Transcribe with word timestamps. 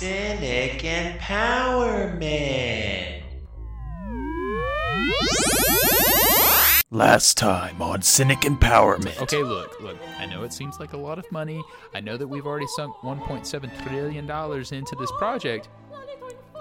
Cynic 0.00 0.82
Empowerment. 0.82 2.22
Last 6.90 7.38
time 7.38 7.80
on 7.80 8.02
Cynic 8.02 8.40
Empowerment. 8.40 9.18
Okay, 9.22 9.42
look, 9.42 9.80
look. 9.80 9.96
I 10.18 10.26
know 10.26 10.42
it 10.42 10.52
seems 10.52 10.78
like 10.78 10.92
a 10.92 10.98
lot 10.98 11.18
of 11.18 11.24
money. 11.32 11.64
I 11.94 12.00
know 12.00 12.18
that 12.18 12.28
we've 12.28 12.46
already 12.46 12.66
sunk 12.76 12.94
1.7 12.96 13.86
trillion 13.88 14.26
dollars 14.26 14.70
into 14.72 14.94
this 14.96 15.10
project. 15.12 15.70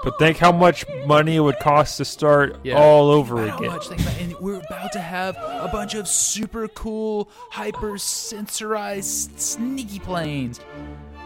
But 0.01 0.17
think 0.17 0.37
how 0.37 0.53
much 0.53 0.85
money 1.05 1.35
it 1.35 1.41
would 1.41 1.59
cost 1.59 1.97
to 1.97 2.05
start 2.05 2.57
Yeah. 2.63 2.75
all 2.77 3.09
over 3.09 3.45
How 3.49 3.57
again. 3.57 3.71
much? 3.71 3.89
Think 3.89 3.99
about, 3.99 4.17
and 4.17 4.33
we're 4.39 4.61
about 4.61 4.93
to 4.93 5.01
have 5.01 5.35
a 5.35 5.67
bunch 5.71 5.93
of 5.93 6.07
super 6.07 6.69
cool, 6.69 7.29
hyper 7.51 7.93
sensorized, 7.93 9.37
sneaky 9.39 9.99
planes. 9.99 10.61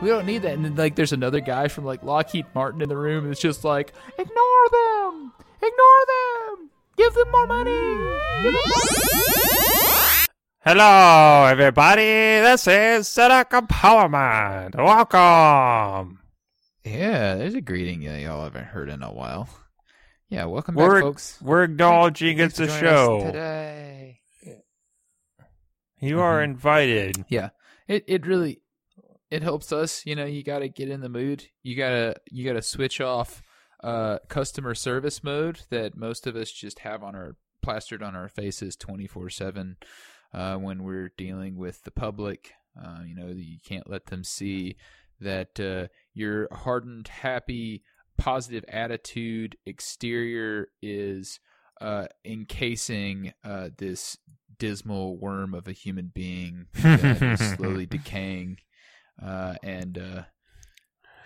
We 0.01 0.07
don't 0.07 0.25
need 0.25 0.43
that. 0.43 0.53
And 0.53 0.63
then, 0.63 0.75
like, 0.75 0.95
there's 0.95 1.11
another 1.11 1.41
guy 1.41 1.67
from 1.67 1.83
like 1.83 2.03
Lockheed 2.03 2.45
Martin 2.55 2.81
in 2.81 2.87
the 2.87 2.95
room, 2.95 3.25
and 3.25 3.31
it's 3.33 3.41
just 3.41 3.65
like, 3.65 3.91
ignore 4.17 4.69
them, 4.71 5.33
ignore 5.57 6.03
them, 6.07 6.69
give 6.95 7.13
them 7.13 7.29
more 7.31 7.47
money. 7.47 7.71
Give 8.41 8.53
them 8.53 8.61
more 8.65 8.79
Hello, 10.61 11.45
everybody. 11.49 12.01
This 12.01 12.65
is 12.67 13.07
Cynic 13.09 13.49
Empowerment. 13.49 14.75
Welcome. 14.75 16.19
Yeah, 16.85 17.35
there's 17.35 17.55
a 17.55 17.61
greeting 17.61 18.01
that 18.05 18.21
y'all 18.21 18.43
haven't 18.45 18.65
heard 18.65 18.87
in 18.89 19.03
a 19.03 19.11
while. 19.11 19.49
Yeah, 20.29 20.45
welcome 20.45 20.75
We're 20.75 20.93
back, 20.95 21.01
folks. 21.01 21.41
we're 21.41 21.63
acknowledging 21.63 22.37
Thanks 22.37 22.57
it's 22.59 22.71
a 22.71 22.79
show. 22.79 23.25
today. 23.25 24.21
You 25.99 26.21
are 26.21 26.39
Mhm. 26.39 26.43
invited. 26.45 27.25
Yeah, 27.27 27.49
it 27.87 28.05
it 28.07 28.25
really 28.25 28.61
it 29.29 29.43
helps 29.43 29.71
us. 29.71 30.05
You 30.05 30.15
know, 30.15 30.25
you 30.25 30.43
got 30.43 30.59
to 30.59 30.69
get 30.69 30.89
in 30.89 31.01
the 31.01 31.09
mood. 31.09 31.45
You 31.63 31.75
gotta 31.75 32.15
you 32.29 32.45
gotta 32.45 32.61
switch 32.61 33.01
off 33.01 33.41
uh 33.83 34.19
customer 34.27 34.75
service 34.75 35.23
mode 35.23 35.61
that 35.69 35.95
most 35.95 36.27
of 36.27 36.35
us 36.35 36.51
just 36.51 36.79
have 36.79 37.01
on 37.01 37.15
our 37.15 37.35
plastered 37.61 38.03
on 38.03 38.15
our 38.15 38.27
faces 38.27 38.75
twenty 38.75 39.07
four 39.07 39.29
seven 39.29 39.77
uh 40.33 40.55
when 40.55 40.83
we're 40.83 41.11
dealing 41.17 41.55
with 41.55 41.83
the 41.83 41.91
public. 41.91 42.53
Uh, 42.81 42.99
you 43.05 43.15
know, 43.15 43.27
you 43.27 43.57
can't 43.65 43.89
let 43.89 44.05
them 44.07 44.23
see 44.23 44.75
that 45.19 45.59
uh, 45.59 45.87
your 46.13 46.47
hardened, 46.51 47.07
happy, 47.07 47.83
positive 48.17 48.63
attitude 48.69 49.57
exterior 49.65 50.67
is 50.81 51.39
uh, 51.81 52.05
encasing 52.25 53.33
uh, 53.43 53.69
this 53.77 54.17
dismal 54.57 55.17
worm 55.17 55.53
of 55.53 55.67
a 55.67 55.71
human 55.71 56.11
being 56.13 56.67
slowly 57.55 57.85
decaying. 57.85 58.57
Uh, 59.21 59.55
and 59.63 59.97
uh, 59.97 60.23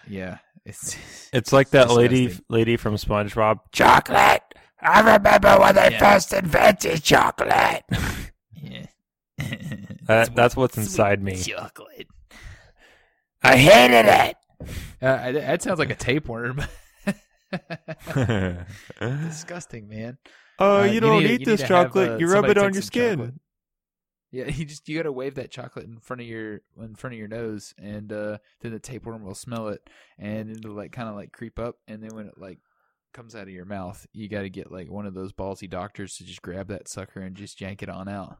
yeah, 0.08 0.38
it's 0.66 0.98
It's 1.34 1.54
like 1.54 1.70
that 1.72 1.90
lady 1.92 2.26
disgusting. 2.28 2.46
lady 2.50 2.78
from 2.78 2.96
SpongeBob. 2.96 3.60
Chocolate. 3.72 4.42
I 4.82 5.00
remember 5.16 5.58
when 5.60 5.76
they 5.76 5.92
Yeah. 5.92 6.00
first 6.00 6.34
invented 6.34 7.04
chocolate. 7.04 7.84
yeah. 8.62 8.86
That, 10.08 10.36
that's 10.36 10.56
what's 10.56 10.74
Sweet 10.76 10.84
inside 10.84 11.24
me. 11.24 11.36
Chocolate. 11.38 12.08
I 13.42 13.56
hated 13.58 14.06
it. 14.06 14.36
Uh, 15.02 15.32
that 15.34 15.62
sounds 15.62 15.80
like 15.80 15.90
a 15.90 15.96
tapeworm. 15.96 16.62
Disgusting, 19.00 19.88
man. 19.88 20.18
oh, 20.60 20.80
Uh, 20.82 20.84
you 20.84 20.94
you 20.94 21.00
don't 21.00 21.24
need- 21.24 21.32
eat 21.32 21.40
you 21.42 21.46
this 21.46 21.62
need 21.62 21.68
to 21.68 21.76
have, 21.76 21.86
chocolate. 21.88 22.12
uh, 22.12 22.18
you 22.18 22.28
rub 22.32 22.46
it 22.46 22.58
on 22.58 22.74
your 22.74 22.82
skin. 22.82 23.18
chocolate. 23.20 23.34
Yeah, 24.34 24.46
you 24.50 24.66
just 24.66 24.90
you 24.90 24.98
gotta 24.98 25.12
wave 25.12 25.36
that 25.36 25.52
chocolate 25.52 25.86
in 25.86 26.00
front 26.00 26.22
of 26.22 26.28
your 26.28 26.62
in 26.82 26.96
front 26.96 27.14
of 27.14 27.20
your 27.20 27.28
nose, 27.28 27.74
and 27.78 28.12
uh, 28.12 28.40
then 28.62 28.72
the 28.74 28.80
tapeworm 28.80 29.24
will 29.24 29.36
smell 29.36 29.68
it, 29.70 29.88
and 30.18 30.50
it'll 30.50 30.74
like 30.76 30.92
kind 30.92 31.08
of 31.08 31.16
like 31.16 31.32
creep 31.32 31.60
up, 31.60 31.76
and 31.88 32.02
then 32.04 32.10
when 32.16 32.26
it 32.28 32.38
like 32.38 32.58
comes 33.14 33.36
out 33.36 33.44
of 33.44 33.50
your 33.50 33.66
mouth, 33.66 34.08
you 34.12 34.28
got 34.28 34.42
to 34.42 34.50
get 34.50 34.72
like 34.72 34.90
one 34.90 35.06
of 35.06 35.14
those 35.14 35.32
ballsy 35.32 35.70
doctors 35.70 36.18
to 36.18 36.24
just 36.26 36.42
grab 36.42 36.68
that 36.70 36.88
sucker 36.90 37.22
and 37.22 37.36
just 37.36 37.62
yank 37.62 37.84
it 37.84 37.90
on 37.90 38.10
out. 38.10 38.38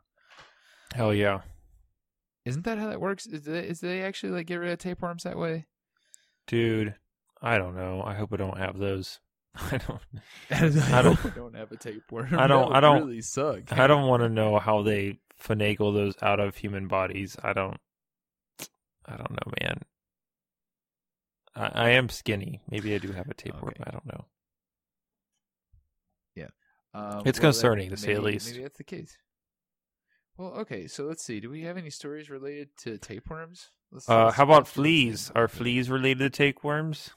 Hell 0.96 1.14
yeah. 1.14 1.42
Isn't 2.44 2.66
that 2.66 2.80
how 2.80 2.88
that 2.88 3.00
works? 3.00 3.26
Is 3.28 3.44
they, 3.44 3.60
is 3.60 3.80
they 3.80 4.02
actually 4.02 4.32
like 4.32 4.48
get 4.48 4.56
rid 4.56 4.72
of 4.72 4.80
tapeworms 4.80 5.24
that 5.24 5.38
way? 5.38 5.68
Dude, 6.48 6.96
I 7.42 7.58
don't 7.60 7.76
know. 7.76 8.02
I 8.04 8.16
hope 8.16 8.34
I 8.34 8.38
don't 8.38 8.58
have 8.58 8.78
those. 8.80 9.20
I 9.56 9.78
don't 9.78 10.02
I 10.92 11.02
don't- 11.04 11.26
I 11.26 11.30
don't 11.30 11.56
have 11.56 11.72
a 11.72 11.78
tapeworm. 11.78 12.30
I 12.38 12.48
don't- 12.48 12.74
I 12.74 12.80
don't- 12.80 13.02
really 13.08 13.22
suck. 13.22 13.72
I 13.72 13.86
don't 13.88 14.08
want 14.08 14.24
to 14.24 14.30
know 14.30 14.58
how 14.58 14.82
they 14.82 15.20
finagle 15.42 15.94
those 15.94 16.16
out 16.22 16.40
of 16.40 16.56
human 16.58 16.88
bodies. 16.88 17.36
I 17.44 17.54
don't 17.54 17.78
I 19.06 19.16
don't 19.18 19.32
know, 19.32 19.52
man. 19.62 19.82
I, 21.56 21.86
I 21.86 21.90
am 21.92 22.10
skinny. 22.10 22.62
Maybe 22.70 22.96
I 22.96 22.98
do 22.98 23.12
have 23.12 23.30
a 23.30 23.34
tapeworm. 23.34 23.74
Okay. 23.80 23.84
I 23.86 23.92
don't 23.92 24.06
know. 24.06 24.26
Yeah, 26.36 26.48
um, 26.94 27.04
It's 27.04 27.24
well, 27.24 27.24
that- 27.24 27.40
concerning, 27.42 27.90
to 27.92 27.98
say 27.98 28.14
the 28.16 28.22
least. 28.22 28.50
Maybe 28.52 28.64
that's 28.64 28.78
the 28.78 28.84
case. 28.84 29.18
Well, 30.38 30.54
okay, 30.62 30.88
so 30.88 31.04
let's 31.04 31.24
see. 31.24 31.40
Do 31.40 31.50
we 31.52 31.62
have 31.62 31.78
any 31.78 31.92
stories 31.92 32.30
related 32.32 32.70
to 32.84 32.98
tapeworms? 32.98 33.70
Let's, 33.92 34.10
Uh, 34.10 34.26
let's 34.26 34.38
how 34.38 34.44
about 34.46 34.68
fleas? 34.68 35.32
Are 35.36 35.48
fleas 35.48 35.92
related 35.92 36.20
to 36.20 36.30
tapeworms? 36.32 37.12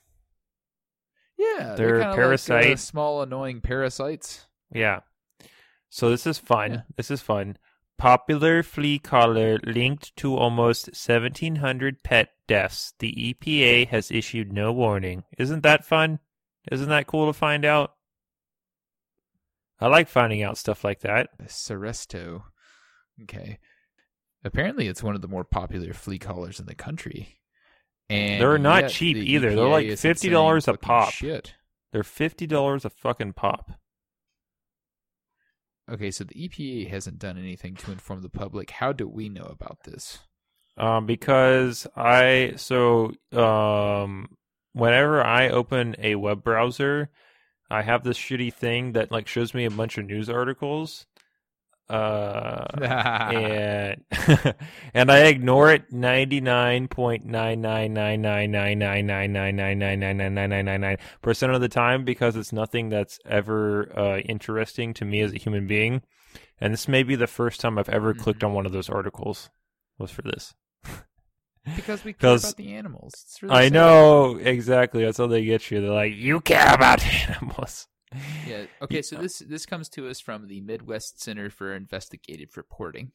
Yeah, 1.38 1.74
They're 1.74 1.76
they're, 1.76 1.94
of 1.96 2.00
like 2.00 2.08
uh, 2.10 2.14
parasites. 2.16 2.82
small, 2.82 3.22
annoying 3.22 3.60
parasites. 3.62 4.46
Yeah. 4.70 5.00
So 5.88 6.10
this 6.10 6.26
is 6.26 6.36
fun. 6.38 6.72
Yeah. 6.72 6.80
This 6.96 7.10
is 7.10 7.22
fun. 7.22 7.56
Popular 7.98 8.62
flea 8.62 8.98
collar 8.98 9.58
linked 9.64 10.14
to 10.16 10.36
almost 10.36 10.88
1,700 10.88 12.02
pet 12.02 12.30
deaths. 12.46 12.92
The 12.98 13.12
EPA 13.12 13.88
has 13.88 14.10
issued 14.10 14.52
no 14.52 14.72
warning. 14.72 15.24
Isn't 15.38 15.62
that 15.62 15.84
fun? 15.84 16.18
Isn't 16.70 16.90
that 16.90 17.06
cool 17.06 17.26
to 17.26 17.32
find 17.32 17.64
out? 17.64 17.94
I 19.80 19.88
like 19.88 20.08
finding 20.08 20.42
out 20.42 20.58
stuff 20.58 20.84
like 20.84 21.00
that. 21.00 21.28
Seresto. 21.44 22.42
Okay. 23.22 23.58
Apparently, 24.44 24.88
it's 24.88 25.02
one 25.02 25.14
of 25.14 25.22
the 25.22 25.28
more 25.28 25.44
popular 25.44 25.92
flea 25.92 26.18
collars 26.18 26.60
in 26.60 26.66
the 26.66 26.74
country. 26.74 27.40
And 28.08 28.40
They're 28.40 28.58
not 28.58 28.90
cheap 28.90 29.16
the 29.16 29.32
either. 29.32 29.54
They're 29.54 29.66
like 29.66 29.86
$50 29.86 30.68
a 30.68 30.76
pop. 30.76 31.12
Shit. 31.12 31.54
They're 31.92 32.02
$50 32.02 32.84
a 32.84 32.90
fucking 32.90 33.32
pop. 33.32 33.72
Okay, 35.90 36.10
so 36.10 36.24
the 36.24 36.34
EPA 36.34 36.88
hasn't 36.88 37.18
done 37.18 37.38
anything 37.38 37.74
to 37.76 37.92
inform 37.92 38.22
the 38.22 38.28
public. 38.28 38.70
How 38.70 38.92
do 38.92 39.06
we 39.06 39.28
know 39.28 39.44
about 39.44 39.84
this? 39.84 40.18
Um, 40.76 41.06
because 41.06 41.86
I 41.96 42.54
so 42.56 43.12
um, 43.32 44.36
whenever 44.72 45.22
I 45.22 45.48
open 45.48 45.94
a 45.98 46.16
web 46.16 46.42
browser, 46.42 47.08
I 47.70 47.82
have 47.82 48.04
this 48.04 48.18
shitty 48.18 48.52
thing 48.52 48.92
that 48.92 49.10
like 49.10 49.28
shows 49.28 49.54
me 49.54 49.64
a 49.64 49.70
bunch 49.70 49.96
of 49.96 50.06
news 50.06 50.28
articles, 50.28 51.06
uh, 51.88 52.66
and 52.80 54.02
and 54.94 55.10
I 55.10 55.26
ignore 55.26 55.70
it 55.72 55.92
ninety 55.92 56.40
nine 56.40 56.88
point 56.88 57.24
nine 57.24 57.60
nine 57.60 57.92
nine 57.94 58.20
nine 58.22 58.52
nine 58.52 58.82
nine 58.82 59.06
nine 59.06 59.06
nine 59.06 59.32
nine 59.32 59.56
nine 59.56 59.78
nine 59.78 59.98
nine 60.00 60.16
nine 60.16 60.34
nine 60.50 60.64
nine 60.64 60.80
nine 60.80 60.96
percent 61.22 61.52
of 61.52 61.60
the 61.60 61.68
time 61.68 62.04
because 62.04 62.36
it's 62.36 62.52
nothing 62.52 62.88
that's 62.88 63.18
ever 63.24 63.96
uh, 63.98 64.18
interesting 64.18 64.94
to 64.94 65.04
me 65.04 65.20
as 65.20 65.32
a 65.32 65.38
human 65.38 65.66
being, 65.66 66.02
and 66.60 66.72
this 66.72 66.88
may 66.88 67.02
be 67.02 67.14
the 67.14 67.26
first 67.26 67.60
time 67.60 67.78
I've 67.78 67.88
ever 67.88 68.14
clicked 68.14 68.42
on 68.42 68.52
one 68.52 68.66
of 68.66 68.72
those 68.72 68.88
articles. 68.90 69.50
Was 69.98 70.10
for 70.10 70.22
this. 70.22 70.54
because 71.76 72.04
we 72.04 72.12
care 72.12 72.36
about 72.36 72.56
the 72.56 72.74
animals. 72.74 73.14
It's 73.26 73.42
really 73.42 73.54
I 73.54 73.62
sad. 73.64 73.72
know 73.72 74.36
exactly. 74.36 75.04
That's 75.04 75.18
how 75.18 75.26
they 75.26 75.44
get 75.44 75.70
you. 75.70 75.80
They're 75.80 75.90
like, 75.90 76.14
you 76.14 76.40
care 76.40 76.74
about 76.74 77.02
animals. 77.30 77.88
Yeah. 78.46 78.64
Okay. 78.82 79.02
So 79.02 79.16
this 79.16 79.38
this 79.40 79.66
comes 79.66 79.88
to 79.90 80.08
us 80.08 80.20
from 80.20 80.46
the 80.48 80.60
Midwest 80.60 81.22
Center 81.22 81.50
for 81.50 81.74
Investigative 81.74 82.56
Reporting. 82.56 83.12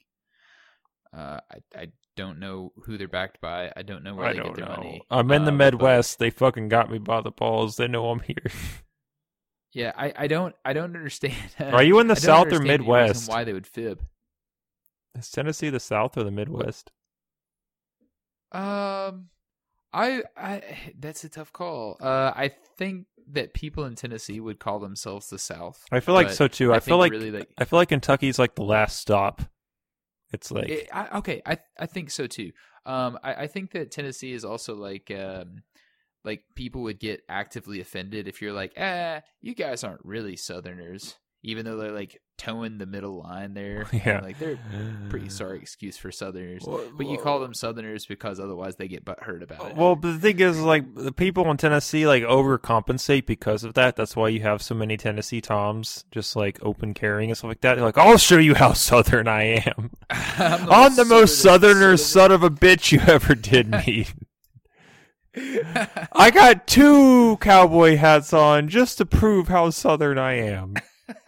Uh, 1.14 1.40
I 1.52 1.80
I 1.80 1.88
don't 2.16 2.40
know 2.40 2.72
who 2.86 2.98
they're 2.98 3.08
backed 3.08 3.42
by. 3.42 3.72
I 3.76 3.82
don't 3.82 4.04
know 4.04 4.16
where 4.16 4.28
I 4.28 4.34
they 4.34 4.40
get 4.40 4.56
their 4.56 4.66
know. 4.66 4.76
money. 4.76 5.02
I'm 5.10 5.32
in 5.32 5.46
the 5.46 5.52
but- 5.52 5.58
Midwest. 5.58 6.20
They 6.20 6.30
fucking 6.30 6.70
got 6.70 6.92
me 6.92 6.98
by 7.00 7.22
the 7.22 7.32
balls. 7.32 7.78
They 7.78 7.88
know 7.88 8.10
I'm 8.10 8.20
here. 8.22 8.36
Yeah, 9.74 9.94
I, 9.96 10.12
I 10.18 10.28
don't 10.28 10.54
I 10.66 10.74
don't 10.74 10.94
understand. 10.98 11.34
Are 11.60 11.82
you 11.82 12.00
in 12.00 12.08
the 12.08 12.16
South 12.18 12.48
or 12.48 12.56
understand 12.56 12.70
any 12.70 12.78
reason 12.80 12.88
Midwest? 12.88 13.30
Why 13.30 13.46
they 13.46 13.54
would 13.54 13.66
fib? 13.66 14.02
Is 15.18 15.32
Tennessee 15.32 15.70
the 15.70 15.80
South 15.80 16.18
or 16.18 16.26
the 16.26 16.30
Midwest? 16.32 16.92
Um, 18.52 19.30
I 19.94 20.24
I 20.36 20.62
that's 21.00 21.24
a 21.24 21.30
tough 21.30 21.54
call. 21.54 21.98
Uh, 22.02 22.34
I 22.36 22.52
think 22.78 23.06
that 23.32 23.54
people 23.54 23.86
in 23.86 23.96
Tennessee 23.96 24.40
would 24.40 24.60
call 24.60 24.80
themselves 24.80 25.30
the 25.30 25.40
South. 25.40 25.84
I 25.92 26.00
feel 26.00 26.16
like 26.16 26.30
so 26.32 26.48
too. 26.48 26.74
I, 26.74 26.80
feel 26.80 26.98
like 26.98 27.12
really 27.12 27.32
like 27.32 27.50
I 27.58 27.66
feel 27.66 27.78
like 27.80 27.90
Kentucky's 27.90 28.40
like 28.40 28.56
the 28.56 28.64
last 28.64 29.00
stop. 29.00 29.42
It's 30.34 30.52
like 30.52 30.70
It- 30.70 30.90
I, 30.94 31.18
okay, 31.20 31.42
I 31.46 31.58
I 31.80 31.86
think 31.86 32.12
so 32.12 32.28
too. 32.28 32.52
Um, 32.86 33.20
I, 33.24 33.34
I 33.34 33.48
think 33.48 33.72
that 33.72 33.92
Tennessee 33.92 34.34
is 34.34 34.44
also 34.46 34.76
like 34.76 35.12
um, 35.12 35.64
like 36.24 36.44
people 36.56 36.84
would 36.84 37.00
get 37.00 37.22
actively 37.30 37.80
offended 37.82 38.28
if 38.28 38.42
you're 38.42 38.54
like, 38.54 38.74
ah, 38.78 39.22
you 39.42 39.54
guys 39.56 39.84
aren't 39.84 40.04
really 40.06 40.36
Southerners. 40.36 41.18
Even 41.44 41.66
though 41.66 41.78
they're 41.78 41.92
like 41.92 42.22
towing 42.38 42.78
the 42.80 42.86
middle 42.88 43.22
line 43.22 43.54
there. 43.54 43.86
Yeah. 43.94 44.20
like 44.22 44.40
they're 44.40 44.58
pretty 45.10 45.30
sorry 45.40 45.60
excuse 45.60 45.96
for 45.98 46.12
Southerners. 46.12 46.64
Well, 46.66 46.84
But 46.98 47.06
you 47.08 47.18
call 47.20 47.40
them 47.40 47.54
Southerners 47.54 48.06
because 48.08 48.40
otherwise 48.40 48.76
they 48.78 48.88
get 48.88 49.06
butthurt 49.06 49.44
about 49.44 49.70
it. 49.72 49.76
Well, 49.76 49.96
but 49.96 50.14
the 50.14 50.20
thing 50.20 50.40
is, 50.40 50.60
like 50.60 50.96
the 50.96 51.12
people 51.12 51.50
in 51.52 51.58
Tennessee 51.58 52.08
like 52.08 52.24
overcompensate 52.24 53.26
because 53.28 53.64
of 53.64 53.76
that. 53.76 53.96
That's 53.96 54.16
why 54.16 54.30
you 54.30 54.42
have 54.42 54.62
so 54.62 54.74
many 54.76 54.98
Tennessee 54.98 55.42
Toms 55.42 56.06
just 56.12 56.36
like 56.36 56.58
open 56.64 56.94
carrying 56.96 57.30
and 57.30 57.38
stuff 57.38 57.50
like 57.50 57.62
that. 57.62 57.76
They're 57.76 57.86
like, 57.86 57.98
I'll 57.98 58.18
show 58.18 58.38
you 58.40 58.56
how 58.56 58.74
southern 58.90 59.28
I 59.28 59.62
am. 59.66 59.92
I'm 60.10 60.70
I'm 60.70 60.96
the 60.96 61.06
most 61.06 61.40
Southerner, 61.42 61.98
Southern- 61.98 61.98
son 61.98 62.32
of 62.32 62.44
a 62.44 62.50
bitch 62.50 62.92
you 62.92 63.00
ever 63.02 63.36
did 63.36 63.70
meet. 63.86 64.14
I 66.14 66.30
got 66.34 66.68
two 66.68 67.38
cowboy 67.38 67.96
hats 67.96 68.34
on 68.34 68.68
just 68.68 68.98
to 68.98 69.06
prove 69.06 69.48
how 69.48 69.70
southern 69.70 70.18
I 70.18 70.34
am. 70.34 70.76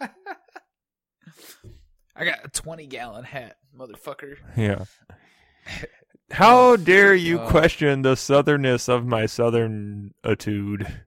I 2.16 2.24
got 2.24 2.44
a 2.44 2.48
20 2.48 2.86
gallon 2.86 3.24
hat, 3.24 3.56
motherfucker. 3.76 4.36
Yeah. 4.56 4.84
How 6.30 6.58
oh, 6.58 6.76
dare 6.76 7.14
you 7.14 7.40
Oh. 7.40 7.48
question 7.48 8.02
the 8.02 8.14
southernness 8.14 8.88
of 8.88 9.06
my 9.06 9.26
southern 9.26 10.14
attitude? 10.22 11.04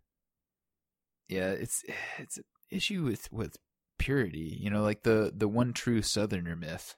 Yeah, 1.27 1.51
it's 1.51 1.83
it's 2.17 2.37
an 2.37 2.43
issue 2.69 3.03
with 3.03 3.31
with 3.31 3.57
purity. 3.97 4.57
You 4.59 4.69
know, 4.69 4.83
like 4.83 5.03
the 5.03 5.33
the 5.35 5.47
one 5.47 5.73
true 5.73 6.01
Southerner 6.01 6.55
myth. 6.55 6.95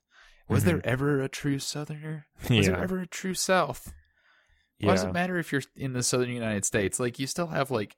Was 0.48 0.64
there 0.64 0.78
mm-hmm. 0.78 0.90
ever 0.90 1.22
a 1.22 1.30
true 1.30 1.60
Southerner? 1.60 2.28
Was 2.50 2.68
there 2.68 2.78
ever 2.78 3.00
a 3.00 3.08
true 3.08 3.34
South? 3.34 3.94
Why 4.82 4.94
does 4.94 5.04
it 5.04 5.14
matter 5.14 5.38
if 5.38 5.52
you're 5.52 5.64
in 5.75 5.94
the 5.94 6.04
southern 6.04 6.30
United 6.30 6.66
States? 6.66 7.00
Like 7.00 7.20
you 7.20 7.28
still 7.28 7.48
have 7.48 7.70
like 7.70 7.98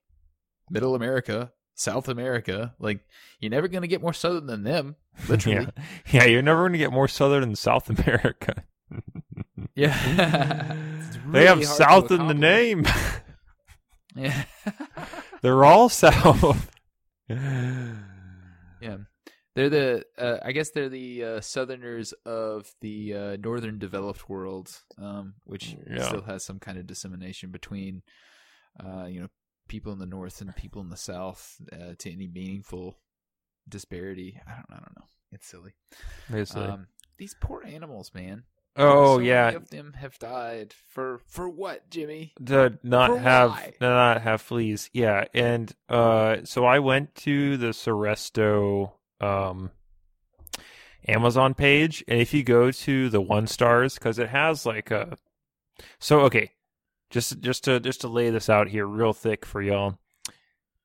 middle 0.70 0.96
America, 0.96 1.52
South 1.76 2.08
America. 2.08 2.74
Like 2.80 3.02
you're 3.40 3.52
never 3.52 3.68
gonna 3.68 3.88
get 3.88 4.02
more 4.02 4.14
southern 4.14 4.46
than 4.48 4.64
them. 4.64 4.96
Literally. 5.30 5.68
Yeah. 5.78 5.84
Yeah, 6.12 6.26
you're 6.26 6.42
never 6.42 6.62
going 6.62 6.72
to 6.74 6.78
get 6.78 6.92
more 6.94 7.08
southern 7.10 7.42
than 7.42 7.56
South 7.56 7.90
America. 7.90 8.64
Yeah. 9.76 10.76
It's 11.00 11.18
they 11.32 11.46
have 11.46 11.58
really 11.60 11.62
to 11.62 11.72
South 11.72 12.12
in 12.12 12.28
the 12.28 12.34
name. 12.34 12.86
Yeah. 14.16 14.44
They're 15.42 15.64
all 15.64 15.88
South. 15.88 16.70
yeah. 17.30 18.98
They're 19.56 19.70
the 19.70 20.06
uh, 20.18 20.38
I 20.44 20.52
guess 20.54 20.72
they're 20.72 20.90
the 20.90 21.24
uh, 21.24 21.42
southerners 21.42 22.14
of 22.26 22.72
the 22.82 23.14
uh, 23.14 23.38
northern 23.42 23.80
developed 23.80 24.30
world, 24.30 24.72
um, 24.98 25.34
which 25.46 25.76
Yeah. 25.90 26.08
still 26.08 26.22
has 26.24 26.44
some 26.46 26.60
kind 26.60 26.78
of 26.78 26.88
dissemination 26.88 27.52
between 27.52 28.02
uh, 28.84 29.06
you 29.06 29.22
know 29.22 29.28
people 29.68 29.92
in 29.94 30.00
the 30.00 30.06
north 30.06 30.42
and 30.42 30.56
people 30.56 30.82
in 30.82 30.90
the 30.90 30.98
south 30.98 31.62
uh, 31.72 31.94
to 31.98 32.12
any 32.12 32.28
meaningful 32.28 32.98
disparity. 33.68 34.40
I 34.48 34.52
don't 34.52 34.66
I 34.72 34.76
don't 34.76 34.96
know. 34.98 35.06
It's 35.32 35.48
silly. 35.48 35.74
Basically. 36.30 36.66
Um, 36.66 36.88
these 37.18 37.36
poor 37.40 37.64
animals, 37.64 38.12
man. 38.14 38.44
oh 38.76 39.16
So 39.16 39.20
yeah, 39.20 39.46
many 39.46 39.56
of 39.58 39.70
them 39.70 39.94
have 39.94 40.18
died 40.20 40.74
for 40.90 41.20
for 41.28 41.48
what, 41.50 41.90
Jimmy? 41.90 42.34
to 42.46 42.78
not 42.84 43.10
For 43.10 43.20
have 43.20 43.52
why? 43.52 43.74
to 43.80 43.86
not 43.88 44.22
have 44.22 44.42
fleas. 44.42 44.90
Yeah, 44.94 45.26
and 45.34 45.72
uh, 45.90 46.38
so 46.44 46.66
I 46.66 46.80
went 46.80 47.16
to 47.16 47.58
the 47.58 47.68
Seresto 47.68 48.94
um 49.20 49.72
Amazon 51.08 51.54
page, 51.54 52.04
and 52.08 52.20
if 52.20 52.34
you 52.34 52.44
go 52.44 52.72
to 52.72 53.10
the 53.10 53.22
one 53.22 53.48
stars, 53.48 53.96
because 53.96 54.20
it 54.20 54.30
has 54.30 54.66
like 54.66 54.92
a 54.92 55.18
so 56.00 56.22
okay, 56.22 56.52
just 57.12 57.40
just 57.42 57.66
to 57.66 57.80
just 57.80 58.02
to 58.02 58.08
lay 58.08 58.30
this 58.30 58.50
out 58.50 58.70
here 58.70 58.88
real 58.88 59.14
thick 59.14 59.46
for 59.46 59.62
y'all. 59.62 60.00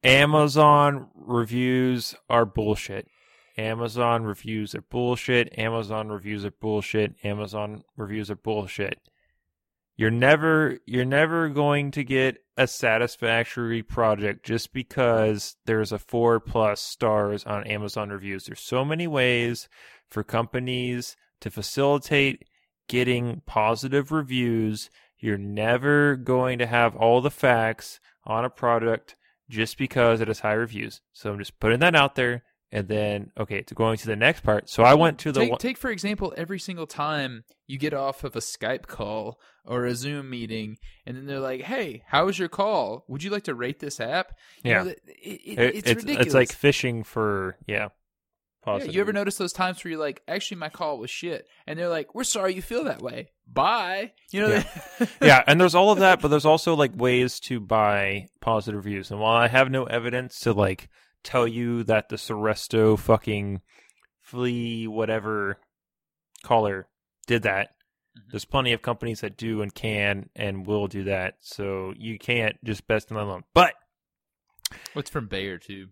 Amazon 0.05 1.09
reviews 1.15 2.15
are 2.29 2.45
bullshit. 2.45 3.09
Amazon 3.57 4.25
reviews 4.25 4.75
are 4.75 4.83
bullshit. 4.83 5.59
Amazon 5.59 6.09
reviews 6.09 6.45
are 6.45 6.51
bullshit. 6.51 7.15
Amazon 7.25 7.83
reviews 7.97 8.31
are 8.31 8.37
bullshit. 8.37 9.01
You're 9.97 10.11
never 10.11 10.79
you're 10.85 11.07
never 11.07 11.49
going 11.49 11.91
to 11.93 12.05
get 12.05 12.39
a 12.59 12.67
satisfactory 12.67 13.83
project 13.83 14.45
just 14.45 14.73
because 14.73 15.57
there's 15.65 15.93
a 15.93 15.99
4 15.99 16.41
plus 16.41 16.81
stars 16.81 17.45
on 17.45 17.67
Amazon 17.67 18.11
reviews. 18.11 18.45
There's 18.45 18.61
so 18.61 18.85
many 18.85 19.07
ways 19.07 19.69
for 20.11 20.23
companies 20.23 21.17
to 21.41 21.51
facilitate 21.51 22.45
getting 22.89 23.43
positive 23.47 24.13
reviews. 24.13 24.91
You're 25.19 25.39
never 25.39 26.17
going 26.17 26.59
to 26.59 26.67
have 26.67 26.95
all 26.97 27.21
the 27.21 27.31
facts 27.31 28.01
on 28.25 28.45
a 28.45 28.51
product 28.51 29.17
just 29.49 29.79
because 29.79 30.21
it 30.21 30.29
has 30.29 30.41
high 30.41 30.53
reviews. 30.55 31.01
So 31.13 31.31
I'm 31.33 31.39
just 31.39 31.59
putting 31.61 31.81
that 31.81 31.95
out 31.95 32.15
there. 32.17 32.43
And 32.73 32.89
then, 32.89 33.31
okay, 33.39 33.63
to 33.63 33.75
going 33.75 33.97
to 33.99 34.07
the 34.07 34.17
next 34.17 34.41
part. 34.43 34.69
So 34.69 34.83
I 34.83 34.95
went 34.95 35.21
to 35.21 35.31
the 35.31 35.41
take, 35.41 35.51
one. 35.51 35.59
take 35.61 35.79
for 35.79 35.89
example, 35.89 36.35
every 36.37 36.59
single 36.59 36.89
time 36.89 37.45
you 37.69 37.79
get 37.79 37.95
off 37.95 38.25
of 38.25 38.35
a 38.35 38.41
Skype 38.41 38.87
call 38.89 39.39
or 39.65 39.85
a 39.85 39.95
Zoom 39.95 40.29
meeting, 40.31 40.77
and 41.07 41.17
then 41.17 41.27
they're 41.27 41.39
like, 41.39 41.61
"Hey, 41.63 42.03
how 42.09 42.27
was 42.27 42.41
your 42.41 42.49
call? 42.49 43.05
Would 43.07 43.23
you 43.23 43.31
like 43.31 43.45
to 43.45 43.55
rate 43.55 43.79
this 43.79 44.01
app?" 44.01 44.33
You 44.65 44.71
Yeah. 44.73 44.83
know, 44.83 44.89
it, 44.91 45.01
it, 45.07 45.59
It- 45.59 45.75
it's, 45.77 45.89
ridiculous. 45.95 46.27
it's 46.27 46.35
like 46.35 46.53
fishing 46.53 47.05
for 47.05 47.57
yeah. 47.69 47.89
Yeah, 48.67 48.85
you 48.85 49.01
ever 49.01 49.13
notice 49.13 49.37
those 49.37 49.53
times 49.53 49.83
where 49.85 49.93
you're 49.93 50.01
like, 50.01 50.23
"Actually, 50.27 50.59
my 50.59 50.69
call 50.69 50.99
was 50.99 51.11
shit," 51.11 51.49
and 51.67 51.79
they're 51.79 51.89
like, 51.89 52.15
"We're 52.15 52.25
sorry 52.25 52.55
you 52.55 52.63
feel 52.63 52.85
that 52.85 53.01
way. 53.01 53.31
Bye." 53.47 54.13
You 54.33 54.41
know, 54.41 54.49
Yeah. 54.49 55.07
yeah, 55.23 55.45
and 55.47 55.61
there's 55.61 55.75
all 55.75 55.91
of 55.93 55.99
that, 56.01 56.21
but 56.23 56.29
there's 56.29 56.45
also 56.47 56.75
like 56.75 56.93
ways 56.97 57.39
to 57.41 57.61
buy 57.61 58.29
positive 58.41 58.85
reviews. 58.85 59.11
And 59.11 59.21
while 59.21 59.37
I 59.37 59.49
have 59.49 59.71
no 59.71 59.85
evidence 59.85 60.41
to 60.41 60.53
like 60.53 60.89
tell 61.23 61.47
you 61.47 61.83
that 61.85 62.09
the 62.09 62.17
Seresto 62.17 62.99
fucking 62.99 63.61
flea 64.21 64.87
whatever 64.89 65.59
caller 66.43 66.89
did 67.27 67.43
that, 67.43 67.71
Mhm. 68.19 68.31
there's 68.33 68.45
plenty 68.45 68.73
of 68.73 68.83
companies 68.83 69.21
that 69.21 69.37
do 69.37 69.63
and 69.63 69.75
can 69.75 70.29
and 70.35 70.67
will 70.67 70.87
do 70.89 71.05
that. 71.05 71.37
So 71.41 71.95
you 71.97 72.19
can't 72.19 72.57
just 72.65 72.87
best 72.89 73.09
them 73.09 73.17
alone. 73.17 73.45
But 73.55 73.75
What's 74.95 75.11
from 75.11 75.29
Bayer 75.29 75.59
too? 75.59 75.91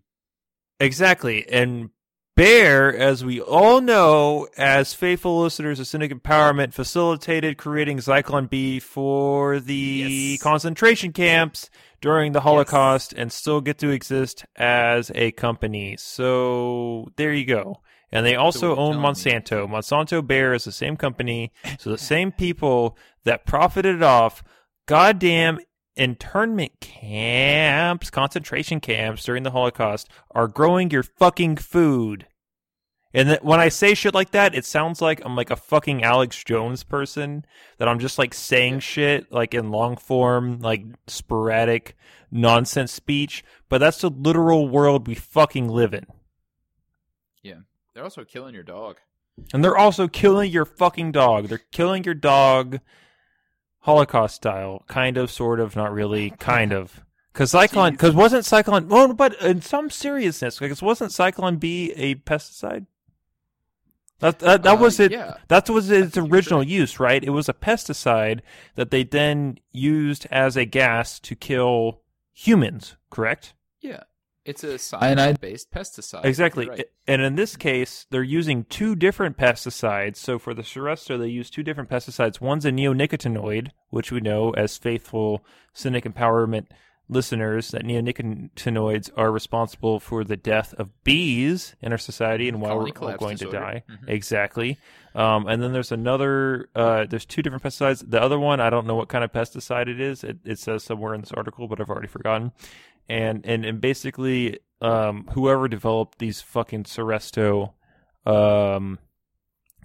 Exactly. 0.81 1.47
And 1.49 1.91
Bayer, 2.35 2.93
as 2.93 3.23
we 3.23 3.39
all 3.39 3.79
know, 3.79 4.49
as 4.57 4.93
faithful 4.93 5.39
listeners 5.41 5.79
of 5.79 5.87
Cynic 5.87 6.11
Empowerment, 6.11 6.73
facilitated 6.73 7.57
creating 7.57 7.99
Zyklon 7.99 8.49
B 8.49 8.79
for 8.81 9.61
the 9.61 10.33
Yes. 10.33 10.41
concentration 10.43 11.13
camps 11.13 11.69
during 12.01 12.33
the 12.33 12.41
Holocaust 12.41 13.13
and 13.13 13.31
still 13.31 13.61
get 13.61 13.77
to 13.77 13.89
exist 13.89 14.45
as 14.57 15.11
a 15.15 15.31
company. 15.31 15.95
So 15.97 17.07
there 17.15 17.31
you 17.31 17.45
go. 17.45 17.81
And 18.11 18.25
they 18.25 18.35
also 18.35 18.67
you're 18.71 18.79
own 18.79 18.93
telling 18.95 19.01
me. 19.01 19.07
Monsanto. 19.07 19.67
Monsanto 19.69 20.25
Bayer 20.25 20.53
is 20.53 20.65
the 20.65 20.71
same 20.73 20.97
company. 20.97 21.53
So 21.79 21.89
the 21.89 21.97
same 22.13 22.33
people 22.33 22.97
that 23.23 23.45
profited 23.45 24.03
off 24.03 24.43
goddamn 24.87 25.59
internment 25.95 26.79
camps, 26.79 28.09
concentration 28.09 28.79
camps 28.79 29.23
during 29.23 29.43
the 29.43 29.51
Holocaust 29.51 30.09
are 30.31 30.47
growing 30.47 30.91
your 30.91 31.03
fucking 31.03 31.57
food. 31.57 32.27
And 33.13 33.29
that 33.29 33.45
when 33.45 33.61
I 33.61 33.69
say 33.69 33.93
shit 33.93 34.13
like 34.13 34.31
that, 34.31 34.53
it 34.53 34.65
sounds 34.65 35.01
like 35.01 35.21
I'm 35.23 35.37
like 35.37 35.49
a 35.49 35.55
fucking 35.55 36.03
Alex 36.03 36.43
Jones 36.43 36.83
person 36.83 37.45
that 37.77 37.87
I'm 37.87 37.99
just 37.99 38.19
like 38.19 38.33
saying 38.33 38.81
shit 38.81 39.31
like 39.31 39.53
in 39.53 39.71
long 39.71 39.95
form, 39.95 40.59
like 40.59 40.83
sporadic 41.07 41.95
nonsense 42.29 42.91
speech, 42.91 43.43
but 43.69 43.77
that's 43.77 44.01
the 44.01 44.09
literal 44.09 44.67
world 44.67 45.07
we 45.07 45.15
fucking 45.15 45.69
live 45.69 45.93
in. 45.93 46.05
Yeah. 47.41 47.59
They're 47.93 48.03
also 48.03 48.25
killing 48.25 48.53
your 48.53 48.63
dog. 48.63 48.97
And 49.53 49.63
they're 49.63 49.77
also 49.77 50.09
killing 50.09 50.51
your 50.51 50.65
fucking 50.65 51.13
dog. 51.13 51.47
They're 51.47 51.57
killing 51.57 52.03
your 52.03 52.13
dog 52.13 52.79
Holocaust 53.85 54.35
style. 54.35 54.83
Kind 54.87 55.17
of, 55.17 55.31
sort 55.31 55.59
of, 55.59 55.75
not 55.75 55.93
really, 55.93 56.31
kind 56.31 56.73
of. 56.73 57.05
Because 57.31 57.51
Zyklon, 57.51 57.91
because 57.91 58.15
wasn't 58.15 58.45
Zyklon, 58.45 58.87
well, 58.87 59.13
but 59.13 59.39
in 59.41 59.61
some 59.61 59.89
seriousness, 59.89 60.57
because 60.57 60.81
wasn't 60.81 61.11
Zyklon 61.11 61.59
B 61.59 61.91
a 61.95 62.15
pesticide? 62.15 62.87
That, 64.19 64.39
that, 64.39 64.63
that 64.63 64.77
Uh, 64.77 64.81
was 64.81 64.99
it. 64.99 65.11
Yeah. 65.11 65.35
That 65.49 65.69
was 65.69 65.91
its 65.91 66.17
original 66.17 66.63
use, 66.63 66.99
right? 66.99 67.23
It 67.23 67.31
was 67.31 67.49
a 67.49 67.53
pesticide 67.53 68.39
that 68.75 68.89
they 68.89 69.03
then 69.03 69.59
used 69.71 70.25
as 70.31 70.55
a 70.55 70.65
gas 70.65 71.19
to 71.19 71.35
kill 71.35 72.01
humans, 72.33 72.95
correct? 73.09 73.53
Yeah. 73.81 74.03
It's 74.45 74.63
a 74.63 74.77
cyanide 74.77 75.41
based 75.41 75.71
pesticide. 75.71 76.23
Exactly. 76.23 76.69
Right. 76.69 76.85
And 77.07 77.21
in 77.21 77.35
this 77.35 77.55
case, 77.57 78.05
they're 78.11 78.21
using 78.23 78.63
two 78.65 78.95
different 78.95 79.37
pesticides. 79.37 80.17
So 80.17 80.37
for 80.37 80.53
the 80.53 80.61
Seresto, 80.61 81.17
they 81.19 81.27
use 81.27 81.49
two 81.49 81.63
different 81.63 81.89
pesticides. 81.89 82.39
One's 82.39 82.65
a 82.65 82.71
neonicotinoid, 82.71 83.69
which 83.89 84.11
we 84.11 84.21
know 84.21 84.51
as 84.51 84.77
faithful 84.77 85.43
Cynic 85.73 86.03
Empowerment 86.03 86.67
listeners 87.07 87.69
that 87.69 87.83
neonicotinoids 87.83 89.09
are 89.15 89.31
responsible 89.31 89.99
for 89.99 90.23
the 90.23 90.35
death 90.37 90.73
of 90.75 90.89
bees 91.03 91.75
in 91.81 91.91
our 91.91 91.97
society 91.97 92.47
and 92.49 92.59
why 92.61 92.69
Colony 92.69 92.93
we're 92.99 93.11
all 93.11 93.17
going 93.17 93.37
to 93.37 93.45
disorder. 93.45 93.59
die. 93.65 93.83
Mhm. 93.89 94.09
Exactly. 94.09 94.77
Um, 95.13 95.47
and 95.47 95.61
then 95.61 95.71
there's 95.71 95.91
another, 95.91 96.67
uh, 96.75 97.05
there's 97.07 97.25
two 97.25 97.41
different 97.41 97.63
pesticides. 97.63 98.09
The 98.09 98.21
other 98.21 98.39
one, 98.39 98.59
I 98.59 98.69
don't 98.69 98.87
know 98.87 98.95
what 98.95 99.07
kind 99.07 99.23
of 99.23 99.31
pesticide 99.31 99.87
it 99.87 99.99
is. 99.99 100.23
It, 100.23 100.37
it 100.45 100.59
says 100.59 100.83
somewhere 100.83 101.13
in 101.13 101.21
this 101.21 101.31
article, 101.31 101.67
but 101.67 101.79
I've 101.79 101.89
already 101.89 102.07
forgotten. 102.07 102.51
And, 103.07 103.45
and, 103.45 103.65
and 103.65 103.79
basically, 103.79 104.59
um, 104.81 105.29
whoever 105.33 105.67
developed 105.67 106.19
these 106.19 106.41
fucking 106.41 106.83
Seresto 106.83 107.73
um, 108.25 108.99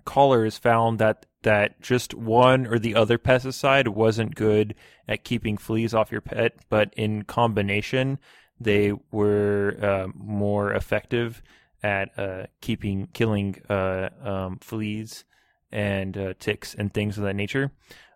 collars 0.05 0.59
found 0.59 0.99
that 0.99 1.27
that 1.43 1.81
just 1.81 2.13
one 2.15 2.67
or 2.67 2.79
the 2.79 2.95
other 2.95 3.17
pesticide 3.19 3.89
wasn't 3.89 4.35
good 4.35 4.75
at 5.09 5.25
keeping 5.25 5.57
fleas 5.57 5.95
off 5.95 6.13
your 6.13 6.21
pet, 6.21 6.55
but 6.69 6.93
in 6.97 7.23
combination, 7.23 8.19
they 8.59 8.93
were 9.11 9.77
uh, 9.81 10.09
more 10.15 10.73
effective 10.73 11.43
at 11.83 12.19
uh, 12.19 12.47
keeping 12.61 13.09
killing 13.15 13.57
uh, 13.71 14.11
um, 14.23 14.59
fleas 14.61 15.25
and 15.73 16.19
uh, 16.19 16.35
ticks 16.39 16.75
and 16.75 16.93
things 16.93 17.17
of 17.17 17.25
that 17.25 17.37
nature. 17.37 17.73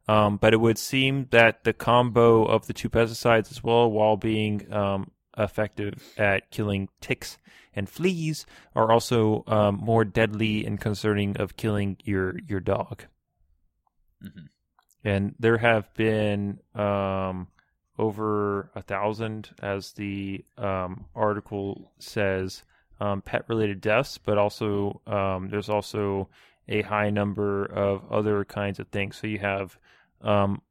Um, 0.06 0.36
but 0.36 0.52
it 0.52 0.58
would 0.60 0.78
seem 0.78 1.28
that 1.30 1.64
the 1.64 1.72
combo 1.72 2.44
of 2.44 2.66
the 2.66 2.74
two 2.74 2.90
pesticides 2.90 3.50
as 3.50 3.62
well, 3.64 3.90
while 3.90 4.16
being 4.16 4.70
um, 4.72 5.10
effective 5.36 6.12
at 6.18 6.50
killing 6.50 6.88
ticks 7.00 7.38
and 7.74 7.88
fleas, 7.88 8.44
are 8.74 8.92
also 8.92 9.44
um, 9.46 9.76
more 9.76 10.04
deadly 10.04 10.66
and 10.66 10.80
concerning 10.80 11.36
of 11.38 11.56
killing 11.56 11.96
your 12.04 12.38
your 12.46 12.60
dog. 12.60 13.04
Mhm. 14.22 14.48
And 15.04 15.34
there 15.38 15.58
have 15.58 15.92
been 15.94 16.60
um, 16.74 17.48
over 17.98 18.70
a 18.74 18.82
thousand, 18.82 19.50
as 19.62 19.92
the 19.92 20.44
um, 20.56 21.06
article 21.14 21.92
says, 21.98 22.62
um, 23.00 23.22
pet-related 23.22 23.80
deaths, 23.80 24.18
but 24.18 24.38
also 24.38 25.00
um, 25.06 25.48
there's 25.50 25.68
also 25.68 26.28
a 26.68 26.82
high 26.82 27.10
number 27.10 27.64
of 27.64 28.02
other 28.10 28.44
kinds 28.44 28.78
of 28.78 28.88
things. 28.88 29.16
So 29.16 29.26
you 29.26 29.38
have, 29.38 29.78
um, 30.22 30.62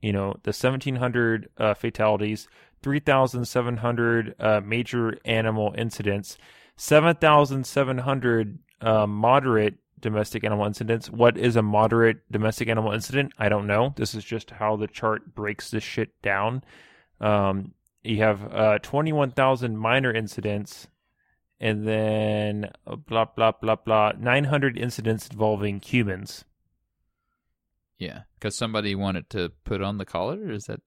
you 0.00 0.12
know, 0.12 0.34
the 0.42 0.48
1,700 0.48 1.48
uh, 1.58 1.74
fatalities, 1.74 2.48
3,700 2.82 4.34
uh, 4.38 4.60
major 4.64 5.18
animal 5.24 5.74
incidents, 5.76 6.38
7,700 6.76 8.58
uh, 8.80 9.06
moderate 9.06 9.74
domestic 10.00 10.44
animal 10.44 10.66
incidents. 10.66 11.10
What 11.10 11.38
is 11.38 11.56
a 11.56 11.62
moderate 11.62 12.30
domestic 12.30 12.68
animal 12.68 12.92
incident? 12.92 13.32
I 13.38 13.48
don't 13.48 13.66
know. 13.66 13.94
This 13.96 14.14
is 14.14 14.22
just 14.22 14.50
how 14.50 14.76
the 14.76 14.86
chart 14.86 15.34
breaks 15.34 15.70
this 15.70 15.82
shit 15.82 16.10
down. 16.20 16.62
Um, 17.20 17.72
you 18.02 18.18
have 18.18 18.52
uh, 18.52 18.78
21,000 18.80 19.78
minor 19.78 20.12
incidents, 20.12 20.88
and 21.64 21.88
then 21.88 22.70
uh, 22.86 22.94
blah, 22.94 23.24
blah, 23.24 23.52
blah, 23.52 23.76
blah, 23.76 24.12
900 24.18 24.76
incidents 24.76 25.28
involving 25.28 25.80
humans. 25.80 26.44
Yeah, 27.96 28.24
because 28.38 28.54
somebody 28.54 28.94
wanted 28.94 29.30
to 29.30 29.50
put 29.64 29.80
on 29.80 29.96
the 29.96 30.04
collar. 30.04 30.38
Or 30.44 30.50
is 30.50 30.64
that? 30.66 30.80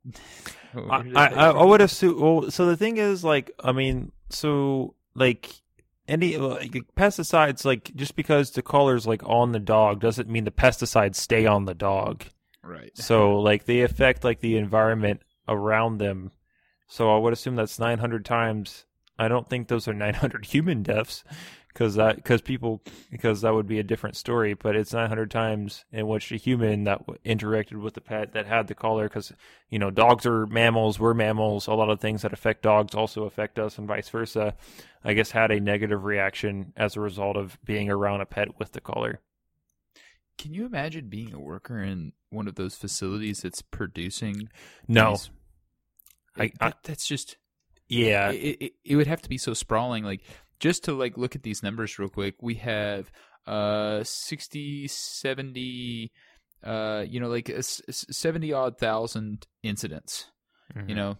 I, 0.75 1.03
I, 1.15 1.49
I 1.49 1.63
would 1.63 1.81
assume. 1.81 2.21
Well, 2.21 2.51
so 2.51 2.67
the 2.67 2.77
thing 2.77 2.97
is, 2.97 3.23
like, 3.23 3.49
I 3.59 3.71
mean, 3.71 4.11
so 4.29 4.93
like 5.15 5.49
any 6.07 6.37
like, 6.37 6.71
pesticides, 6.95 7.65
like 7.65 7.95
just 7.95 8.15
because 8.15 8.51
the 8.51 8.61
collar's 8.61 9.07
like 9.07 9.23
on 9.25 9.53
the 9.53 9.59
dog 9.59 9.99
doesn't 9.99 10.29
mean 10.29 10.43
the 10.43 10.51
pesticides 10.51 11.15
stay 11.15 11.47
on 11.47 11.65
the 11.65 11.73
dog. 11.73 12.23
right. 12.61 12.95
So 12.95 13.39
like 13.39 13.65
they 13.65 13.81
affect 13.81 14.23
like 14.23 14.41
the 14.41 14.57
environment 14.57 15.21
around 15.47 15.97
them. 15.97 16.33
So 16.87 17.15
I 17.15 17.17
would 17.17 17.33
assume 17.33 17.55
that's 17.55 17.79
900 17.79 18.23
times. 18.25 18.85
I 19.19 19.27
don't 19.27 19.49
think 19.49 19.67
those 19.67 19.87
are 19.87 19.93
900 19.95 20.45
human 20.45 20.83
deaths 20.83 21.23
because 21.69 21.95
that 21.95 22.15
because 22.17 22.41
people 22.41 22.81
because 23.11 23.41
that 23.41 23.53
would 23.53 23.67
be 23.67 23.79
a 23.79 23.83
different 23.83 24.15
story. 24.15 24.53
But 24.53 24.75
it's 24.75 24.93
900 24.93 25.29
times 25.31 25.85
in 25.91 26.07
which 26.07 26.31
a 26.31 26.37
human 26.37 26.83
that 26.85 27.05
w- 27.07 27.19
interacted 27.25 27.81
with 27.81 27.93
the 27.93 28.01
pet 28.01 28.33
that 28.33 28.45
had 28.47 28.67
the 28.67 28.75
collar 28.75 29.07
because 29.07 29.31
you 29.69 29.79
know 29.79 29.89
dogs 29.91 30.25
are 30.25 30.45
mammals, 30.47 30.99
we're 30.99 31.13
mammals. 31.13 31.67
A 31.67 31.73
lot 31.73 31.89
of 31.89 31.99
things 31.99 32.21
that 32.23 32.33
affect 32.33 32.63
dogs 32.63 32.95
also 32.95 33.23
affect 33.23 33.59
us, 33.59 33.77
and 33.77 33.87
vice 33.87 34.09
versa. 34.09 34.55
I 35.03 35.13
guess 35.13 35.31
had 35.31 35.51
a 35.51 35.59
negative 35.59 36.03
reaction 36.03 36.73
as 36.75 36.95
a 36.95 37.01
result 37.01 37.37
of 37.37 37.57
being 37.63 37.89
around 37.89 38.21
a 38.21 38.25
pet 38.25 38.59
with 38.59 38.71
the 38.73 38.81
collar. 38.81 39.19
Can 40.37 40.53
you 40.53 40.65
imagine 40.65 41.07
being 41.09 41.33
a 41.33 41.39
worker 41.39 41.81
in 41.81 42.11
one 42.29 42.47
of 42.47 42.55
those 42.55 42.75
facilities 42.75 43.41
that's 43.41 43.61
producing? 43.61 44.49
No, 44.87 45.11
these- 45.11 45.29
I- 46.37 46.51
I- 46.67 46.73
that's 46.83 47.07
just 47.07 47.37
yeah, 47.89 48.31
it, 48.31 48.57
it, 48.59 48.73
it 48.85 48.95
would 48.95 49.07
have 49.07 49.21
to 49.21 49.29
be 49.29 49.37
so 49.37 49.53
sprawling 49.53 50.03
like 50.03 50.21
just 50.59 50.83
to 50.85 50.93
like 50.93 51.17
look 51.17 51.35
at 51.35 51.43
these 51.43 51.63
numbers 51.63 51.97
real 51.99 52.09
quick 52.09 52.35
we 52.41 52.55
have 52.55 53.11
uh 53.45 54.03
60 54.03 54.87
70 54.87 56.11
uh 56.63 57.05
you 57.07 57.19
know 57.19 57.27
like 57.29 57.49
a 57.49 57.57
s- 57.59 57.81
s- 57.87 58.05
70 58.09 58.51
odd 58.53 58.77
thousand 58.77 59.45
incidents 59.63 60.31
Mhm. 60.75 60.89
you 60.89 60.95
know 60.95 61.17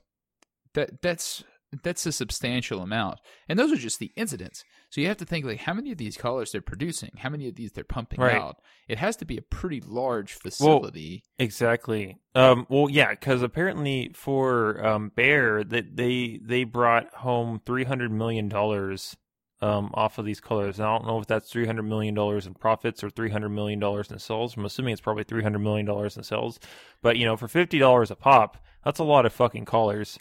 that 0.73 1.01
that's 1.01 1.43
that's 1.83 2.05
a 2.05 2.11
substantial 2.11 2.81
amount 2.81 3.19
and 3.49 3.59
those 3.59 3.71
are 3.71 3.77
just 3.77 3.99
the 3.99 4.11
incidents 4.15 4.63
so 4.89 5.01
you 5.01 5.07
have 5.07 5.17
to 5.17 5.25
think 5.25 5.45
like 5.45 5.59
how 5.59 5.73
many 5.73 5.91
of 5.91 5.97
these 5.97 6.15
collars 6.15 6.51
they're 6.51 6.61
producing 6.61 7.11
how 7.17 7.29
many 7.29 7.47
of 7.47 7.55
these 7.55 7.71
they're 7.73 7.83
pumping 7.83 8.19
Right. 8.21 8.35
out 8.35 8.57
it 8.87 8.97
has 8.99 9.15
to 9.17 9.25
be 9.25 9.37
a 9.37 9.41
pretty 9.41 9.81
large 9.81 10.33
facility 10.33 11.23
Exactly. 11.39 12.17
Um, 12.35 12.65
well, 12.69 12.89
yeah, 12.89 13.11
because 13.11 13.41
apparently 13.41 14.11
for 14.15 14.83
um, 14.85 15.11
Bayer, 15.15 15.63
that 15.63 15.95
they 15.97 16.39
they 16.43 16.63
brought 16.63 17.13
home 17.15 17.61
three 17.65 17.83
hundred 17.83 18.11
million 18.11 18.47
dollars 18.49 19.15
um, 19.61 19.91
off 19.93 20.17
of 20.17 20.25
these 20.25 20.39
colors. 20.39 20.77
And 20.79 20.87
I 20.87 20.95
don't 20.95 21.07
know 21.07 21.19
if 21.19 21.27
that's 21.27 21.49
three 21.51 21.65
hundred 21.65 21.83
million 21.83 22.13
dollars 22.15 22.45
in 22.47 22.53
profits 22.53 23.03
or 23.03 23.09
three 23.09 23.29
hundred 23.29 23.49
million 23.49 23.79
dollars 23.79 24.09
in 24.11 24.19
sales. 24.19 24.55
I'm 24.55 24.65
assuming 24.65 24.93
it's 24.93 25.01
probably 25.01 25.23
three 25.25 25.43
hundred 25.43 25.59
million 25.59 25.85
dollars 25.85 26.15
in 26.17 26.23
sales. 26.23 26.59
But 27.01 27.17
you 27.17 27.25
know, 27.25 27.37
for 27.37 27.47
fifty 27.47 27.77
dollars 27.79 28.09
a 28.11 28.15
pop, 28.15 28.57
that's 28.83 28.99
a 28.99 29.03
lot 29.03 29.25
of 29.25 29.33
fucking 29.33 29.65
collars. 29.65 30.17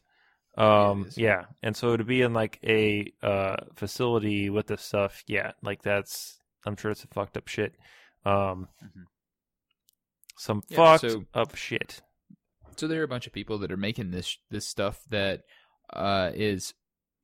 Um, 0.57 1.09
yeah, 1.17 1.45
and 1.63 1.77
so 1.77 1.97
to 1.97 2.05
be 2.05 2.23
in 2.23 2.33
like 2.33 2.59
a 2.65 3.13
uh, 3.23 3.57
facility 3.75 4.49
with 4.51 4.67
this 4.69 4.83
stuff, 4.83 5.23
yeah, 5.27 5.53
like 5.63 5.83
that's 5.83 6.39
I'm 6.65 6.77
sure 6.77 6.91
it's 6.91 7.05
a 7.05 7.09
fucked 7.09 7.37
up 7.37 7.47
shit. 7.49 7.75
Um, 8.25 8.69
Mhm. 8.83 9.05
some 10.39 10.63
Yeah, 10.69 10.77
fucked 10.77 11.11
so- 11.13 11.25
up 11.35 11.55
shit. 11.57 12.03
so 12.77 12.87
there 12.89 13.01
are 13.01 13.05
a 13.05 13.09
bunch 13.09 13.27
of 13.27 13.33
people 13.33 13.59
that 13.59 13.73
are 13.73 13.77
making 13.77 14.11
this 14.11 14.37
this 14.51 14.67
stuff 14.67 15.03
that 15.11 15.45
uh, 15.93 16.31
is 16.35 16.75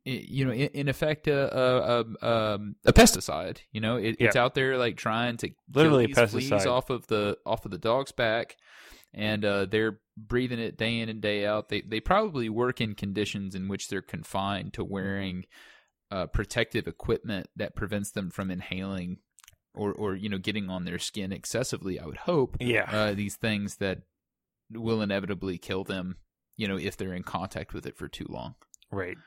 you 0.05 0.45
know 0.45 0.53
in, 0.53 0.69
in 0.75 0.89
effect 0.89 1.29
a, 1.29 1.57
a, 1.57 2.01
a, 2.23 2.55
um, 2.55 2.75
a 2.85 2.93
pesticide 2.93 3.59
you 3.71 3.81
know 3.81 3.97
it, 3.97 4.17
it's 4.19 4.35
out 4.37 4.55
there 4.55 4.77
like 4.79 4.97
trying 4.97 5.37
to 5.37 5.51
Literally 5.73 6.07
kill 6.09 6.25
pesticide. 6.27 6.67
off 6.67 6.91
of 6.91 7.07
the 7.07 7.39
off 7.47 7.65
of 7.65 7.71
the 7.71 7.79
dog's 7.79 8.13
back 8.13 8.57
and 9.15 9.45
uh, 9.45 9.65
they're 9.67 10.01
breathing 10.17 10.59
it 10.59 10.77
day 10.77 10.99
in 11.01 11.09
and 11.09 11.21
day 11.21 11.47
out 11.47 11.69
they 11.69 11.81
they 11.81 12.01
probably 12.01 12.49
work 12.49 12.81
in 12.81 12.95
conditions 12.95 13.55
in 13.55 13.69
which 13.69 13.89
they're 13.89 14.03
confined 14.03 14.73
to 14.75 14.85
wearing 14.85 15.45
uh, 16.11 16.27
protective 16.27 16.87
equipment 16.87 17.47
that 17.57 17.75
prevents 17.75 18.11
them 18.11 18.31
from 18.31 18.51
inhaling 18.51 19.17
or 19.75 19.93
or 19.93 20.15
you 20.15 20.29
know 20.29 20.37
getting 20.39 20.69
on 20.69 20.85
their 20.85 20.99
skin 20.99 21.33
excessively 21.33 21.99
i 21.99 22.05
would 22.05 22.19
hope 22.19 22.57
Yeah. 22.61 22.85
uh, 22.93 23.15
these 23.15 23.37
things 23.37 23.77
that 23.77 24.03
will 24.71 25.03
inevitably 25.03 25.59
kill 25.59 25.85
them, 25.85 26.17
you 26.57 26.67
know, 26.67 26.79
if 26.79 26.97
they're 26.97 27.13
in 27.13 27.25
contact 27.25 27.75
with 27.75 27.85
it 27.87 27.95
for 27.99 28.09
too 28.09 28.25
long. 28.31 28.55
Right. 28.91 29.19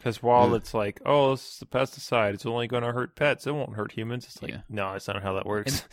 Because 0.00 0.22
while 0.22 0.54
it's 0.54 0.72
like, 0.72 0.98
oh, 1.04 1.32
this 1.32 1.56
is 1.56 1.62
a 1.62 1.66
pesticide, 1.66 2.32
it's 2.32 2.46
only 2.46 2.66
going 2.66 2.82
to 2.84 2.92
hurt 2.92 3.16
pets, 3.16 3.46
it 3.46 3.52
won't 3.54 3.74
hurt 3.76 3.92
humans. 3.92 4.24
It's 4.24 4.40
like, 4.42 4.52
Yeah. 4.52 4.60
no, 4.70 4.92
that's 4.92 5.06
not 5.08 5.22
how 5.22 5.34
that 5.34 5.44
works. 5.44 5.84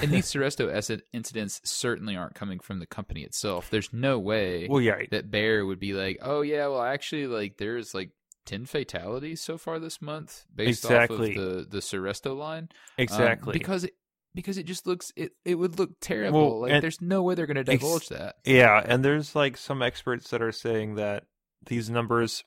And 0.00 0.10
these 0.10 0.26
Seresto 0.32 0.74
acid 0.74 1.02
incidents 1.12 1.60
certainly 1.62 2.16
aren't 2.16 2.34
coming 2.34 2.58
from 2.58 2.80
the 2.80 2.86
company 2.86 3.22
itself. 3.22 3.70
There's 3.70 3.92
no 3.92 4.18
way 4.18 4.66
well, 4.68 4.80
yeah, 4.80 5.02
that 5.12 5.30
Bayer 5.30 5.64
would 5.64 5.78
be 5.78 5.92
like, 5.92 6.18
oh 6.22 6.40
yeah, 6.42 6.66
well 6.66 6.82
actually, 6.82 7.28
like 7.28 7.58
there's 7.58 7.94
like 7.94 8.10
ten 8.44 8.66
fatalities 8.66 9.40
so 9.40 9.56
far 9.58 9.78
this 9.78 10.02
month 10.02 10.44
based 10.52 10.84
Exactly. 10.84 11.30
off 11.30 11.36
of 11.38 11.54
the 11.54 11.66
the 11.70 11.78
Seresto 11.78 12.36
line. 12.36 12.64
Um, 12.64 12.68
exactly. 12.98 13.52
because 13.52 13.84
it 13.84 13.92
because 14.34 14.58
it 14.58 14.64
just 14.66 14.88
looks 14.88 15.12
it 15.14 15.32
it 15.44 15.54
would 15.54 15.78
look 15.78 15.90
terrible. 16.00 16.60
Well, 16.62 16.68
like 16.72 16.80
there's 16.80 17.00
no 17.00 17.22
way 17.22 17.36
they're 17.36 17.46
going 17.46 17.64
to 17.64 17.70
Ex- 17.72 17.80
divulge 17.80 18.08
that. 18.08 18.36
yeah, 18.44 18.82
and 18.84 19.04
there's 19.04 19.36
like 19.36 19.56
some 19.56 19.82
experts 19.82 20.30
that 20.30 20.42
are 20.42 20.50
saying 20.52 20.96
that 20.96 21.26
these 21.66 21.88
numbers 21.90 22.42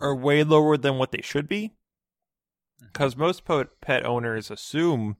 are 0.00 0.14
way 0.14 0.44
lower 0.44 0.76
than 0.76 0.98
what 0.98 1.12
they 1.12 1.22
should 1.22 1.48
be. 1.48 1.68
Mm-hmm. 1.68 2.86
Because 2.86 3.16
most 3.16 3.44
po- 3.44 3.66
pet 3.80 4.04
owners 4.04 4.50
assume 4.50 5.16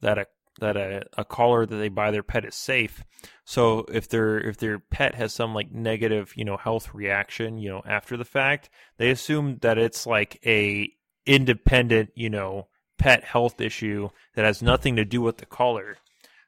that 0.00 0.18
a 0.18 0.26
that 0.60 0.76
a, 0.76 1.04
a 1.16 1.24
collar 1.24 1.64
that 1.64 1.76
they 1.76 1.88
buy 1.88 2.10
their 2.10 2.22
pet 2.22 2.44
is 2.44 2.54
safe. 2.54 3.04
So 3.44 3.86
if 3.92 4.08
their 4.08 4.38
if 4.38 4.58
their 4.58 4.78
pet 4.78 5.14
has 5.14 5.32
some 5.32 5.54
like 5.54 5.72
negative, 5.72 6.32
you 6.36 6.44
know, 6.44 6.56
health 6.56 6.94
reaction, 6.94 7.58
you 7.58 7.70
know, 7.70 7.82
after 7.86 8.16
the 8.16 8.24
fact, 8.24 8.68
they 8.98 9.10
assume 9.10 9.58
that 9.62 9.78
it's 9.78 10.06
like 10.06 10.38
a 10.44 10.90
independent, 11.26 12.10
you 12.14 12.30
know, 12.30 12.68
pet 12.98 13.24
health 13.24 13.60
issue 13.60 14.10
that 14.34 14.44
has 14.44 14.62
nothing 14.62 14.96
to 14.96 15.04
do 15.04 15.20
with 15.20 15.38
the 15.38 15.46
collar. 15.46 15.96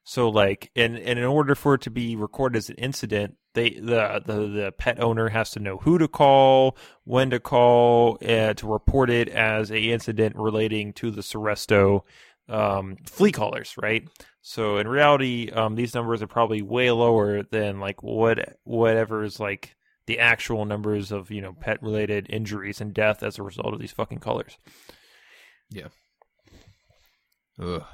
So 0.05 0.29
like 0.29 0.71
and, 0.77 0.97
and 0.99 1.19
in 1.19 1.25
order 1.25 1.55
for 1.55 1.75
it 1.75 1.81
to 1.83 1.91
be 1.91 2.15
recorded 2.15 2.59
as 2.59 2.69
an 2.69 2.77
incident, 2.77 3.37
they 3.55 3.71
the 3.71 4.23
the, 4.25 4.35
the 4.49 4.75
pet 4.77 5.01
owner 5.01 5.31
has 5.31 5.51
to 5.53 5.61
know 5.61 5.79
who 5.79 5.99
to 5.99 6.09
call, 6.09 6.77
when 7.05 7.31
to 7.31 7.41
call, 7.41 8.19
uh, 8.23 8.53
to 8.55 8.67
report 8.67 9.09
it 9.11 9.29
as 9.29 9.71
a 9.71 9.79
incident 9.79 10.37
relating 10.37 10.93
to 10.95 11.11
the 11.11 11.23
Seresto 11.23 12.03
um, 12.49 12.97
flea 13.07 13.33
collars, 13.33 13.75
right? 13.81 14.07
So 14.43 14.77
in 14.77 14.87
reality, 14.87 15.51
um, 15.51 15.75
these 15.75 15.95
numbers 15.95 16.23
are 16.23 16.27
probably 16.27 16.61
way 16.61 16.91
lower 16.91 17.43
than 17.43 17.81
like 17.81 18.03
what 18.03 18.59
whatever 18.65 19.25
is 19.25 19.41
like 19.41 19.75
the 20.07 20.19
actual 20.19 20.67
numbers 20.67 21.13
of 21.13 21.31
you 21.31 21.41
know 21.41 21.55
pet 21.55 21.83
related 21.83 22.27
injuries 22.29 22.81
and 22.81 22.93
death 22.93 23.23
as 23.23 23.39
a 23.39 23.43
result 23.43 23.73
of 23.73 23.81
these 23.81 23.93
fucking 23.93 24.19
colors. 24.19 24.59
Ugh. 27.59 27.85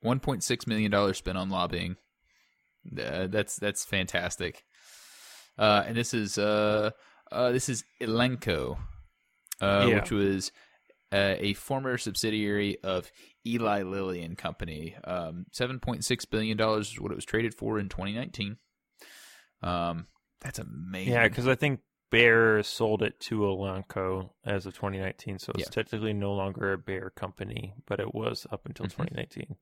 One 0.00 0.20
point 0.20 0.42
six 0.42 0.66
million 0.66 0.90
dollars 0.90 1.18
spent 1.18 1.36
on 1.38 1.50
lobbying. 1.50 1.96
Uh, 2.98 3.26
that's 3.26 3.56
that's 3.56 3.84
fantastic. 3.84 4.64
Uh, 5.58 5.84
and 5.86 5.96
this 5.96 6.14
is 6.14 6.38
uh, 6.38 6.90
uh, 7.30 7.52
this 7.52 7.68
is 7.68 7.84
Elanco, 8.00 8.78
uh, 9.60 9.86
Yeah. 9.88 9.96
which 9.96 10.10
was 10.10 10.52
uh, 11.12 11.34
a 11.38 11.52
former 11.54 11.98
subsidiary 11.98 12.78
of 12.82 13.10
Eli 13.46 13.82
Lilly 13.82 14.22
and 14.22 14.38
Company. 14.38 14.96
Um, 15.04 15.44
Seven 15.52 15.80
point 15.80 16.04
six 16.04 16.24
billion 16.24 16.56
dollars 16.56 16.92
is 16.92 17.00
what 17.00 17.12
it 17.12 17.16
was 17.16 17.24
traded 17.26 17.54
for 17.54 17.78
in 17.78 17.88
2019. 17.90 18.56
Um, 19.62 20.06
that's 20.40 20.58
amazing. 20.58 21.12
Yeah, 21.12 21.28
because 21.28 21.46
I 21.46 21.54
think 21.54 21.80
Bayer 22.10 22.62
sold 22.62 23.02
it 23.02 23.20
to 23.20 23.40
Elanco 23.40 24.30
as 24.44 24.64
of 24.66 24.74
2019, 24.74 25.38
so 25.38 25.52
it's 25.54 25.64
Yeah. 25.64 25.70
technically 25.70 26.12
no 26.14 26.32
longer 26.32 26.72
a 26.72 26.78
Bayer 26.78 27.10
company, 27.14 27.74
but 27.86 28.00
it 28.00 28.14
was 28.14 28.46
up 28.50 28.64
until 28.66 28.86
Mhm. 28.86 28.90
2019. 28.96 29.56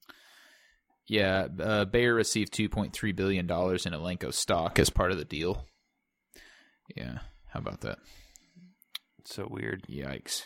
Yeah, 1.09 1.49
uh, 1.61 1.85
Bayer 1.87 2.15
received 2.15 2.53
two 2.53 2.69
point 2.69 2.93
three 2.93 3.13
billion 3.13 3.47
dollars 3.47 3.87
in 3.87 3.93
Elanco 3.95 4.33
stock 4.33 4.79
as 4.79 4.91
part 4.91 5.11
of 5.11 5.19
the 5.19 5.25
deal. 5.25 5.65
Yeah, 6.95 7.19
how 7.49 7.61
about 7.61 7.81
that? 7.81 7.99
It's 9.21 9.35
so 9.35 9.47
weird. 9.51 9.85
Yikes! 9.89 10.43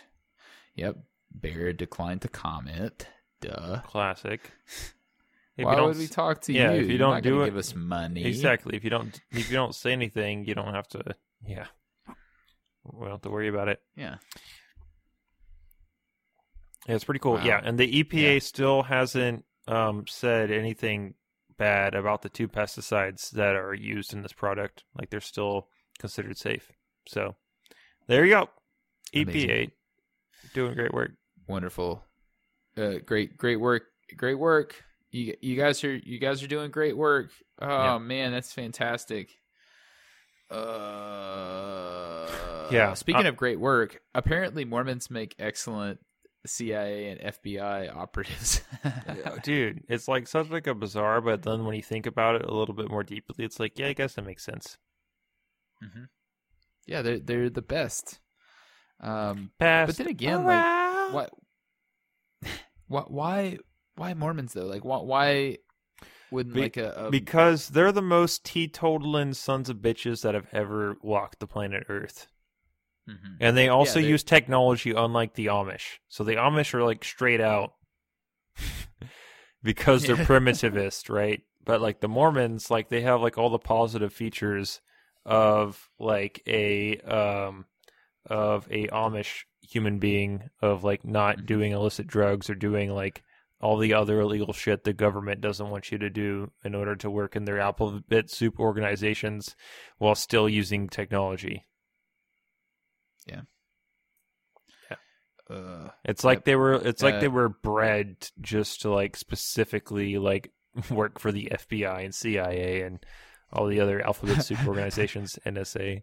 Yep, 0.76 0.97
Bayer 1.40 1.73
declined 1.73 2.23
to 2.23 2.28
comment. 2.28 3.07
Duh. 3.40 3.81
Classic. 3.87 4.40
If 5.54 5.66
Why 5.66 5.73
you 5.73 5.76
don't 5.76 5.88
would 5.88 5.99
we 5.99 6.07
talk 6.07 6.40
to 6.42 6.52
yeah, 6.54 6.73
you? 6.73 6.81
if 6.81 6.83
you 6.85 6.88
You're 6.92 6.99
don't 6.99 7.11
not 7.12 7.23
do 7.23 7.42
it- 7.42 7.45
give 7.45 7.59
us 7.59 7.75
money. 7.75 8.25
Exactly. 8.25 8.75
If 8.75 8.85
you 8.85 8.88
don't 8.90 9.21
if 9.33 9.50
you 9.50 9.54
don't 9.57 9.75
say 9.75 9.92
anything, 9.92 10.47
you 10.47 10.54
don't 10.54 10.73
have 10.73 10.88
to. 10.88 11.02
Yeah, 11.47 11.66
we 12.85 13.00
don't 13.02 13.11
have 13.11 13.21
to 13.21 13.31
worry 13.31 13.49
about 13.49 13.69
it. 13.69 13.83
Yeah. 13.95 14.16
Yeah, 16.88 16.95
it's 16.95 17.04
pretty 17.04 17.21
cool. 17.21 17.35
Wow. 17.35 17.45
Yeah, 17.45 17.61
and 17.62 17.78
the 17.78 18.02
EPA 18.02 18.35
Yeah. 18.35 18.38
still 18.40 18.83
hasn't 18.83 19.45
um, 19.69 20.04
said 20.07 20.50
anything 20.50 21.14
bad 21.59 21.95
about 21.95 22.23
the 22.23 22.28
two 22.28 22.49
pesticides 22.49 23.31
that 23.31 23.54
are 23.57 23.75
used 23.75 24.12
in 24.12 24.23
this 24.23 24.33
product. 24.33 24.85
Like 24.99 25.11
they're 25.11 25.21
still 25.21 25.69
considered 25.99 26.37
safe. 26.38 26.71
So 27.07 27.37
there 28.09 28.25
you 28.25 28.33
go. 28.33 28.49
Amazing. 29.14 29.49
EPA 29.50 29.71
doing 30.54 30.75
great 30.75 30.92
work. 30.95 31.12
Wonderful. 31.47 32.04
Uh, 32.76 32.95
great, 33.04 33.37
great 33.37 33.61
work. 33.61 33.83
Great 34.16 34.38
work. 34.38 34.83
You 35.11 35.35
you 35.42 35.57
guys 35.57 35.85
are 35.85 35.95
you 35.95 36.19
guys 36.19 36.42
are 36.42 36.47
doing 36.49 36.71
great 36.71 36.97
work. 36.97 37.31
Oh 37.61 37.69
Yeah. 37.69 37.99
man, 37.99 38.33
that's 38.33 38.52
fantastic. 38.52 39.31
Uh, 40.50 42.26
Yeah, 42.71 42.95
Speaking 42.95 43.26
uh, 43.26 43.31
of 43.31 43.37
great 43.37 43.61
work, 43.61 44.00
apparently 44.14 44.64
Mormons 44.64 45.11
make 45.11 45.35
excellent 45.38 46.00
CIA 46.46 47.08
and 47.11 47.20
FBI 47.20 47.94
operatives. 47.94 48.62
Yeah, 48.84 49.37
dude, 49.42 49.84
it's 49.88 50.08
like 50.08 50.26
such 50.26 50.50
like 50.50 50.66
a 50.66 50.75
bizarre, 50.75 51.20
but 51.20 51.42
then 51.42 51.64
when 51.64 51.76
you 51.76 51.82
think 51.82 52.06
about 52.06 52.37
it 52.37 52.44
a 52.44 52.54
little 52.54 52.75
bit 52.75 52.90
more 52.90 53.02
deeply, 53.04 53.44
it's 53.44 53.61
like, 53.61 53.78
yeah, 53.78 53.88
I 53.88 53.92
guess 53.92 54.14
that 54.14 54.25
makes 54.26 54.44
sense. 54.44 54.78
hmm 55.80 56.04
Yeah, 56.87 57.02
they're 57.02 57.18
they're 57.20 57.50
the 57.50 57.62
best. 57.62 58.20
Um, 59.00 59.50
Pass. 59.58 59.88
but 59.88 59.96
then 59.96 60.06
again, 60.08 60.44
like 60.44 61.12
what, 61.12 61.30
what, 62.88 63.11
why, 63.11 63.58
why 63.96 64.14
Mormons 64.14 64.52
though? 64.52 64.66
Like, 64.66 64.84
why, 64.84 64.99
why 64.99 65.58
wouldn't 66.30 66.54
Be- 66.54 66.62
like 66.62 66.76
a, 66.76 66.92
a 66.92 67.11
because 67.11 67.68
they're 67.68 67.92
the 67.92 68.00
most 68.02 68.44
teetotaling 68.44 69.34
sons 69.34 69.68
of 69.68 69.78
bitches 69.78 70.22
that 70.22 70.34
have 70.34 70.46
ever 70.52 70.96
walked 71.02 71.40
the 71.40 71.46
planet 71.46 71.84
Earth. 71.88 72.26
Mhm. 73.09 73.37
And 73.40 73.56
they 73.56 73.68
also 73.68 74.00
they- 74.00 74.06
use 74.09 74.23
technology 74.23 74.92
unlike 74.92 75.35
the 75.35 75.47
Amish. 75.47 75.99
So 76.09 76.23
the 76.25 76.35
Amish 76.37 76.73
are 76.75 76.85
like 76.85 77.04
straight 77.04 77.40
out 77.40 77.73
because 79.62 80.04
they're 80.04 80.16
primitivist, 80.16 81.09
right? 81.12 81.42
But 81.64 81.80
like 81.80 82.00
the 82.00 82.09
Mormons, 82.09 82.71
like 82.71 82.88
they 82.88 83.02
have 83.02 83.21
like 83.21 83.38
all 83.38 83.50
the 83.50 83.59
positive 83.59 84.12
features 84.12 84.80
of 85.25 85.88
like 85.99 86.42
a 86.47 86.98
um 87.00 87.66
of 88.26 88.66
a 88.70 88.88
Amish 88.88 89.44
human 89.62 89.98
being 89.98 90.50
of 90.61 90.83
like 90.85 91.05
not 91.05 91.38
Mhm. 91.38 91.46
doing 91.46 91.72
illicit 91.72 92.07
drugs 92.07 92.50
or 92.50 92.55
doing 92.55 92.90
like 92.90 93.22
all 93.61 93.79
the 93.79 93.94
other 93.94 94.20
illegal 94.20 94.53
shit 94.53 94.83
the 94.83 94.92
government 94.92 95.40
doesn't 95.40 95.70
want 95.70 95.92
you 95.92 95.98
to 95.98 96.11
do 96.11 96.50
in 96.64 96.74
order 96.74 96.96
to 96.96 97.09
work 97.09 97.37
in 97.37 97.44
their 97.44 97.61
alphabet 97.61 98.29
soup 98.29 98.59
organizations 98.59 99.55
while 99.98 100.16
still 100.16 100.48
using 100.48 100.88
technology. 100.88 101.64
Uh, 105.50 105.88
It's 106.04 106.24
like 106.24 106.44
they 106.44 106.56
were. 106.56 106.74
It's 106.74 107.02
like 107.02 107.14
Uh, 107.14 107.20
they 107.20 107.28
were 107.28 107.48
bred 107.48 108.16
just 108.40 108.82
to 108.82 108.90
like 108.90 109.16
specifically 109.16 110.18
like 110.18 110.52
work 110.90 111.18
for 111.18 111.32
the 111.32 111.48
FBI 111.52 112.04
and 112.04 112.14
CIA 112.14 112.82
and 112.82 113.04
all 113.52 113.66
the 113.66 113.80
other 113.80 114.04
alphabet 114.04 114.44
soup 114.44 114.58
organizations. 114.66 115.38
NSA. 115.44 116.02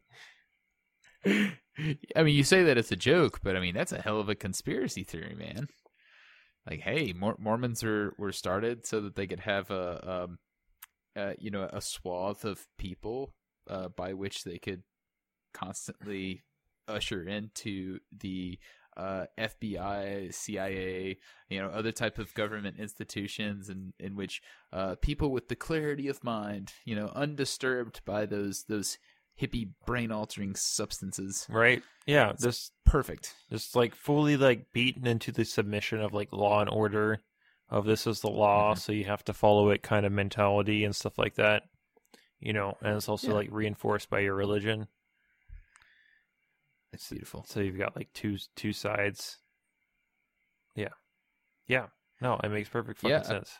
I 1.26 2.24
mean, 2.24 2.36
you 2.36 2.44
say 2.44 2.64
that 2.64 2.78
it's 2.78 2.92
a 2.92 2.96
joke, 2.96 3.40
but 3.44 3.56
I 3.56 3.60
mean 3.60 3.74
that's 3.74 3.92
a 3.92 4.02
hell 4.02 4.20
of 4.20 4.30
a 4.30 4.36
conspiracy 4.36 5.04
theory, 5.04 5.36
man. 5.36 5.68
Like, 6.70 6.82
hey, 6.82 7.14
Mor- 7.14 7.38
Mormons 7.40 7.84
were 7.84 8.14
were 8.18 8.32
started 8.32 8.86
so 8.86 9.02
that 9.02 9.16
they 9.16 9.28
could 9.28 9.40
have 9.40 9.72
a, 9.72 10.24
um, 10.24 10.38
uh, 11.16 11.34
you 11.40 11.52
know, 11.52 11.64
a 11.64 11.82
swath 11.82 12.46
of 12.46 12.66
people 12.78 13.34
uh, 13.70 13.88
by 13.90 14.14
which 14.14 14.44
they 14.44 14.60
could 14.60 14.84
constantly 15.54 16.44
usher 16.90 17.24
into 17.28 18.00
the 18.18 18.60
uh, 18.98 19.26
FBI, 19.38 20.34
CIA, 20.34 21.18
you 21.50 21.62
know, 21.62 21.70
other 21.70 21.92
type 21.92 22.18
of 22.20 22.34
government 22.34 22.78
institutions, 22.80 23.70
and 23.70 23.94
in, 24.00 24.16
which 24.16 24.42
uh, 24.74 24.96
people 25.02 25.32
with 25.32 25.48
the 25.48 25.56
clarity 25.56 26.08
of 26.10 26.24
mind, 26.24 26.74
you 26.86 26.96
know, 26.96 27.12
undisturbed 27.16 28.02
by 28.06 28.26
those 28.26 28.64
those 28.68 28.98
hippie 29.40 29.70
brain 29.86 30.12
altering 30.12 30.54
substances. 30.56 31.46
Right? 31.50 31.82
Yeah. 32.06 32.34
Just 32.38 32.74
Perfect. 32.86 33.34
just 33.50 33.74
like 33.76 33.96
fully 33.96 34.36
like 34.36 34.74
beaten 34.74 35.08
into 35.08 35.32
the 35.32 35.46
submission 35.46 36.02
of 36.02 36.12
like 36.14 36.34
law 36.34 36.60
and 36.60 36.70
order 36.70 37.20
of 37.70 37.86
this 37.86 38.06
is 38.06 38.20
the 38.20 38.30
law, 38.30 38.74
Mhm. 38.74 38.80
so 38.80 38.92
you 38.92 39.06
have 39.06 39.24
to 39.26 39.34
follow 39.34 39.70
it 39.70 39.82
kind 39.84 40.06
of 40.06 40.12
mentality 40.12 40.84
and 40.84 40.94
stuff 40.96 41.18
like 41.18 41.36
that. 41.36 41.64
You 42.42 42.52
know, 42.52 42.78
and 42.82 42.98
it's 42.98 43.08
also 43.08 43.30
Yeah. 43.30 43.34
like 43.36 43.50
reinforced 43.52 44.10
by 44.10 44.20
your 44.22 44.36
religion. 44.36 44.88
It's 46.92 47.10
beautiful. 47.10 47.46
So 47.48 47.60
you've 47.60 47.78
got 47.78 47.96
like 47.96 48.12
two 48.14 48.38
two 48.56 48.74
sides. 48.74 49.38
Yeah. 50.76 50.90
Yeah. 51.68 51.88
No, 52.22 52.40
it 52.44 52.50
makes 52.50 52.68
perfect 52.68 53.00
fucking 53.00 53.12
Yeah, 53.12 53.22
sense. 53.22 53.60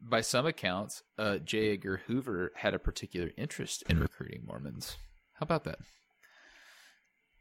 By 0.00 0.20
some 0.20 0.46
accounts, 0.46 1.02
uh, 1.18 1.38
J. 1.38 1.72
Edgar 1.72 2.02
Hoover 2.06 2.52
had 2.54 2.72
a 2.74 2.78
particular 2.78 3.30
interest 3.36 3.82
in 3.88 3.98
recruiting 3.98 4.44
Mormons. 4.46 4.96
How 5.34 5.44
about 5.44 5.64
that? 5.64 5.78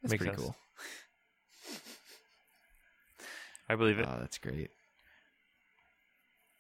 That's 0.01 0.11
Makes 0.11 0.23
pretty 0.23 0.37
sense. 0.37 0.47
cool. 0.47 0.55
I 3.69 3.75
believe 3.75 3.99
it. 3.99 4.07
Oh, 4.09 4.17
that's 4.19 4.37
great. 4.37 4.71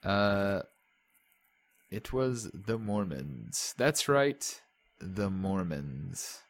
Uh, 0.03 0.61
it 1.89 2.13
was 2.13 2.49
the 2.53 2.77
Mormons. 2.77 3.73
That's 3.77 4.07
right, 4.07 4.61
the 4.99 5.29
Mormons. 5.29 6.41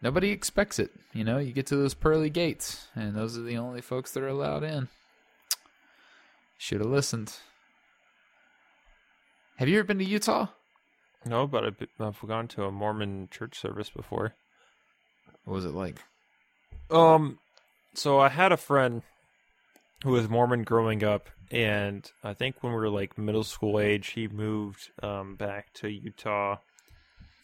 Nobody 0.00 0.30
expects 0.30 0.78
it. 0.78 0.90
You 1.12 1.24
know, 1.24 1.38
you 1.38 1.52
get 1.52 1.66
to 1.66 1.76
those 1.76 1.94
pearly 1.94 2.30
gates, 2.30 2.86
and 2.94 3.16
those 3.16 3.36
are 3.36 3.42
the 3.42 3.56
only 3.56 3.80
folks 3.80 4.12
that 4.12 4.22
are 4.22 4.28
allowed 4.28 4.62
in. 4.62 4.88
Should 6.56 6.80
have 6.80 6.90
listened. 6.90 7.36
Have 9.56 9.68
you 9.68 9.78
ever 9.78 9.86
been 9.86 9.98
to 9.98 10.04
Utah? 10.04 10.46
No, 11.26 11.46
but 11.46 11.64
I've, 11.64 11.86
I've 11.98 12.20
gone 12.26 12.46
to 12.48 12.64
a 12.64 12.70
Mormon 12.70 13.28
church 13.30 13.58
service 13.58 13.90
before. 13.90 14.34
What 15.44 15.54
was 15.54 15.64
it 15.64 15.74
like? 15.74 16.00
Um, 16.90 17.38
so 17.94 18.20
I 18.20 18.28
had 18.28 18.52
a 18.52 18.56
friend 18.56 19.02
who 20.04 20.12
was 20.12 20.28
Mormon 20.28 20.62
growing 20.62 21.02
up, 21.02 21.28
and 21.50 22.08
I 22.22 22.34
think 22.34 22.62
when 22.62 22.72
we 22.72 22.78
were 22.78 22.88
like 22.88 23.18
middle 23.18 23.42
school 23.42 23.80
age, 23.80 24.08
he 24.08 24.28
moved 24.28 24.90
um 25.02 25.34
back 25.34 25.72
to 25.74 25.88
Utah 25.88 26.58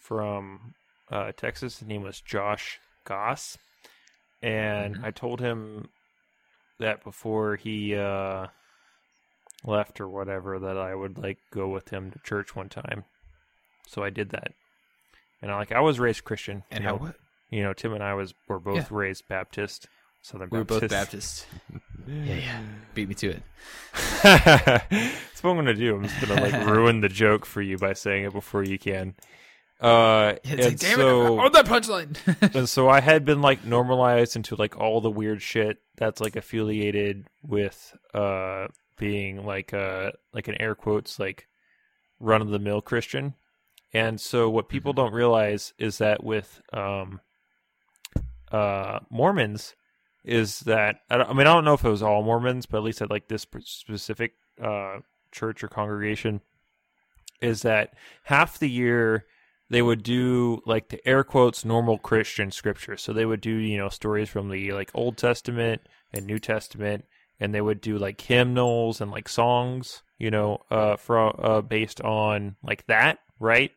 from 0.01 0.75
uh 1.11 1.33
Texas. 1.37 1.79
His 1.79 1.89
name 1.89 2.03
was 2.03 2.21
Josh 2.21 2.79
Goss, 3.05 3.59
and 4.43 4.97
Mhm. 4.99 5.05
I 5.05 5.11
told 5.11 5.41
him 5.41 5.89
that 6.79 7.05
before 7.05 7.57
he 7.57 7.95
uh 7.95 8.49
left 9.65 10.01
or 10.01 10.09
whatever 10.09 10.59
that 10.59 10.77
I 10.77 10.95
would 10.95 11.17
like 11.19 11.39
go 11.51 11.69
with 11.69 11.89
him 11.91 12.11
to 12.11 12.19
church 12.21 12.55
one 12.55 12.69
time. 12.69 13.05
So 13.87 14.03
I 14.03 14.11
did 14.11 14.31
that. 14.31 14.53
And 15.41 15.51
I 15.51 15.57
like 15.57 15.73
I 15.73 15.81
was 15.81 15.99
raised 16.01 16.25
Christian. 16.25 16.65
And 16.71 16.83
you 16.83 16.89
how 16.89 16.97
know, 16.97 17.03
what? 17.03 17.17
you 17.51 17.63
know, 17.63 17.73
Tim 17.73 17.93
and 17.93 18.03
I 18.03 18.15
was 18.15 18.35
were 18.49 18.59
both 18.59 18.91
raised 18.91 19.29
Baptist, 19.29 19.87
Southern 20.23 20.49
We 20.51 20.59
were 20.59 20.65
Baptist. 20.65 20.81
both 20.83 20.91
Baptists. 20.91 21.47
yeah, 22.07 22.35
yeah. 22.35 22.61
Beat 22.95 23.09
me 23.09 23.15
to 23.17 23.31
it. 23.31 23.43
That's 24.23 25.43
what 25.43 25.51
I'm 25.51 25.57
gonna 25.57 25.75
do. 25.75 25.97
I'm 25.97 26.03
just 26.05 26.21
gonna 26.27 26.41
like 26.43 26.67
ruin 26.67 27.01
the 27.01 27.09
joke 27.09 27.45
for 27.45 27.63
you 27.63 27.77
by 27.79 27.93
saying 27.93 28.25
it 28.25 28.33
before 28.33 28.63
you 28.65 28.79
can. 28.79 29.15
Uh, 29.85 30.37
It's 30.45 30.51
and 30.51 30.61
like, 30.61 30.79
damn 30.79 30.97
so, 30.97 31.39
it! 31.39 31.45
Oh, 31.45 31.49
that 31.51 31.67
punchline. 31.67 32.55
and 32.55 32.67
so 32.67 32.89
I 32.89 33.01
had 33.01 33.27
been 33.27 33.43
like 33.43 33.65
normalized 33.67 34.35
into 34.35 34.57
like 34.57 34.79
all 34.79 35.03
the 35.03 35.11
weird 35.11 35.43
shit 35.43 35.77
that's 35.97 36.23
like 36.23 36.37
affiliated 36.37 37.29
with 37.43 37.95
uh 38.15 38.69
being 38.97 39.45
like 39.45 39.75
uh 39.75 40.13
like 40.33 40.49
an 40.49 40.57
air 40.59 40.75
quotes 40.75 41.19
like 41.19 41.49
run 42.19 42.41
of 42.41 42.49
the 42.49 42.59
mill 42.59 42.81
Christian. 42.81 43.35
And 43.93 44.19
so 44.19 44.49
what 44.49 44.71
people 44.71 44.95
don't 44.95 45.13
realize 45.13 45.75
is 45.79 45.99
that 45.99 46.25
with 46.25 46.63
um 46.73 47.21
uh 48.51 49.01
Mormons 49.11 49.75
is 50.25 50.61
that 50.61 51.01
I, 51.11 51.19
don't, 51.19 51.29
I 51.29 51.33
mean 51.35 51.47
I 51.47 51.53
don't 51.53 51.67
know 51.67 51.75
if 51.75 51.85
it 51.85 51.91
was 51.91 52.03
all 52.03 52.23
Mormons, 52.23 52.65
but 52.65 52.79
at 52.79 52.85
least 52.85 53.03
at 53.03 53.11
like 53.11 53.29
this 53.29 53.47
specific 53.65 54.33
uh 54.63 55.01
church 55.31 55.63
or 55.63 55.69
congregation 55.69 56.41
is 57.43 57.61
that 57.63 57.93
half 58.23 58.59
the 58.59 58.71
year 58.71 59.27
they 59.71 59.83
would 59.83 60.03
do 60.03 60.61
like 60.67 60.89
the 60.89 61.07
air 61.07 61.25
quotes 61.25 61.65
normal 61.65 61.99
Christian 61.99 62.51
scripture. 62.51 62.97
So 62.97 63.13
they 63.13 63.25
would 63.25 63.41
do, 63.41 63.51
you 63.51 63.79
know, 63.79 63.89
stories 63.89 64.29
from 64.29 64.51
the 64.51 64.73
like 64.73 64.91
Old 64.95 65.17
Testament 65.17 65.83
and 66.13 66.27
New 66.27 66.39
Testament 66.39 67.05
and 67.41 67.55
they 67.55 67.61
would 67.61 67.81
do 67.81 67.99
like 67.99 68.21
hymnals 68.21 69.01
and 69.01 69.11
like 69.11 69.29
songs, 69.29 70.03
you 70.19 70.31
know, 70.31 70.59
uh 70.71 70.97
from 70.97 71.35
uh 71.39 71.61
based 71.63 72.01
on 72.03 72.57
like 72.63 72.87
that, 72.87 73.19
right? 73.41 73.73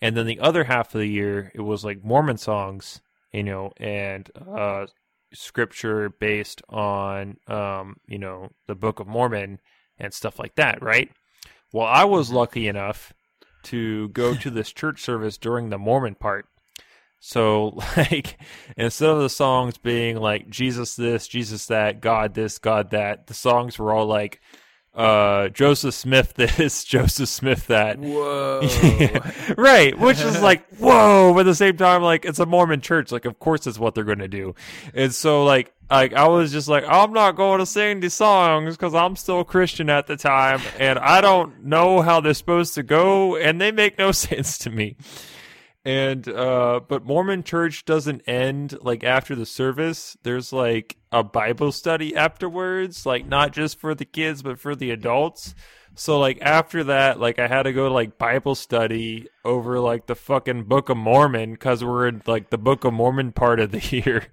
And 0.00 0.16
then 0.16 0.26
the 0.26 0.40
other 0.40 0.64
half 0.64 0.94
of 0.94 1.00
the 1.00 1.08
year 1.08 1.52
it 1.54 1.60
was 1.60 1.84
like 1.84 2.04
Mormon 2.04 2.38
songs, 2.38 3.00
you 3.32 3.44
know, 3.44 3.72
and 3.76 4.30
uh 4.50 4.86
scripture 5.32 6.08
based 6.08 6.62
on 6.68 7.36
um, 7.46 7.96
you 8.06 8.18
know, 8.18 8.50
the 8.66 8.74
Book 8.74 9.00
of 9.00 9.06
Mormon 9.06 9.60
and 9.98 10.14
stuff 10.14 10.38
like 10.38 10.54
that, 10.54 10.82
right? 10.82 11.10
Well, 11.72 11.86
I 11.86 12.04
was 12.04 12.30
lucky 12.30 12.66
enough 12.68 13.12
to 13.64 14.08
go 14.08 14.34
to 14.34 14.50
this 14.50 14.72
church 14.72 15.02
service 15.02 15.36
during 15.38 15.70
the 15.70 15.78
Mormon 15.78 16.14
part. 16.14 16.46
So, 17.20 17.80
like, 17.96 18.38
instead 18.76 19.10
of 19.10 19.20
the 19.20 19.30
songs 19.30 19.78
being 19.78 20.16
like 20.16 20.48
Jesus 20.48 20.96
this, 20.96 21.28
Jesus 21.28 21.66
that, 21.66 22.00
God 22.00 22.34
this, 22.34 22.58
God 22.58 22.90
that, 22.90 23.26
the 23.26 23.34
songs 23.34 23.78
were 23.78 23.92
all 23.92 24.06
like 24.06 24.40
uh, 24.94 25.48
Joseph 25.48 25.94
Smith 25.94 26.34
this, 26.36 26.84
Joseph 26.84 27.28
Smith 27.28 27.66
that. 27.68 27.98
Whoa! 27.98 28.60
right, 29.56 29.98
which 29.98 30.20
is 30.20 30.40
like 30.42 30.66
whoa, 30.78 31.32
but 31.32 31.40
at 31.40 31.44
the 31.44 31.54
same 31.54 31.76
time, 31.76 32.02
like 32.02 32.24
it's 32.24 32.38
a 32.38 32.46
Mormon 32.46 32.80
church, 32.80 33.12
like 33.12 33.24
of 33.24 33.38
course 33.38 33.66
it's 33.66 33.78
what 33.78 33.94
they're 33.94 34.04
gonna 34.04 34.28
do, 34.28 34.54
and 34.94 35.14
so 35.14 35.44
like 35.44 35.72
like 35.90 36.12
I 36.12 36.28
was 36.28 36.52
just 36.52 36.68
like 36.68 36.84
I'm 36.86 37.12
not 37.12 37.36
going 37.36 37.60
to 37.60 37.66
sing 37.66 38.00
these 38.00 38.14
songs 38.14 38.76
because 38.76 38.94
I'm 38.94 39.16
still 39.16 39.44
Christian 39.44 39.88
at 39.88 40.06
the 40.06 40.16
time, 40.16 40.60
and 40.78 40.98
I 40.98 41.20
don't 41.20 41.64
know 41.64 42.02
how 42.02 42.20
they're 42.20 42.34
supposed 42.34 42.74
to 42.74 42.82
go, 42.82 43.36
and 43.36 43.60
they 43.60 43.72
make 43.72 43.98
no 43.98 44.12
sense 44.12 44.58
to 44.58 44.70
me. 44.70 44.96
And 45.88 46.28
uh 46.28 46.80
but 46.86 47.06
Mormon 47.06 47.42
church 47.42 47.86
doesn't 47.86 48.20
end 48.28 48.76
like 48.82 49.02
after 49.02 49.34
the 49.34 49.46
service. 49.46 50.18
There's 50.22 50.52
like 50.52 50.98
a 51.10 51.24
Bible 51.24 51.72
study 51.72 52.14
afterwards, 52.14 53.06
like 53.06 53.26
not 53.26 53.54
just 53.54 53.78
for 53.78 53.94
the 53.94 54.04
kids 54.04 54.42
but 54.42 54.60
for 54.60 54.76
the 54.76 54.90
adults. 54.90 55.54
So 55.94 56.20
like 56.20 56.42
after 56.42 56.84
that, 56.84 57.18
like 57.18 57.38
I 57.38 57.48
had 57.48 57.62
to 57.62 57.72
go 57.72 57.88
to 57.88 57.94
like 57.94 58.18
Bible 58.18 58.54
study 58.54 59.28
over 59.46 59.80
like 59.80 60.08
the 60.08 60.14
fucking 60.14 60.64
Book 60.64 60.90
of 60.90 60.98
Mormon 60.98 61.56
cuz 61.56 61.82
we're 61.82 62.08
in 62.08 62.22
like 62.26 62.50
the 62.50 62.58
Book 62.58 62.84
of 62.84 62.92
Mormon 62.92 63.32
part 63.32 63.58
of 63.58 63.70
the 63.70 63.80
year. 63.96 64.26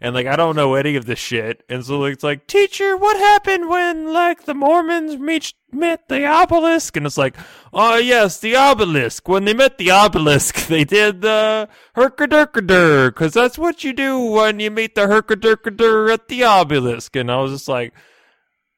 And 0.00 0.14
like 0.14 0.26
I 0.26 0.36
don't 0.36 0.56
know 0.56 0.74
any 0.74 0.96
of 0.96 1.06
this 1.06 1.18
shit. 1.18 1.62
And 1.68 1.84
so 1.84 2.04
it's 2.04 2.22
like, 2.22 2.46
"Teacher, 2.46 2.96
what 2.96 3.16
happened 3.16 3.68
when 3.68 4.12
like 4.12 4.44
the 4.44 4.54
Mormons 4.54 5.16
reached 5.16 5.56
met 5.72 6.08
the 6.08 6.26
obelisk?" 6.26 6.96
And 6.96 7.06
it's 7.06 7.16
like, 7.16 7.36
"Oh 7.72 7.96
yes, 7.96 8.38
the 8.38 8.56
obelisk. 8.56 9.26
When 9.28 9.44
they 9.46 9.54
met 9.54 9.78
the 9.78 9.90
obelisk, 9.90 10.66
they 10.68 10.84
did 10.84 11.22
the 11.22 11.68
herkadurkadur 11.96 13.14
cuz 13.14 13.32
that's 13.32 13.58
what 13.58 13.84
you 13.84 13.92
do 13.92 14.20
when 14.20 14.60
you 14.60 14.70
meet 14.70 14.94
the 14.94 15.02
herkadurkadur 15.06 16.12
at 16.12 16.28
the 16.28 16.44
obelisk." 16.44 17.16
And 17.16 17.30
I 17.30 17.40
was 17.40 17.52
just 17.52 17.68
like, 17.68 17.94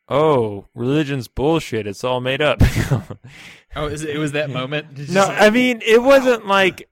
"Oh, 0.09 0.67
religion's 0.75 1.27
bullshit. 1.29 1.87
It's 1.87 2.05
all 2.05 2.21
made 2.21 2.41
up." 2.41 2.61
oh, 3.77 3.87
is 3.87 4.03
it, 4.03 4.11
it 4.11 4.19
was 4.19 4.33
that 4.33 4.51
moment? 4.51 5.11
No, 5.11 5.27
like- 5.27 5.41
I 5.41 5.51
mean 5.51 5.83
it 5.85 6.03
wasn't 6.03 6.47
like 6.47 6.89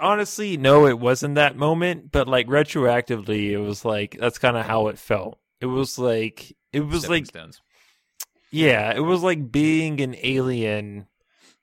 honestly, 0.00 0.56
no, 0.56 0.86
it 0.86 0.98
wasn't 0.98 1.34
that 1.36 1.56
moment, 1.56 2.10
but 2.12 2.28
like 2.28 2.46
retroactively, 2.46 3.50
it 3.50 3.58
was 3.58 3.84
like 3.84 4.16
that's 4.18 4.38
kind 4.38 4.56
of 4.56 4.66
how 4.66 4.88
it 4.88 4.98
felt. 4.98 5.38
It 5.60 5.66
was 5.66 5.98
like 5.98 6.56
it 6.72 6.80
was 6.80 7.00
Stepping 7.00 7.12
like 7.12 7.26
stones. 7.26 7.60
yeah, 8.50 8.92
it 8.94 9.00
was 9.00 9.22
like 9.22 9.50
being 9.50 10.00
an 10.00 10.16
alien, 10.22 11.06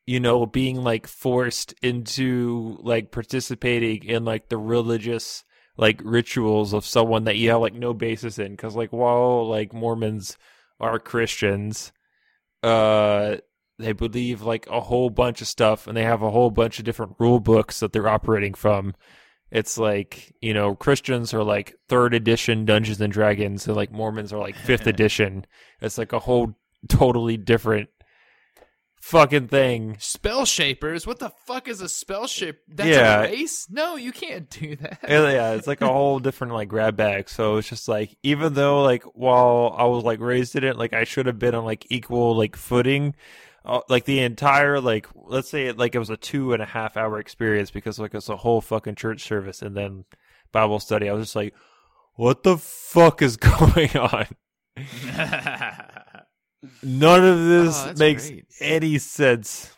you 0.06 0.20
know, 0.20 0.46
being 0.46 0.78
like 0.84 1.08
forced 1.08 1.74
into 1.82 2.78
like 2.82 3.12
participating 3.12 4.04
in 4.04 4.26
like 4.26 4.50
the 4.50 4.58
religious 4.58 5.44
like 5.78 6.02
rituals 6.04 6.74
of 6.74 6.86
someone 6.86 7.24
that 7.24 7.38
you 7.38 7.50
have 7.50 7.62
like 7.62 7.74
no 7.74 7.94
basis 7.94 8.38
in 8.38 8.56
cuz 8.58 8.76
like 8.76 8.92
while 8.92 9.48
like 9.48 9.74
Mormons 9.74 10.38
are 10.80 11.00
Christians, 11.00 11.92
uh 12.62 13.38
they 13.80 13.92
believe 13.92 14.42
like 14.42 14.68
a 14.70 14.80
whole 14.82 15.10
bunch 15.10 15.42
of 15.42 15.48
stuff 15.48 15.88
and 15.88 15.98
they 15.98 16.04
have 16.04 16.22
a 16.22 16.30
whole 16.32 16.52
bunch 16.52 16.80
of 16.80 16.86
different 16.86 17.16
rule 17.20 17.40
books 17.40 17.80
that 17.80 17.92
they're 17.94 18.08
operating 18.08 18.54
from. 18.54 18.94
It's 19.52 19.78
like, 19.78 20.34
you 20.42 20.54
know, 20.54 20.76
Christians 20.76 21.34
are 21.34 21.44
like 21.44 21.76
third 21.90 22.14
edition 22.14 22.66
Dungeons 22.66 23.00
and 23.02 23.14
Dragons 23.14 23.68
and 23.68 23.76
like 23.76 23.92
Mormons 23.92 24.34
are 24.34 24.40
like 24.40 24.56
fifth 24.56 24.88
edition. 24.88 25.46
It's 25.82 25.98
like 25.98 26.14
a 26.14 26.20
whole 26.20 26.56
totally 26.88 27.38
different 27.38 27.90
fucking 29.02 29.48
thing. 29.50 29.98
Spell 30.00 30.46
shapers? 30.46 31.06
What 31.06 31.20
the 31.20 31.32
fuck 31.46 31.68
is 31.68 31.82
a 31.82 31.90
spell 31.90 32.26
shape? 32.28 32.60
That's 32.68 32.90
Yeah. 32.90 33.20
a 33.20 33.24
race? 33.24 33.68
No, 33.70 33.96
you 33.96 34.12
can't 34.12 34.50
do 34.50 34.76
that. 34.78 35.00
Yeah, 35.08 35.30
yeah, 35.32 35.52
it's 35.52 35.68
like 35.68 35.82
a 35.82 35.88
whole 35.88 36.20
different 36.20 36.54
like 36.54 36.70
grab 36.70 36.96
bag. 36.96 37.30
So 37.30 37.58
it's 37.58 37.70
just 37.70 37.88
like 37.88 38.16
even 38.24 38.54
though 38.54 38.82
like 38.84 39.04
while 39.14 39.76
I 39.78 39.84
was 39.86 40.04
like 40.04 40.20
raised 40.20 40.56
in 40.56 40.64
it, 40.64 40.78
like 40.78 40.94
I 40.94 41.04
should 41.04 41.26
have 41.26 41.40
been 41.40 41.54
on 41.56 41.66
like 41.66 41.86
equal 41.90 42.36
like 42.38 42.56
footing. 42.56 43.16
Uh, 43.66 43.80
like 43.88 44.04
the 44.06 44.20
entire 44.20 44.82
like 44.82 45.08
let's 45.16 45.50
say 45.50 45.68
it 45.68 45.78
like 45.78 45.96
it 45.96 46.00
was 46.00 46.10
a 46.10 46.18
two 46.18 46.52
and 46.52 46.62
a 46.62 46.66
half 46.66 46.98
hour 46.98 47.18
experience 47.20 47.72
because 47.72 47.98
like 47.98 48.14
it's 48.14 48.28
a 48.28 48.36
whole 48.38 48.60
fucking 48.60 48.96
church 48.96 49.24
service 49.24 49.62
and 49.62 49.76
then 49.78 50.04
Bible 50.52 50.80
study. 50.82 51.08
I 51.10 51.14
was 51.14 51.28
just 51.28 51.36
like, 51.36 51.54
what 52.16 52.44
the 52.44 52.58
fuck 52.58 53.22
is 53.22 53.38
going 53.38 53.96
on? 53.98 54.28
None 56.82 57.24
of 57.26 57.38
Oh, 57.38 57.48
this 57.64 57.82
that's 57.82 58.00
makes 58.00 58.30
great. 58.30 58.46
any 58.60 58.98
sense. 58.98 59.76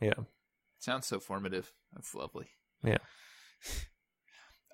Yeah. 0.00 0.14
Sounds 0.78 1.06
so 1.06 1.20
formative. 1.20 1.72
That's 1.94 2.14
lovely. 2.14 2.46
Yeah. 2.84 2.98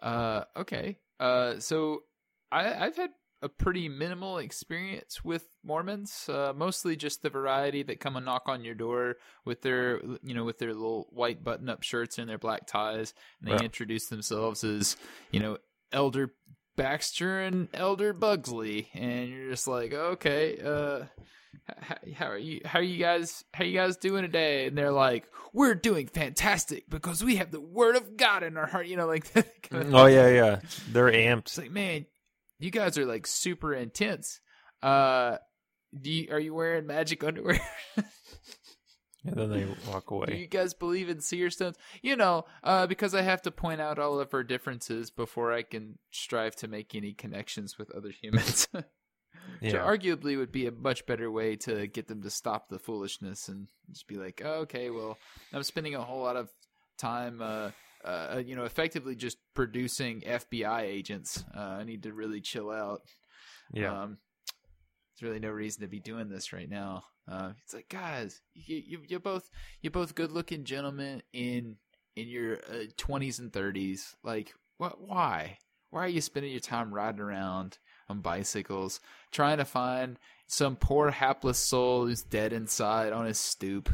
Uh, 0.02 0.42
okay. 0.56 0.98
Uh, 1.20 1.60
so 1.60 2.02
I, 2.50 2.86
I've 2.86 2.96
had 2.96 3.10
a 3.42 3.48
pretty 3.48 3.88
minimal 3.88 4.38
experience 4.38 5.24
with 5.24 5.44
Mormons. 5.64 6.28
Uh, 6.28 6.52
mostly 6.56 6.94
just 6.96 7.22
the 7.22 7.30
variety 7.30 7.82
that 7.82 8.00
come 8.00 8.16
and 8.16 8.24
knock 8.24 8.44
on 8.46 8.64
your 8.64 8.74
door 8.74 9.16
with 9.44 9.62
their, 9.62 10.00
you 10.22 10.34
know, 10.34 10.44
with 10.44 10.58
their 10.58 10.72
little 10.72 11.08
white 11.10 11.42
button-up 11.42 11.82
shirts 11.82 12.18
and 12.18 12.28
their 12.30 12.38
black 12.38 12.66
ties, 12.66 13.12
and 13.40 13.48
they 13.50 13.54
Yeah. 13.56 13.64
introduce 13.64 14.06
themselves 14.06 14.62
as, 14.64 14.96
you 15.32 15.40
know, 15.40 15.58
Elder 15.92 16.32
Baxter 16.76 17.40
and 17.40 17.68
Elder 17.74 18.12
Bugsley, 18.12 18.88
and 18.94 19.28
you're 19.28 19.50
just 19.50 19.66
like, 19.68 19.92
okay, 19.92 20.58
uh, 20.64 21.04
how, 21.78 21.96
how 22.14 22.26
are 22.28 22.38
you? 22.38 22.60
How 22.64 22.78
are 22.78 22.82
you 22.82 22.96
guys? 22.98 23.44
How 23.52 23.64
you 23.64 23.74
guys 23.76 23.96
doing 23.98 24.22
today? 24.22 24.66
And 24.66 24.76
they're 24.78 24.90
like, 24.90 25.26
we're 25.52 25.74
doing 25.74 26.06
fantastic 26.06 26.88
because 26.88 27.22
we 27.22 27.36
have 27.36 27.50
the 27.50 27.60
Word 27.60 27.94
of 27.96 28.16
God 28.16 28.42
in 28.42 28.56
our 28.56 28.66
heart. 28.66 28.86
You 28.86 28.96
know, 28.96 29.06
like 29.06 29.30
that 29.34 29.62
kind 29.68 29.82
of 29.82 29.94
Oh 29.94 30.06
yeah, 30.06 30.28
yeah. 30.28 30.60
They're 30.90 31.12
amped. 31.12 31.40
it's 31.40 31.58
like, 31.58 31.70
man, 31.70 32.06
you 32.66 32.70
guys 32.72 32.96
are 32.98 33.06
like 33.06 33.26
super 33.26 33.72
intense. 33.74 34.40
Uh, 34.82 35.36
do 36.00 36.10
you, 36.10 36.28
are 36.32 36.40
you 36.40 36.54
wearing 36.54 36.86
magic 36.86 37.22
underwear? 37.24 37.60
And 39.24 39.36
then 39.36 39.50
they 39.50 39.64
walk 39.88 40.08
do 40.08 40.16
away. 40.16 40.36
you 40.40 40.48
guys 40.48 40.74
believe 40.74 41.08
in 41.08 41.20
seer 41.20 41.48
stones? 41.48 41.76
You 42.02 42.16
know, 42.16 42.44
uh, 42.64 42.88
because 42.88 43.14
I 43.14 43.22
have 43.22 43.40
to 43.42 43.52
point 43.52 43.80
out 43.80 44.00
all 44.00 44.18
of 44.18 44.34
our 44.34 44.42
differences 44.42 45.12
before 45.12 45.52
I 45.52 45.62
can 45.62 45.96
strive 46.10 46.56
to 46.56 46.66
make 46.66 46.96
any 46.96 47.12
connections 47.12 47.78
with 47.78 47.92
other 47.92 48.10
humans. 48.10 48.66
Which 48.72 48.84
Yeah. 49.74 49.86
arguably 49.86 50.36
would 50.36 50.50
be 50.50 50.66
a 50.66 50.72
much 50.72 51.06
better 51.06 51.30
way 51.30 51.54
to 51.56 51.86
get 51.86 52.08
them 52.08 52.22
to 52.22 52.30
stop 52.30 52.68
the 52.68 52.80
foolishness 52.80 53.48
and 53.48 53.68
just 53.92 54.08
be 54.08 54.16
like, 54.16 54.42
oh, 54.44 54.62
okay, 54.62 54.90
well, 54.90 55.16
I'm 55.52 55.62
spending 55.62 55.94
a 55.94 56.02
whole 56.02 56.22
lot 56.22 56.34
of 56.36 56.48
time, 56.98 57.40
uh, 57.40 57.70
uh, 58.04 58.42
you 58.44 58.56
know, 58.56 58.64
effectively 58.64 59.14
just 59.14 59.38
producing 59.54 60.20
FBI 60.22 60.82
agents. 60.82 61.44
Uh, 61.56 61.60
I 61.60 61.84
need 61.84 62.02
to 62.04 62.12
really 62.12 62.40
chill 62.40 62.70
out. 62.70 63.02
Yeah. 63.72 64.02
Um, 64.02 64.18
there's 65.20 65.28
really 65.28 65.40
no 65.40 65.50
reason 65.50 65.82
to 65.82 65.88
be 65.88 66.00
doing 66.00 66.28
this 66.28 66.52
right 66.52 66.68
now. 66.68 67.04
Uh, 67.30 67.52
it's 67.62 67.74
like, 67.74 67.88
guys, 67.88 68.40
you, 68.54 68.82
you, 68.84 68.98
you're 69.06 69.20
both 69.20 69.48
you're 69.80 69.92
both 69.92 70.14
good 70.14 70.32
looking 70.32 70.64
gentlemen 70.64 71.22
in 71.32 71.76
in 72.16 72.28
your 72.28 72.58
uh, 72.70 72.84
twenties 72.96 73.38
and 73.38 73.52
thirties. 73.52 74.16
Like, 74.22 74.52
what? 74.78 75.00
Why? 75.00 75.58
Why 75.90 76.04
are 76.04 76.08
you 76.08 76.22
spending 76.22 76.52
your 76.52 76.60
time 76.60 76.92
riding 76.92 77.20
around 77.20 77.78
on 78.08 78.20
bicycles, 78.20 79.00
trying 79.30 79.58
to 79.58 79.64
find 79.64 80.18
some 80.46 80.74
poor 80.74 81.10
hapless 81.10 81.58
soul 81.58 82.06
who's 82.06 82.22
dead 82.22 82.52
inside 82.52 83.12
on 83.12 83.26
his 83.26 83.38
stoop? 83.38 83.90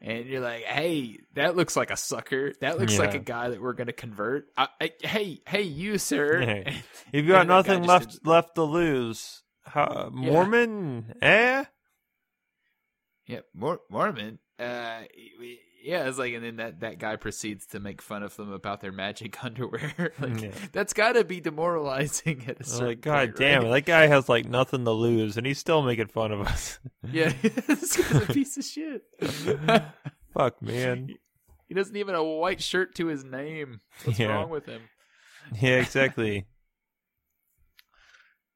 And 0.00 0.26
you're 0.26 0.40
like, 0.40 0.64
"Hey, 0.64 1.18
that 1.34 1.56
looks 1.56 1.76
like 1.76 1.90
a 1.90 1.96
sucker. 1.96 2.52
That 2.60 2.78
looks 2.78 2.98
like 2.98 3.14
a 3.14 3.18
guy 3.18 3.50
that 3.50 3.60
we're 3.60 3.72
gonna 3.74 3.92
convert." 3.92 4.46
I, 4.56 4.68
I, 4.80 4.90
hey, 5.02 5.40
hey, 5.46 5.62
you 5.62 5.98
sir. 5.98 6.40
Hey, 6.40 6.82
If 7.12 7.24
you 7.24 7.28
got 7.32 7.42
And 7.42 7.50
that 7.50 7.66
guy 7.66 7.72
nothing 7.74 7.82
left 7.84 8.10
did- 8.12 8.26
left 8.26 8.54
to 8.56 8.62
lose, 8.64 9.42
how, 9.64 10.10
Mormon, 10.12 11.14
eh? 11.22 11.64
Yeah, 13.26 13.40
Mor- 13.54 13.80
Mormon. 13.90 14.38
Uh, 14.58 15.02
yeah, 15.82 16.08
it's 16.08 16.18
like, 16.18 16.34
and 16.34 16.44
then 16.44 16.56
that 16.56 16.80
that 16.80 16.98
guy 16.98 17.16
proceeds 17.16 17.66
to 17.68 17.80
make 17.80 18.00
fun 18.02 18.22
of 18.22 18.36
them 18.36 18.52
about 18.52 18.80
their 18.80 18.92
magic 18.92 19.42
underwear. 19.44 20.12
like, 20.20 20.40
Yeah. 20.42 20.50
that's 20.72 20.92
got 20.92 21.12
to 21.12 21.24
be 21.24 21.40
demoralizing 21.40 22.44
at 22.46 22.60
a 22.60 22.64
certain 22.64 22.86
Like, 22.88 23.00
God 23.00 23.28
point, 23.28 23.36
damn 23.36 23.62
right? 23.62 23.68
it, 23.68 23.70
that 23.72 23.84
guy 23.86 24.06
has 24.06 24.28
like 24.28 24.46
nothing 24.46 24.84
to 24.84 24.90
lose, 24.92 25.36
and 25.36 25.46
he's 25.46 25.58
still 25.58 25.82
making 25.82 26.08
fun 26.08 26.32
of 26.32 26.40
us. 26.42 26.78
Yeah, 27.12 27.32
this 27.42 27.96
guy's 27.96 28.22
a 28.28 28.32
piece 28.32 28.56
of 28.56 28.64
shit. 28.64 29.02
Fuck, 30.34 30.62
man. 30.62 31.08
he 31.66 31.74
doesn't 31.74 31.96
even 31.96 32.14
have 32.14 32.22
a 32.22 32.24
white 32.38 32.62
shirt 32.62 32.94
to 32.96 33.06
his 33.06 33.24
name. 33.24 33.80
What's 34.04 34.18
Yeah. 34.18 34.28
wrong 34.28 34.50
with 34.50 34.66
him? 34.66 34.82
Yeah, 35.60 35.76
exactly. 35.80 36.46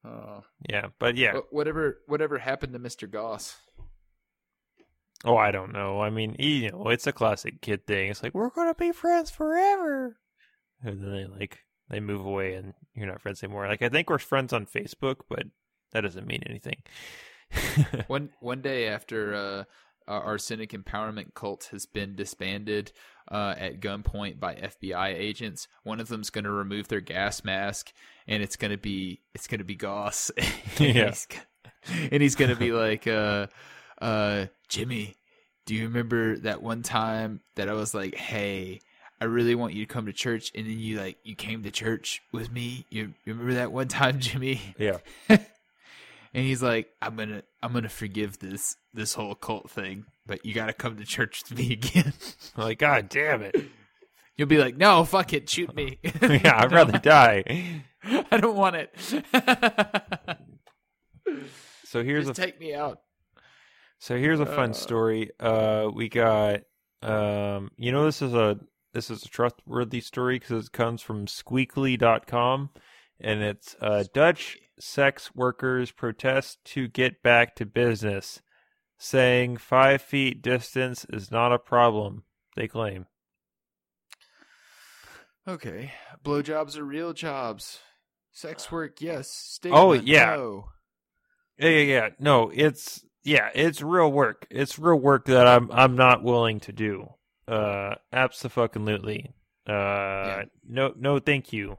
Oh, 0.05 0.43
yeah, 0.69 0.87
but 0.99 1.17
yeah. 1.17 1.39
Whatever, 1.49 1.99
whatever 2.07 2.37
happened 2.37 2.73
to 2.73 2.79
Mister 2.79 3.07
Goss? 3.07 3.57
Oh, 5.25 5.37
I 5.37 5.51
don't 5.51 5.73
know. 5.73 6.01
I 6.01 6.09
mean, 6.09 6.35
you 6.39 6.71
know, 6.71 6.89
it's 6.89 7.07
a 7.07 7.11
classic 7.11 7.59
kid 7.61 7.85
thing. 7.87 8.11
It's 8.11 8.21
like 8.23 8.33
we're 8.35 8.49
gonna 8.49 8.75
be 8.75 8.91
friends 8.91 9.31
forever, 9.31 10.17
and 10.83 11.01
then 11.01 11.11
they 11.11 11.25
like 11.25 11.59
they 11.89 11.99
move 11.99 12.25
away, 12.25 12.53
and 12.53 12.73
you're 12.93 13.07
not 13.07 13.21
friends 13.21 13.43
anymore. 13.43 13.67
Like 13.67 13.81
I 13.81 13.89
think 13.89 14.09
we're 14.09 14.19
friends 14.19 14.53
on 14.53 14.65
Facebook, 14.65 15.17
but 15.29 15.43
that 15.91 16.01
doesn't 16.01 16.27
mean 16.27 16.43
anything. 16.47 16.83
One 18.07 18.29
one 18.39 18.61
day 18.61 18.87
after 18.87 19.33
uh, 19.35 19.63
our 20.07 20.37
Cynic 20.37 20.71
Empowerment 20.71 21.33
cult 21.33 21.69
has 21.71 21.85
been 21.85 22.15
disbanded 22.15 22.91
uh, 23.31 23.55
at 23.57 23.79
gunpoint 23.79 24.39
by 24.39 24.55
FBI 24.55 25.13
agents, 25.15 25.67
one 25.83 25.99
of 25.99 26.07
them's 26.07 26.29
going 26.29 26.43
to 26.43 26.51
remove 26.51 26.87
their 26.87 27.01
gas 27.01 27.43
mask, 27.43 27.91
and 28.27 28.43
it's 28.43 28.55
going 28.55 28.71
to 28.71 28.77
be 28.77 29.21
it's 29.33 29.47
going 29.47 29.59
to 29.59 29.65
be 29.65 29.75
Goss. 29.75 30.29
and 30.37 30.95
Yeah. 30.95 31.09
he's, 31.09 31.27
and 32.11 32.21
he's 32.21 32.35
going 32.35 32.49
to 32.51 32.55
be 32.55 32.71
like, 32.71 33.07
uh, 33.07 33.47
uh, 34.01 34.45
Jimmy, 34.67 35.15
do 35.65 35.75
you 35.75 35.83
remember 35.83 36.37
that 36.39 36.61
one 36.61 36.81
time 36.83 37.41
that 37.55 37.69
I 37.69 37.73
was 37.73 37.93
like, 37.93 38.15
hey. 38.15 38.79
I 39.21 39.25
really 39.25 39.55
want 39.55 39.73
you 39.73 39.85
to 39.85 39.91
come 39.91 40.07
to 40.07 40.13
church, 40.13 40.51
and 40.53 40.67
then 40.67 40.77
you 40.77 40.99
like 40.99 41.17
you 41.23 41.35
came 41.35 41.63
to 41.63 41.71
church 41.71 42.21
with 42.33 42.51
me. 42.51 42.85
You, 42.89 43.13
you 43.23 43.33
remember 43.33 43.53
that 43.53 43.71
one 43.71 43.87
time, 44.01 44.19
Jimmy? 44.19 44.59
yeah, 44.77 44.97
and 46.35 46.45
he's 46.45 46.61
like 46.61 46.89
i'm 47.01 47.15
gonna 47.15 47.41
i'm 47.63 47.73
gonna 47.73 47.89
forgive 47.89 48.37
this 48.39 48.75
this 48.93 49.13
whole 49.15 49.33
cult 49.33 49.71
thing 49.71 50.05
but 50.27 50.45
you 50.45 50.53
gotta 50.53 50.73
come 50.73 50.97
to 50.97 51.05
church 51.05 51.43
with 51.49 51.57
me 51.57 51.71
again 51.81 52.13
like 52.57 52.77
God 52.77 53.09
damn 53.09 53.41
it. 53.41 53.55
you'll 54.35 54.47
be 54.47 54.57
like 54.59 54.75
no 54.77 55.03
fuck 55.05 55.33
it 55.33 55.49
shoot 55.49 55.73
me 55.73 55.97
yeah, 56.03 56.59
I'd 56.61 56.71
rather 56.71 56.99
die. 56.99 57.81
i 58.03 58.37
don't 58.37 58.55
want 58.57 58.75
it 58.75 58.93
So 61.85 62.03
here's 62.03 62.27
just 62.27 62.37
a 62.37 62.41
take 62.45 62.59
me 62.59 62.73
out 62.75 62.99
So 63.99 64.17
here's 64.17 64.39
a 64.39 64.45
fun 64.45 64.71
Uh. 64.71 64.73
story. 64.73 65.31
Uh, 65.39 65.89
we 65.93 66.09
got 66.09 66.61
um, 67.01 67.69
you 67.77 67.91
know, 67.91 68.05
this 68.05 68.21
is 68.21 68.33
a 68.33 68.59
this 68.93 69.11
is 69.11 69.23
a 69.23 69.27
trustworthy 69.29 70.01
story 70.01 70.39
because 70.39 70.65
it 70.67 70.71
comes 70.71 71.01
from 71.01 71.25
Squeakly.com, 71.27 72.69
and 73.19 73.43
it's 73.43 73.75
uh, 73.81 74.05
Dutch 74.13 74.57
sex 74.79 75.35
workers 75.35 75.91
protest 75.91 76.63
to 76.65 76.87
get 76.87 77.21
back 77.21 77.55
to 77.55 77.65
business, 77.65 78.41
saying 78.97 79.57
five 79.57 80.01
feet 80.01 80.41
distance 80.41 81.05
is 81.11 81.29
not 81.31 81.51
a 81.53 81.59
problem. 81.59 82.23
They 82.55 82.67
claim. 82.67 83.05
okay 85.47 85.91
blowjobs 86.23 86.75
are 86.77 86.83
real 86.83 87.13
jobs 87.13 87.79
sex 88.31 88.71
work 88.71 88.99
yes 88.99 89.29
stigma, 89.29 89.77
Oh, 89.77 89.93
yeah. 89.93 90.35
no. 90.37 90.69
Yeah, 91.57 91.69
yeah, 91.69 91.79
yeah. 91.83 92.09
No, 92.19 92.51
it's 92.53 93.05
yeah, 93.25 93.49
it's 93.55 93.81
real 93.81 94.11
work. 94.11 94.45
It's 94.51 94.77
real 94.77 94.99
work 94.99 95.25
that 95.25 95.47
I'm 95.47 95.71
I'm 95.71 95.95
not 95.95 96.23
willing 96.23 96.59
to 96.61 96.71
do. 96.71 97.09
Uh, 97.47 97.95
absolutely. 98.13 99.33
Uh, 99.67 100.43
no, 100.67 100.93
no, 100.95 101.19
thank 101.19 101.51
you. 101.51 101.77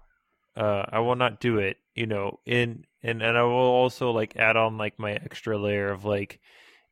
Uh, 0.56 0.84
I 0.90 0.98
will 0.98 1.14
not 1.14 1.40
do 1.40 1.58
it. 1.58 1.76
You 1.94 2.06
know, 2.06 2.40
in 2.44 2.84
and 3.02 3.22
and 3.22 3.38
I 3.38 3.42
will 3.42 3.52
also 3.52 4.10
like 4.10 4.36
add 4.36 4.56
on 4.56 4.76
like 4.76 4.98
my 4.98 5.12
extra 5.12 5.56
layer 5.56 5.92
of 5.92 6.04
like 6.04 6.40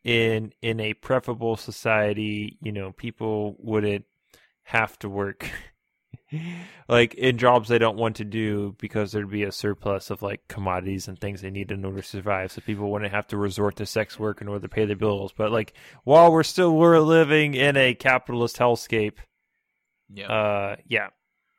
in 0.04 0.52
in 0.62 0.78
a 0.78 0.94
preferable 0.94 1.56
society, 1.56 2.56
you 2.62 2.70
know, 2.70 2.92
people 2.92 3.56
wouldn't 3.58 4.04
have 4.62 4.96
to 5.00 5.08
work. 5.08 5.50
like 6.88 7.14
in 7.14 7.38
jobs 7.38 7.68
they 7.68 7.78
don't 7.78 7.96
want 7.96 8.16
to 8.16 8.24
do 8.24 8.74
because 8.78 9.12
there'd 9.12 9.30
be 9.30 9.44
a 9.44 9.52
surplus 9.52 10.10
of 10.10 10.22
like 10.22 10.46
commodities 10.48 11.08
and 11.08 11.18
things 11.18 11.40
they 11.40 11.50
need 11.50 11.70
in 11.70 11.84
order 11.84 12.00
to 12.00 12.06
survive 12.06 12.52
so 12.52 12.60
people 12.60 12.90
wouldn't 12.90 13.12
have 13.12 13.26
to 13.26 13.36
resort 13.36 13.76
to 13.76 13.86
sex 13.86 14.18
work 14.18 14.40
in 14.40 14.48
order 14.48 14.60
to 14.60 14.68
pay 14.68 14.84
their 14.84 14.96
bills. 14.96 15.32
But 15.36 15.52
like 15.52 15.74
while 16.04 16.32
we're 16.32 16.42
still 16.42 16.76
we're 16.76 17.00
living 17.00 17.54
in 17.54 17.76
a 17.76 17.94
capitalist 17.94 18.56
hellscape 18.56 19.16
yeah. 20.12 20.26
uh 20.26 20.76
yeah 20.86 21.08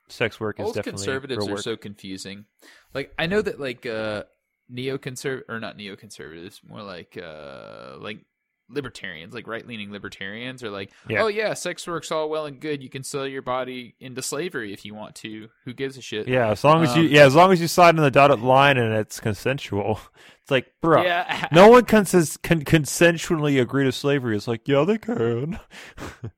sex 0.08 0.40
work 0.40 0.60
is 0.60 0.68
old 0.68 0.76
definitely 0.76 1.06
conservatives 1.06 1.48
are 1.48 1.58
so 1.58 1.76
confusing. 1.76 2.46
Like 2.94 3.14
i 3.18 3.26
know 3.26 3.42
that 3.42 3.60
like 3.60 3.86
uh 3.86 4.24
neoconserv 4.72 5.44
or 5.48 5.60
not 5.60 5.78
neoconservatives 5.78 6.60
more 6.68 6.82
like 6.82 7.18
uh 7.22 7.98
like 8.00 8.20
libertarians 8.70 9.34
like 9.34 9.48
right-leaning 9.48 9.92
libertarians 9.92 10.64
are 10.64 10.70
like 10.70 10.92
Yeah. 11.08 11.24
oh 11.24 11.28
yeah 11.28 11.54
sex 11.54 11.86
work's 11.88 12.12
all 12.12 12.30
well 12.30 12.46
and 12.46 12.60
good. 12.60 12.82
You 12.82 12.90
can 12.90 13.04
sell 13.04 13.28
your 13.28 13.42
body 13.42 13.96
into 14.00 14.22
slavery 14.22 14.74
if 14.74 14.86
you 14.86 14.94
want 14.96 15.16
to. 15.18 15.50
Who 15.66 15.74
gives 15.74 15.98
a 15.98 16.02
shit? 16.02 16.28
Yeah 16.28 16.50
as 16.52 16.64
long 16.64 16.84
as 16.84 16.96
you 16.96 17.04
Um, 17.04 17.10
yeah 17.10 17.26
as 17.26 17.36
long 17.36 17.52
as 17.52 17.62
you 17.62 17.68
sign 17.68 17.98
on 17.98 18.04
the 18.04 18.12
dotted 18.12 18.40
line 18.40 18.78
and 18.78 18.94
it's 18.94 19.20
consensual. 19.20 20.00
It's 20.42 20.52
like 20.52 20.74
bro 20.80 21.02
yeah. 21.02 21.48
no 21.52 21.70
one 21.70 21.86
can, 21.86 22.06
can 22.06 22.64
consensually 22.64 23.60
agree 23.60 23.84
to 23.84 23.92
slavery. 23.92 24.38
It's 24.38 24.48
like 24.48 24.68
yeah 24.68 24.84
they 24.84 25.00
can. 25.00 25.60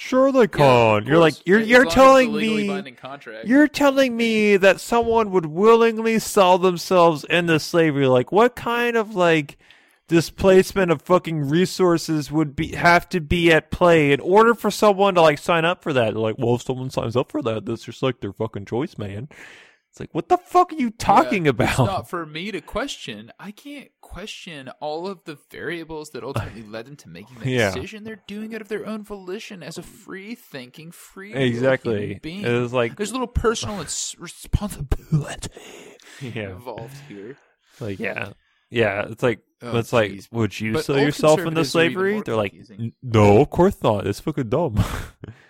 Sure 0.00 0.32
they 0.32 0.48
can 0.48 0.62
of 1.02 1.06
you're 1.06 1.18
like 1.18 1.34
you're 1.46 1.60
you're 1.60 1.84
telling 1.84 2.30
it's 2.30 2.34
a 2.34 2.38
legally 2.38 2.82
me. 2.82 3.38
You're 3.44 3.68
telling 3.68 4.16
me 4.16 4.56
that 4.56 4.80
someone 4.80 5.30
would 5.30 5.44
willingly 5.44 6.18
sell 6.18 6.56
themselves 6.56 7.24
into 7.24 7.60
slavery. 7.60 8.06
Like, 8.06 8.32
what 8.32 8.56
kind 8.56 8.96
of 8.96 9.14
like 9.14 9.58
displacement 10.10 10.90
of 10.90 11.00
fucking 11.02 11.48
resources 11.48 12.30
would 12.30 12.54
be 12.56 12.72
have 12.72 13.08
to 13.10 13.20
be 13.20 13.50
at 13.52 13.70
play 13.70 14.12
in 14.12 14.20
order 14.20 14.54
for 14.54 14.70
someone 14.70 15.14
to 15.14 15.22
like 15.22 15.38
sign 15.38 15.64
up 15.64 15.82
for 15.82 15.92
that? 15.92 16.12
They're 16.12 16.20
like, 16.20 16.36
well, 16.38 16.56
if 16.56 16.62
someone 16.62 16.90
signs 16.90 17.16
up 17.16 17.30
for 17.30 17.40
that, 17.42 17.64
that's 17.64 17.84
just 17.84 18.02
like 18.02 18.20
their 18.20 18.32
fucking 18.32 18.66
choice, 18.66 18.98
man. 18.98 19.28
It's 19.88 19.98
like, 19.98 20.10
what 20.14 20.28
the 20.28 20.36
fuck 20.36 20.72
are 20.72 20.76
you 20.76 20.90
talking 20.90 21.46
Yeah, 21.46 21.50
about? 21.50 21.68
It's 21.70 21.78
not 21.78 22.08
for 22.10 22.24
me 22.24 22.52
to 22.52 22.60
question. 22.60 23.32
I 23.40 23.50
can't 23.50 23.88
question 24.00 24.68
all 24.80 25.08
of 25.08 25.24
the 25.24 25.36
variables 25.50 26.10
that 26.10 26.22
ultimately 26.22 26.62
led 26.62 26.86
them 26.86 26.94
to 26.98 27.08
making 27.08 27.38
that 27.38 27.46
Yeah. 27.48 27.72
decision. 27.74 28.04
They're 28.04 28.22
doing 28.28 28.52
it 28.52 28.60
of 28.60 28.68
their 28.68 28.86
own 28.86 29.02
volition 29.02 29.64
as 29.64 29.78
a 29.78 29.82
free 29.82 30.36
thinking, 30.36 30.92
free 30.92 31.34
exactly. 31.34 32.20
being. 32.22 32.44
It's 32.44 32.72
like, 32.72 32.96
There's 32.96 33.10
a 33.10 33.14
little 33.14 33.26
personal 33.26 33.78
responsibility 33.80 35.50
yeah, 36.20 36.50
involved 36.50 36.96
here. 37.08 37.36
like 37.80 37.98
yeah, 37.98 38.32
yeah. 38.70 39.06
It's 39.08 39.22
like. 39.22 39.40
Oh, 39.62 39.76
it's 39.76 39.92
like, 39.92 40.12
would 40.32 40.58
you 40.58 40.72
But 40.72 40.86
sell 40.86 40.98
yourself 40.98 41.38
into 41.40 41.50
conservatives 41.50 41.76
are 41.76 41.80
even 41.82 41.92
slavery? 41.92 42.22
They're 42.24 42.34
like, 42.36 42.52
confusing. 42.52 42.94
No, 43.02 43.42
of 43.42 43.50
course 43.50 43.76
not. 43.82 44.06
It's 44.06 44.18
fucking 44.20 44.48
dumb. 44.48 44.82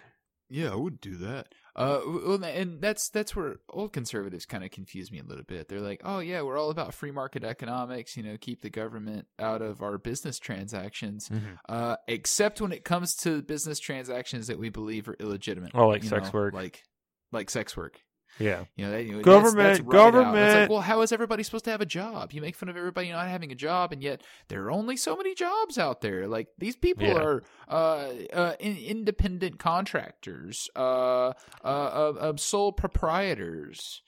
Yeah, 0.53 0.73
I 0.73 0.75
would 0.75 1.01
do 1.01 1.15
that. 1.19 1.55
Uh, 1.77 2.01
well, 2.05 2.45
and 2.45 2.81
that's 2.81 3.09
that's 3.11 3.37
where 3.37 3.61
old 3.69 3.93
conservatives 3.93 4.45
kind 4.47 4.65
of 4.65 4.73
confuse 4.73 5.13
me 5.13 5.21
a 5.21 5.23
little 5.23 5.45
bit. 5.45 5.69
They're 5.69 5.81
like, 5.81 6.01
"Oh 6.05 6.19
yeah, 6.19 6.43
we're 6.43 6.59
all 6.59 6.71
about 6.71 6.93
free 6.93 7.13
market 7.13 7.45
economics. 7.45 8.17
You 8.17 8.25
know, 8.25 8.37
keep 8.37 8.61
the 8.61 8.69
government 8.69 9.27
out 9.39 9.63
of 9.63 9.81
our 9.81 9.97
business 9.97 10.41
transactions, 10.41 11.29
Mhm. 11.29 11.59
uh, 11.69 11.97
except 12.09 12.61
when 12.61 12.73
it 12.73 12.85
comes 12.85 13.15
to 13.19 13.43
business 13.43 13.79
transactions 13.79 14.49
that 14.49 14.59
we 14.59 14.71
believe 14.71 15.09
are 15.09 15.17
illegitimate. 15.21 15.71
Oh, 15.73 15.87
like 15.87 16.03
sex 16.03 16.25
know, 16.33 16.41
work. 16.41 16.55
like 16.55 16.83
like 17.31 17.49
sex 17.49 17.77
work. 17.77 18.01
Yeah. 18.39 18.65
You 18.77 18.87
know, 18.87 18.91
that, 18.93 19.05
you 19.05 19.13
know 19.17 19.23
Government, 19.23 19.57
that's, 19.57 19.79
that's 19.79 19.81
right 19.89 19.99
out. 20.01 20.07
It's 20.09 20.15
government. 20.15 20.61
like, 20.61 20.71
well, 20.71 20.81
how 20.81 21.01
is 21.03 21.13
everybody 21.13 21.43
supposed 21.43 21.65
to 21.67 21.71
have 21.71 21.81
a 21.81 21.87
job? 21.87 22.33
You 22.33 22.41
make 22.41 22.57
fun 22.57 22.69
of 22.69 22.77
everybody 22.77 23.11
not 23.11 23.29
having 23.29 23.53
a 23.53 23.55
job, 23.55 23.93
and 23.93 24.03
yet 24.03 24.23
there 24.49 24.63
are 24.65 24.71
only 24.71 24.97
so 24.97 25.17
many 25.17 25.35
jobs 25.35 25.79
out 25.79 26.01
there. 26.01 26.27
Like 26.29 26.49
these 26.59 26.77
people 26.77 27.07
Yeah. 27.07 27.19
are 27.23 27.43
uh, 27.69 28.09
uh, 28.33 28.55
in, 28.61 28.77
independent 28.77 29.59
contractors, 29.59 30.69
uh, 30.77 31.29
uh, 31.29 31.33
uh, 31.65 32.13
uh, 32.21 32.37
sole 32.37 32.73
proprietors. 32.73 34.03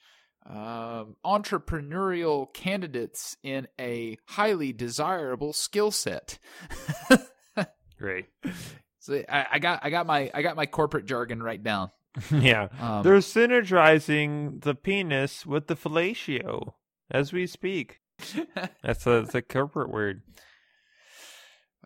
Um, 0.45 1.15
entrepreneurial 1.25 2.53
candidates 2.53 3.37
in 3.43 3.65
a 3.79 4.17
highly 4.27 4.73
desirable 4.73 5.53
skill 5.53 5.89
set. 5.89 6.37
Great. 7.97 8.25
So 8.99 9.23
I, 9.29 9.45
I 9.53 9.59
got 9.59 9.79
I 9.83 9.89
got 9.89 10.05
my 10.05 10.29
I 10.33 10.41
got 10.41 10.57
my 10.57 10.65
corporate 10.65 11.05
jargon 11.05 11.41
right 11.41 11.61
down. 11.63 11.91
yeah. 12.31 12.67
Um, 12.79 13.03
They're 13.03 13.17
synergizing 13.17 14.61
the 14.61 14.75
penis 14.75 15.45
with 15.45 15.67
the 15.67 15.75
fellatio 15.75 16.73
as 17.11 17.33
we 17.33 17.47
speak. 17.47 17.99
That's 18.83 19.05
a, 19.07 19.21
that's 19.21 19.35
a 19.35 19.41
corporate 19.41 19.89
word. 19.89 20.21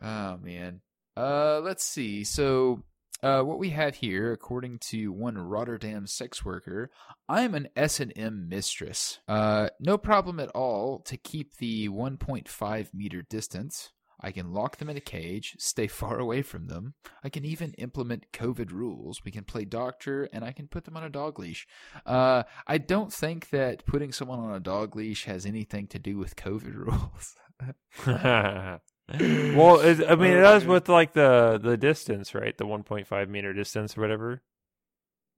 Oh 0.01 0.37
man. 0.37 0.81
Uh, 1.15 1.61
let's 1.63 1.83
see. 1.83 2.23
So, 2.23 2.83
uh, 3.23 3.41
what 3.41 3.57
we 3.57 3.71
have 3.71 3.95
here, 3.95 4.31
according 4.31 4.77
to 4.89 5.11
one 5.11 5.37
Rotterdam 5.37 6.05
sex 6.05 6.45
worker, 6.45 6.91
I'm 7.27 7.55
an 7.55 7.69
S 7.75 7.99
and 7.99 8.13
M 8.15 8.47
mistress. 8.47 9.19
Uh, 9.27 9.69
no 9.79 9.97
problem 9.97 10.39
at 10.39 10.49
all 10.49 10.99
to 11.05 11.17
keep 11.17 11.57
the 11.57 11.89
1.5 11.89 12.93
meter 12.93 13.23
distance. 13.23 13.91
I 14.19 14.31
can 14.31 14.51
lock 14.51 14.77
them 14.77 14.89
in 14.89 14.97
a 14.97 15.01
cage, 15.01 15.55
stay 15.59 15.87
far 15.87 16.19
away 16.19 16.41
from 16.41 16.67
them. 16.67 16.93
I 17.23 17.29
can 17.29 17.45
even 17.45 17.73
implement 17.73 18.31
COVID 18.33 18.71
rules. 18.71 19.23
We 19.23 19.31
can 19.31 19.43
play 19.43 19.65
doctor, 19.65 20.29
and 20.33 20.43
I 20.43 20.51
can 20.51 20.67
put 20.67 20.85
them 20.85 20.97
on 20.97 21.03
a 21.03 21.09
dog 21.09 21.39
leash. 21.39 21.67
Uh, 22.05 22.43
I 22.65 22.77
don't 22.77 23.13
think 23.13 23.49
that 23.49 23.85
putting 23.85 24.11
someone 24.11 24.39
on 24.39 24.53
a 24.53 24.59
dog 24.59 24.95
leash 24.95 25.25
has 25.25 25.45
anything 25.45 25.87
to 25.87 25.99
do 25.99 26.17
with 26.17 26.35
COVID 26.35 26.75
rules. 26.75 27.35
well, 29.17 29.79
it, 29.79 30.09
I 30.09 30.15
mean, 30.15 30.33
it 30.33 30.41
does 30.41 30.65
with 30.65 30.89
like 30.89 31.13
the 31.13 31.59
the 31.61 31.77
distance, 31.77 32.35
right? 32.35 32.57
The 32.57 32.65
1.5 32.65 33.29
meter 33.29 33.53
distance 33.53 33.97
or 33.97 34.01
whatever. 34.01 34.41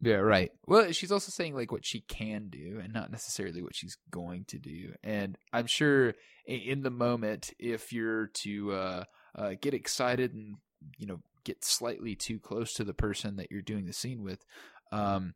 Yeah, 0.02 0.16
right. 0.16 0.52
Well, 0.66 0.92
she's 0.94 1.12
also 1.12 1.30
saying 1.30 1.56
like 1.56 1.72
what 1.72 1.86
she 1.86 2.02
can 2.02 2.48
do 2.50 2.80
and 2.82 2.94
not 2.94 3.12
necessarily 3.12 3.62
what 3.62 3.76
she's 3.76 3.98
going 4.10 4.46
to 4.46 4.58
do. 4.58 4.94
And 5.04 5.38
I'm 5.52 5.68
sure 5.68 6.16
in 6.46 6.84
the 6.84 6.90
moment, 6.90 7.52
if 7.60 7.92
you're 7.92 8.28
to 8.44 8.72
uh, 8.72 9.04
uh, 9.36 9.52
get 9.62 9.74
excited 9.74 10.34
and 10.34 10.56
you 10.98 11.06
know 11.06 11.20
get 11.44 11.66
slightly 11.66 12.16
too 12.16 12.40
close 12.40 12.74
to 12.74 12.84
the 12.86 12.94
person 12.94 13.36
that 13.38 13.52
you're 13.52 13.62
doing 13.62 13.86
the 13.86 13.94
scene 13.94 14.24
with, 14.24 14.46
um, 14.94 15.34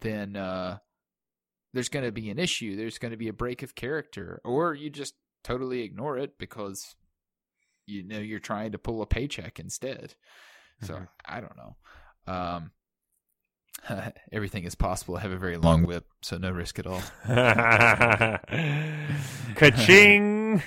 then 0.00 0.36
uh, 0.36 0.78
there's 1.72 1.88
going 1.88 2.04
to 2.04 2.12
be 2.12 2.30
an 2.30 2.38
issue. 2.38 2.76
There's 2.76 2.98
going 2.98 3.10
to 3.12 3.16
be 3.18 3.28
a 3.28 3.32
break 3.32 3.62
of 3.64 3.74
character, 3.74 4.40
or 4.44 4.74
you 4.74 4.88
just 4.88 5.14
totally 5.42 5.82
ignore 5.82 6.16
it 6.16 6.38
because 6.38 6.94
you 7.86 8.04
know 8.04 8.18
you're 8.20 8.38
trying 8.38 8.70
to 8.72 8.78
pull 8.78 9.02
a 9.02 9.06
paycheck 9.06 9.58
instead. 9.58 10.14
So 10.82 10.94
Mhm. 10.94 11.08
I 11.24 11.40
don't 11.40 11.56
know. 11.56 11.76
Um, 12.28 12.70
everything 14.32 14.64
is 14.64 14.74
possible. 14.74 15.16
I 15.16 15.20
have 15.20 15.32
a 15.32 15.36
very 15.38 15.56
long 15.56 15.84
whip, 15.84 16.06
so 16.22 16.38
no 16.38 16.50
risk 16.50 16.78
at 16.78 16.86
all. 16.86 17.02
Ka-ching! 19.54 20.62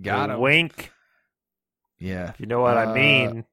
Got 0.00 0.30
him. 0.30 0.40
Wink. 0.40 0.90
Yeah, 1.98 2.30
If 2.30 2.40
you 2.40 2.46
know 2.46 2.60
what 2.60 2.76
I 2.76 2.84
Uh, 2.86 2.94
mean. 2.94 3.44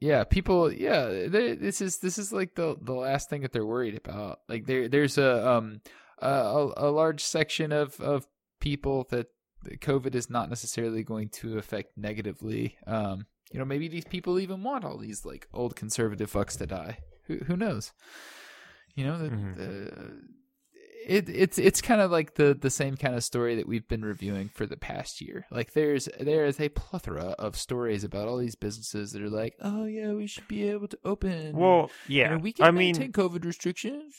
yeah. 0.00 0.24
People, 0.24 0.70
yeah. 0.72 1.26
They, 1.28 1.54
this 1.54 1.80
is 1.80 1.98
this 1.98 2.18
is 2.18 2.32
like 2.32 2.54
the 2.54 2.76
the 2.80 2.92
last 2.92 3.30
thing 3.30 3.42
that 3.42 3.52
they're 3.52 3.64
worried 3.66 3.96
about. 3.96 4.40
Like 4.48 4.66
there 4.66 4.88
there's 4.88 5.16
a 5.16 5.48
um 5.48 5.80
a, 6.18 6.68
a 6.76 6.90
large 6.90 7.22
section 7.22 7.72
of 7.72 7.98
of 8.00 8.26
people 8.60 9.06
that 9.10 9.28
COVID 9.66 10.14
is 10.14 10.28
not 10.28 10.48
necessarily 10.50 11.02
going 11.02 11.28
to 11.30 11.56
affect 11.58 11.96
negatively. 11.96 12.76
Um, 12.86 13.26
you 13.52 13.58
know, 13.58 13.64
maybe 13.64 13.88
these 13.88 14.04
people 14.04 14.38
even 14.40 14.62
want 14.62 14.84
all 14.84 14.98
these 14.98 15.24
like 15.24 15.46
old 15.54 15.76
conservative 15.76 16.30
fucks 16.32 16.58
to 16.58 16.66
die. 16.66 16.98
Who 17.26 17.38
who 17.46 17.56
knows? 17.56 17.92
You 18.94 19.04
know, 19.04 19.18
the, 19.18 19.28
Mhm. 19.30 19.56
the 19.56 20.20
it 21.06 21.28
it's 21.28 21.58
it's 21.58 21.80
kind 21.80 22.00
of 22.00 22.10
like 22.10 22.34
the 22.34 22.52
the 22.54 22.70
same 22.70 22.96
kind 22.96 23.14
of 23.14 23.22
story 23.22 23.54
that 23.56 23.68
we've 23.68 23.86
been 23.86 24.04
reviewing 24.04 24.48
for 24.48 24.66
the 24.66 24.76
past 24.76 25.20
year. 25.20 25.46
Like 25.50 25.72
there's 25.72 26.08
there 26.18 26.44
is 26.46 26.58
a 26.60 26.68
plethora 26.70 27.34
of 27.38 27.56
stories 27.56 28.02
about 28.04 28.26
all 28.26 28.38
these 28.38 28.56
businesses 28.56 29.12
that 29.12 29.22
are 29.22 29.30
like, 29.30 29.54
oh 29.60 29.84
yeah, 29.84 30.12
we 30.12 30.26
should 30.26 30.48
be 30.48 30.68
able 30.68 30.88
to 30.88 30.98
open. 31.04 31.56
Well, 31.56 31.90
yeah. 32.08 32.36
we 32.36 32.52
can 32.52 32.64
I 32.64 32.70
mean, 32.72 32.96
maintain 32.96 33.12
COVID 33.12 33.44
restrictions. 33.44 34.16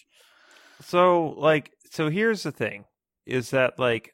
so 0.82 1.30
like, 1.38 1.72
so 1.92 2.10
here's 2.10 2.44
the 2.44 2.52
thing: 2.54 2.86
is 3.26 3.50
that 3.52 3.78
like, 3.80 4.14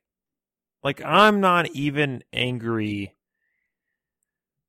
like 0.83 0.99
I'm 1.05 1.41
not 1.41 1.69
even 1.71 2.23
angry 2.33 3.13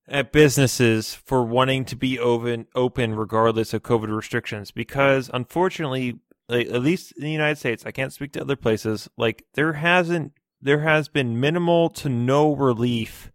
at 0.07 0.33
businesses 0.33 1.15
for 1.15 1.43
wanting 1.43 1.85
to 1.87 1.97
be 1.97 2.19
open 2.19 2.67
open 2.75 3.15
regardless 3.15 3.73
of 3.73 3.83
COVID 3.83 4.15
restrictions 4.15 4.71
because 4.71 5.31
unfortunately, 5.33 6.21
like, 6.49 6.69
at 6.69 6.83
least 6.83 7.13
in 7.13 7.25
the 7.25 7.31
United 7.31 7.57
States, 7.59 7.87
I 7.87 7.91
can't 7.91 8.13
speak 8.13 8.33
to 8.33 8.41
other 8.41 8.57
places. 8.57 9.09
Like 9.17 9.45
there 9.55 9.75
hasn't 9.75 10.33
there 10.61 10.81
has 10.81 11.09
been 11.09 11.41
minimal 11.41 11.91
to 11.91 12.09
no 12.09 12.55
relief 12.55 13.31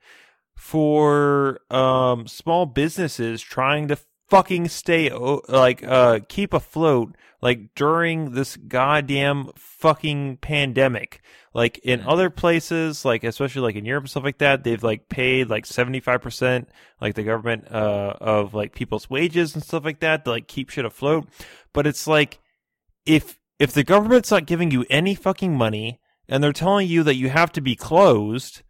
for 0.55 1.59
um 1.71 2.27
small 2.27 2.65
businesses 2.65 3.41
trying 3.41 3.87
to 3.87 3.97
fucking 4.29 4.67
stay 4.67 5.09
like 5.47 5.83
uh 5.83 6.19
keep 6.27 6.53
afloat 6.53 7.15
like 7.41 7.73
during 7.75 8.31
this 8.33 8.57
goddamn 8.57 9.49
fucking 9.55 10.37
pandemic 10.37 11.21
like 11.53 11.77
in 11.79 12.01
Mhm. 12.01 12.07
other 12.07 12.29
places 12.29 13.03
like 13.05 13.23
especially 13.23 13.61
like 13.61 13.75
in 13.75 13.85
Europe 13.85 14.03
and 14.03 14.09
stuff 14.09 14.23
like 14.23 14.37
that 14.39 14.63
they've 14.63 14.83
like 14.83 15.09
paid 15.09 15.49
like 15.49 15.65
75% 15.65 16.67
like 17.01 17.15
the 17.15 17.23
government 17.23 17.65
uh 17.71 18.13
of 18.21 18.53
like 18.53 18.75
people's 18.75 19.09
wages 19.09 19.55
and 19.55 19.63
stuff 19.63 19.83
like 19.85 19.99
that 20.01 20.25
to 20.25 20.31
like 20.31 20.47
keep 20.47 20.69
shit 20.69 20.85
afloat 20.85 21.27
but 21.73 21.87
it's 21.87 22.05
like 22.07 22.39
if 23.05 23.39
if 23.57 23.71
the 23.73 23.83
government's 23.83 24.31
not 24.31 24.45
giving 24.45 24.71
you 24.71 24.85
any 24.89 25.15
fucking 25.15 25.55
money 25.57 25.99
and 26.27 26.43
they're 26.43 26.53
telling 26.53 26.87
you 26.87 27.01
that 27.03 27.15
you 27.15 27.29
have 27.29 27.51
to 27.53 27.61
be 27.61 27.75
closed 27.75 28.61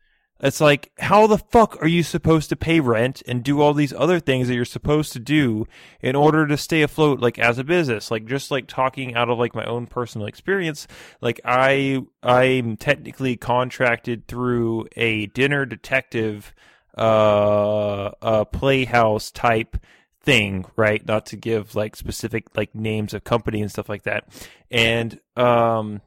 it's 0.41 0.61
like 0.61 0.91
how 0.99 1.27
the 1.27 1.37
fuck 1.37 1.81
are 1.81 1.87
you 1.87 2.03
supposed 2.03 2.49
to 2.49 2.55
pay 2.55 2.79
rent 2.79 3.21
and 3.27 3.43
do 3.43 3.61
all 3.61 3.73
these 3.73 3.93
other 3.93 4.19
things 4.19 4.47
that 4.47 4.55
you're 4.55 4.65
supposed 4.65 5.13
to 5.13 5.19
do 5.19 5.67
in 6.01 6.15
order 6.15 6.47
to 6.47 6.57
stay 6.57 6.81
afloat 6.81 7.19
like 7.19 7.37
as 7.37 7.57
a 7.57 7.63
business? 7.63 8.09
Like 8.11 8.25
just 8.25 8.51
like 8.51 8.67
talking 8.67 9.15
out 9.15 9.29
of 9.29 9.37
like 9.37 9.53
my 9.53 9.65
own 9.65 9.87
personal 9.87 10.27
experience 10.27 10.87
like 11.21 11.39
i 11.45 12.01
i'm 12.23 12.77
technically 12.77 13.35
contracted 13.35 14.27
through 14.27 14.87
a 14.95 15.27
dinner 15.27 15.65
detective 15.65 16.53
uh 16.97 18.11
uh 18.21 18.45
playhouse 18.45 19.31
type 19.31 19.77
thing 20.21 20.65
right? 20.75 21.05
Not 21.07 21.25
to 21.27 21.37
give 21.37 21.75
like 21.75 21.95
specific 21.95 22.55
like 22.55 22.75
names 22.75 23.13
of 23.13 23.23
company 23.23 23.61
and 23.61 23.71
stuff 23.71 23.89
like 23.89 24.03
that. 24.03 24.27
And 24.69 25.19
um 25.35 26.01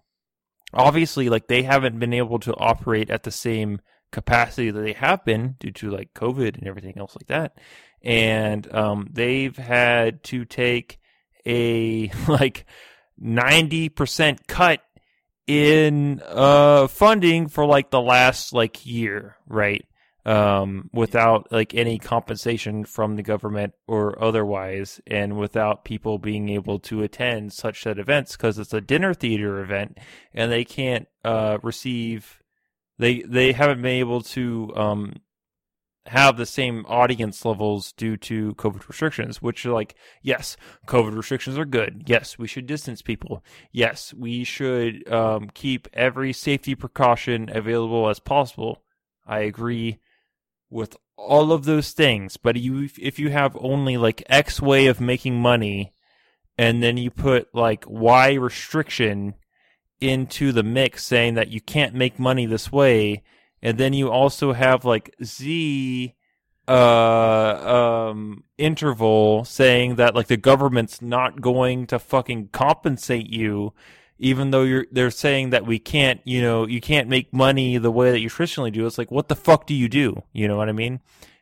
obviously 0.75 1.29
like 1.29 1.49
they 1.49 1.63
haven't 1.63 1.99
been 1.99 2.13
able 2.13 2.39
to 2.41 2.55
operate 2.55 3.11
at 3.11 3.23
the 3.23 3.31
same 3.31 3.81
capacity 4.13 4.71
that 4.71 4.81
they 4.81 4.93
have 4.93 5.25
been 5.25 5.57
due 5.59 5.73
to 5.73 5.91
like 5.91 6.15
covid 6.15 6.57
and 6.57 6.69
everything 6.69 6.95
else 6.97 7.17
like 7.17 7.27
that. 7.27 7.59
And 8.03 8.73
um 8.73 9.09
they've 9.11 9.57
had 9.57 10.23
to 10.25 10.45
take 10.45 11.01
a 11.45 12.09
like 12.29 12.67
90% 13.21 14.47
cut 14.47 14.81
in 15.47 16.23
uh 16.27 16.87
funding 16.87 17.49
for 17.49 17.67
like 17.67 17.91
the 17.91 18.01
last 18.01 18.53
like 18.53 18.87
year 18.87 19.37
right? 19.49 19.85
Um 20.25 20.91
without 20.93 21.51
like 21.51 21.75
any 21.75 21.99
compensation 21.99 22.85
from 22.85 23.17
the 23.17 23.23
government 23.25 23.73
or 23.89 24.23
otherwise 24.23 25.01
and 25.07 25.37
without 25.37 25.85
people 25.85 26.19
being 26.19 26.51
able 26.51 26.79
to 26.81 27.03
attend 27.03 27.53
such 27.53 27.83
said 27.83 27.99
events 27.99 28.37
because 28.37 28.59
it's 28.59 28.75
a 28.75 28.81
dinner 28.81 29.15
theater 29.15 29.61
event 29.61 29.99
and 30.35 30.53
they 30.53 30.65
can't 30.65 31.09
uh 31.25 31.59
receive 31.63 32.42
they 33.03 33.23
they 33.23 33.53
haven't 33.53 33.83
been 33.83 33.93
able 33.93 34.23
to 34.23 34.73
um 34.77 35.15
have 36.07 36.37
the 36.37 36.47
same 36.47 36.85
audience 36.89 37.45
levels 37.45 37.93
due 37.93 38.17
to 38.17 38.55
covid 38.55 38.87
restrictions 38.89 39.41
which 39.41 39.65
are 39.65 39.73
like 39.73 39.95
yes 40.21 40.57
covid 40.87 41.17
restrictions 41.17 41.57
are 41.59 41.65
good. 41.65 42.03
Yes 42.07 42.39
we 42.39 42.47
should 42.49 42.67
distance 42.67 43.03
people. 43.03 43.45
Yes 43.73 44.13
we 44.15 44.45
should 44.45 45.11
um 45.13 45.51
keep 45.55 45.89
every 45.93 46.33
safety 46.33 46.75
precaution 46.75 47.51
available 47.53 48.09
as 48.09 48.21
possible. 48.21 48.83
I 49.27 49.41
agree 49.41 49.99
with 50.71 50.97
all 51.17 51.53
of 51.53 51.65
those 51.65 51.93
things 51.93 52.37
but 52.37 52.57
you 52.57 52.89
if 52.99 53.19
you 53.19 53.31
have 53.31 53.57
only 53.61 53.97
like 53.97 54.25
x 54.29 54.61
way 54.61 54.87
of 54.87 55.01
making 55.01 55.41
money 55.41 55.93
and 56.59 56.83
then 56.83 56.97
you 56.97 57.11
put 57.11 57.55
like 57.55 57.85
y 57.87 58.33
restriction 58.33 59.35
into 60.03 60.53
the 60.53 60.63
mix 60.63 61.05
saying 61.05 61.35
that 61.35 61.49
you 61.49 61.61
can't 61.61 61.95
make 61.95 62.19
money 62.19 62.47
this 62.47 62.73
way. 62.73 63.23
And 63.63 63.79
then 63.79 63.93
you 63.93 64.11
also 64.11 64.53
have 64.53 64.85
like 64.85 65.15
z 65.23 66.15
uh 66.69 68.11
um 68.11 68.45
interval 68.57 69.45
saying 69.45 69.97
that 69.97 70.15
like 70.15 70.29
the 70.29 70.37
government's 70.37 71.03
not 71.03 71.41
going 71.41 71.87
to 71.89 71.99
fucking 71.99 72.49
compensate 72.53 73.29
you 73.29 73.73
even 74.19 74.53
though 74.53 74.63
you're 74.63 74.87
they're 74.93 75.11
saying 75.11 75.51
that 75.51 75.67
we 75.67 75.79
can't 75.81 76.21
you 76.25 76.41
know 76.41 76.67
you 76.67 76.81
can't 76.81 77.09
make 77.09 77.33
money 77.33 77.79
the 77.79 77.91
way 77.91 78.13
that 78.13 78.21
you 78.21 78.29
traditionally 78.29 78.71
do. 78.71 78.87
It's 78.87 78.97
like 78.99 79.11
what 79.11 79.29
the 79.29 79.35
fuck 79.35 79.67
do 79.67 79.75
you 79.75 79.89
do? 79.89 80.23
You 80.33 80.47
know 80.47 80.57
what 80.57 80.69
i 80.69 80.73
mean? 80.73 81.01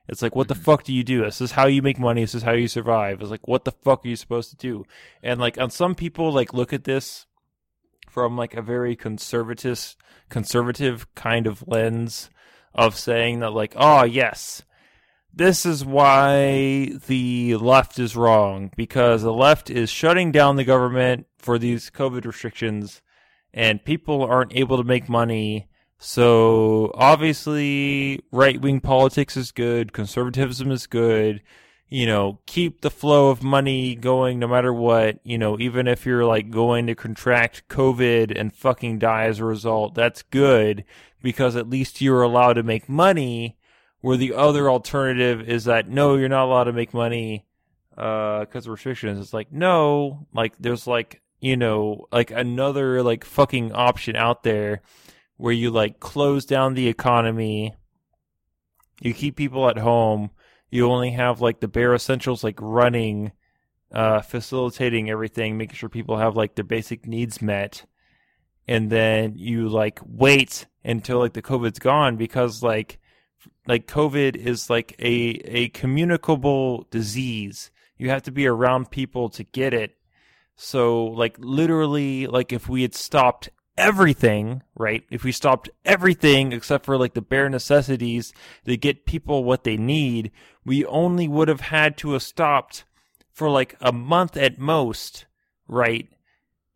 It's 0.09 0.23
like 0.23 0.35
what 0.35 0.49
the 0.49 0.55
Mhm. 0.55 0.63
fuck 0.65 0.85
do 0.85 0.93
you 0.93 1.05
do? 1.05 1.21
This 1.23 1.41
is 1.43 1.53
how 1.53 1.67
you 1.67 1.83
make 1.83 1.99
money. 1.99 2.23
This 2.23 2.35
is 2.35 2.43
how 2.43 2.53
you 2.53 2.67
survive. 2.69 3.21
It's 3.21 3.31
like 3.31 3.47
what 3.47 3.65
the 3.65 3.73
fuck 3.73 4.05
are 4.05 4.09
you 4.09 4.17
supposed 4.17 4.51
to 4.51 4.57
do? 4.57 4.85
And 5.23 5.39
like 5.39 5.59
on 5.59 5.71
some 5.71 5.95
people 5.95 6.33
like 6.33 6.55
look 6.55 6.73
at 6.73 6.85
this 6.85 7.27
from 8.11 8.37
like 8.37 8.55
a 8.55 8.63
very 8.63 8.97
conservative 8.97 9.97
conservative 10.29 11.13
kind 11.15 11.47
of 11.47 11.67
lens 11.67 12.31
of 12.75 12.97
saying 12.97 13.41
that 13.41 13.51
like 13.51 13.73
oh 13.77 14.05
yes 14.05 14.63
this 15.33 15.65
is 15.65 15.85
why 15.85 16.91
the 17.07 17.57
left 17.57 17.99
is 17.99 18.17
wrong 18.17 18.71
because 18.77 19.23
the 19.23 19.33
left 19.33 19.71
is 19.71 19.89
shutting 19.89 20.33
down 20.33 20.57
the 20.57 20.65
government 20.65 21.27
for 21.39 21.59
these 21.59 21.91
covid 21.91 22.25
restrictions 22.25 23.01
and 23.55 23.85
people 23.85 24.23
aren't 24.23 24.55
able 24.55 24.77
to 24.77 24.85
make 24.85 25.09
money 25.09 25.69
So 26.03 26.91
obviously, 26.95 28.23
right 28.33 28.59
wing 28.59 28.81
politics 28.81 29.37
is 29.37 29.53
good, 29.53 29.93
conservatism 29.93 30.71
is 30.71 30.87
good. 30.87 31.43
You 31.93 32.07
know, 32.07 32.39
keep 32.47 32.81
the 32.81 32.91
flow 32.91 33.31
of 33.31 33.43
money 33.43 33.97
going 33.97 34.39
no 34.39 34.47
matter 34.47 34.73
what. 34.73 35.19
You 35.25 35.39
know, 35.39 35.59
even 35.59 35.89
if 35.89 36.07
you're 36.07 36.25
like 36.25 36.51
going 36.51 36.87
to 36.87 36.95
contract 36.95 37.69
COVID 37.69 38.39
and 38.39 38.55
fucking 38.55 39.01
die 39.01 39.25
as 39.25 39.41
a 39.41 39.45
result, 39.45 39.95
that's 39.97 40.23
good 40.23 40.85
because 41.21 41.57
at 41.57 41.69
least 41.69 42.01
you're 42.01 42.23
allowed 42.23 42.55
to 42.55 42.63
make 42.63 42.89
money. 42.89 43.57
Where 44.03 44.17
the 44.17 44.33
other 44.33 44.71
alternative 44.71 45.47
is 45.47 45.65
that 45.65 45.89
no, 45.89 46.17
you're 46.17 46.31
not 46.31 46.47
allowed 46.47 46.65
to 46.65 46.73
make 46.73 46.95
money 46.95 47.45
because 47.91 48.47
uh, 48.55 48.59
of 48.59 48.69
restrictions. 48.69 49.19
It's 49.19 49.35
like 49.35 49.53
no, 49.53 50.27
like 50.33 50.55
there's 50.59 50.87
like 50.87 51.21
you 51.41 51.57
know 51.57 52.07
like 52.13 52.31
another 52.31 53.03
like 53.03 53.25
fucking 53.25 53.73
option 53.73 54.17
out 54.17 54.43
there 54.43 54.81
where 55.37 55.53
you 55.53 55.71
like 55.71 56.01
close 56.01 56.45
down 56.45 56.75
the 56.75 56.89
economy, 56.89 57.75
you 59.01 59.13
keep 59.13 59.37
people 59.37 59.69
at 59.69 59.79
home, 59.79 60.31
you 60.71 60.91
only 60.91 61.11
have 61.13 61.41
like 61.41 61.61
the 61.61 61.69
bare 61.69 61.95
essentials 61.95 62.45
like 62.45 62.59
running, 62.61 63.33
uh, 63.93 64.21
facilitating 64.21 65.11
everything, 65.11 65.57
making 65.57 65.77
sure 65.77 65.89
people 65.89 66.19
have 66.19 66.37
like 66.37 66.55
their 66.55 66.65
basic 66.65 67.07
needs 67.07 67.43
met, 67.43 67.85
and 68.69 68.91
then 68.91 69.35
you 69.37 69.69
like 69.69 70.01
wait 70.05 70.67
until 70.85 71.19
like 71.19 71.33
the 71.33 71.43
COVID's 71.43 71.79
gone 71.79 72.17
because 72.17 72.63
like 72.63 72.99
like 73.67 73.87
COVID 73.87 74.37
is 74.37 74.71
like 74.71 74.95
a 74.99 75.41
a 75.45 75.69
communicable 75.71 76.87
disease. 76.91 77.71
You 77.97 78.11
have 78.11 78.23
to 78.25 78.33
be 78.33 78.47
around 78.47 78.91
people 78.91 79.29
to 79.31 79.45
get 79.45 79.75
it. 79.75 79.97
So 80.57 81.05
like 81.07 81.37
literally 81.39 82.27
like 82.27 82.53
if 82.53 82.69
we 82.69 82.83
had 82.83 82.95
stopped 82.95 83.51
everything, 83.81 84.63
right? 84.77 85.05
If 85.11 85.25
we 85.25 85.33
stopped 85.33 85.71
everything 85.85 86.53
except 86.53 86.85
for 86.85 86.97
like 86.97 87.15
the 87.15 87.23
bare 87.23 87.49
necessities 87.49 88.33
to 88.67 88.77
get 88.77 89.07
people 89.07 89.43
what 89.43 89.65
they 89.65 89.77
need, 89.77 90.31
we 90.65 90.85
only 90.85 91.27
would 91.27 91.49
have 91.49 91.63
had 91.63 91.97
to 91.99 92.13
have 92.13 92.23
stopped 92.23 92.85
for 93.33 93.49
like 93.49 93.77
a 93.81 93.93
month 93.93 94.37
at 94.37 94.59
most, 94.59 95.25
right? 95.67 96.09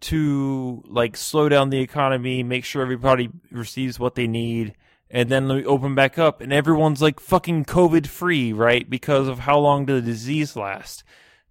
To 0.03 0.83
like 0.87 1.17
slow 1.17 1.49
down 1.49 1.71
the 1.71 1.81
economy, 1.81 2.43
make 2.43 2.65
sure 2.65 2.83
everybody 2.83 3.29
receives 3.51 3.99
what 3.99 4.15
they 4.15 4.27
need, 4.27 4.75
and 5.11 5.29
then 5.29 5.47
we 5.47 5.65
open 5.65 5.95
back 5.95 6.19
up 6.19 6.41
and 6.41 6.53
everyone's 6.53 7.03
like 7.03 7.21
fucking 7.21 7.67
COVID 7.67 8.07
free, 8.07 8.53
right? 8.53 8.89
Because 8.89 9.29
of 9.29 9.41
how 9.41 9.59
long 9.59 9.87
the 9.87 10.01
disease 10.01 10.57
lasts. 10.57 11.05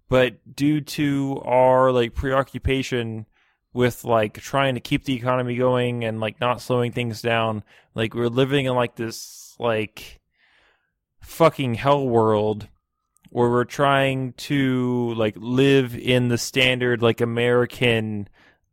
But 0.08 0.54
due 0.54 0.80
to 0.82 1.40
our 1.44 1.90
like 1.90 2.14
preoccupation 2.14 3.26
with 3.74 4.04
like 4.04 4.34
trying 4.34 4.74
to 4.74 4.80
keep 4.80 5.04
the 5.04 5.14
economy 5.14 5.56
going 5.56 6.04
and 6.04 6.20
like 6.20 6.40
not 6.40 6.62
slowing 6.62 6.92
things 6.92 7.20
down. 7.20 7.64
Like 7.94 8.14
we're 8.14 8.28
living 8.28 8.64
in 8.64 8.74
like 8.74 8.94
this 8.94 9.54
like 9.58 10.20
fucking 11.20 11.74
hell 11.74 12.08
world 12.08 12.68
where 13.30 13.50
we're 13.50 13.64
trying 13.64 14.32
to 14.34 15.12
like 15.14 15.34
live 15.36 15.96
in 15.96 16.28
the 16.28 16.38
standard 16.38 17.02
like 17.02 17.20
American 17.20 18.28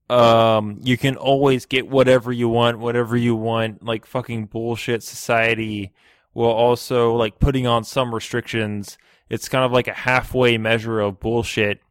um 0.09 0.77
you 0.83 0.97
can 0.97 1.15
always 1.15 1.65
get 1.65 1.87
whatever 1.87 2.31
you 2.31 2.47
want, 2.47 2.77
whatever 2.77 3.17
you 3.17 3.35
want, 3.35 3.83
like 3.83 4.05
fucking 4.05 4.45
bullshit 4.45 5.01
society 5.01 5.91
while 6.33 6.51
also 6.51 7.13
like 7.13 7.39
putting 7.39 7.65
on 7.65 7.83
some 7.83 8.13
restrictions. 8.13 8.97
It's 9.29 9.49
kind 9.49 9.65
of 9.65 9.71
like 9.71 9.87
a 9.87 9.93
halfway 9.93 10.57
measure 10.57 10.99
of 10.99 11.19
bullshit 11.19 11.81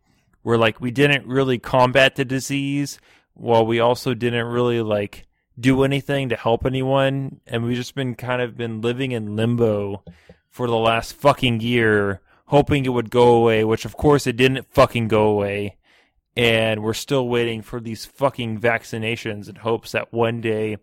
where 0.43 0.59
like 0.59 0.81
we 0.81 0.91
didn't 0.91 1.27
really 1.27 1.59
combat 1.59 2.17
the 2.17 2.25
disease 2.25 2.99
while 3.35 3.65
we 3.65 3.81
also 3.81 4.15
didn't 4.15 4.47
really 4.47 4.81
like 4.83 5.27
do 5.59 5.83
anything 5.83 6.29
to 6.29 6.37
help 6.37 6.65
anyone. 6.65 7.41
And 7.47 7.65
we've 7.65 7.77
just 7.77 7.95
been 7.95 8.15
kind 8.15 8.41
of 8.41 8.57
been 8.57 8.81
living 8.81 9.13
in 9.13 9.37
limbo 9.37 10.05
for 10.49 10.67
the 10.67 10.77
last 10.77 11.13
fucking 11.15 11.61
year 11.61 12.21
hoping 12.47 12.85
it 12.85 12.89
would 12.89 13.11
go 13.11 13.37
away 13.37 13.63
which 13.63 13.85
of 13.85 13.97
course 13.97 14.27
it 14.27 14.37
didn't 14.37 14.67
fucking 14.73 15.09
go 15.09 15.25
away. 15.25 15.77
And 16.37 16.83
we're 16.83 16.95
still 16.95 17.29
waiting 17.29 17.61
for 17.61 17.81
these 17.81 18.07
fucking 18.07 18.61
vaccinations 18.61 19.49
in 19.49 19.57
hopes 19.57 19.93
that 19.93 20.13
one 20.13 20.41
day 20.41 20.79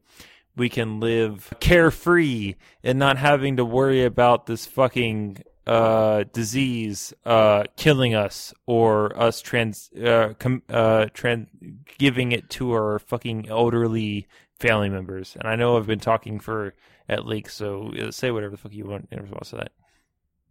we 0.56 0.70
can 0.70 1.00
live 1.00 1.54
carefree 1.60 2.56
and 2.84 3.00
not 3.00 3.18
having 3.18 3.58
to 3.58 3.66
worry 3.66 4.04
about 4.04 4.46
this 4.46 4.66
fucking 4.66 5.44
uh, 5.68 6.24
disease 6.32 7.14
uh, 7.26 7.64
killing 7.76 8.16
us 8.16 8.54
or 8.66 9.18
us 9.20 9.42
trans 9.42 9.92
uh, 9.94 10.34
com- 10.40 10.64
uh, 10.70 11.08
trans 11.14 11.50
giving 11.98 12.32
it 12.32 12.50
to 12.50 12.72
our 12.72 13.00
fucking 13.00 13.50
elderly 13.50 14.28
family 14.60 14.90
members. 14.90 15.36
And 15.38 15.48
I 15.48 15.56
know 15.56 15.78
I've 15.78 15.86
been 15.86 16.00
talking 16.00 16.40
for 16.40 16.74
at 17.10 17.26
leaks, 17.26 17.54
so 17.54 17.92
uh, 18.02 18.12
say 18.12 18.32
whatever 18.32 18.52
the 18.52 18.58
fuck 18.58 18.74
you 18.74 18.86
want 18.86 19.10
in 19.12 19.22
response 19.22 19.50
to 19.50 19.68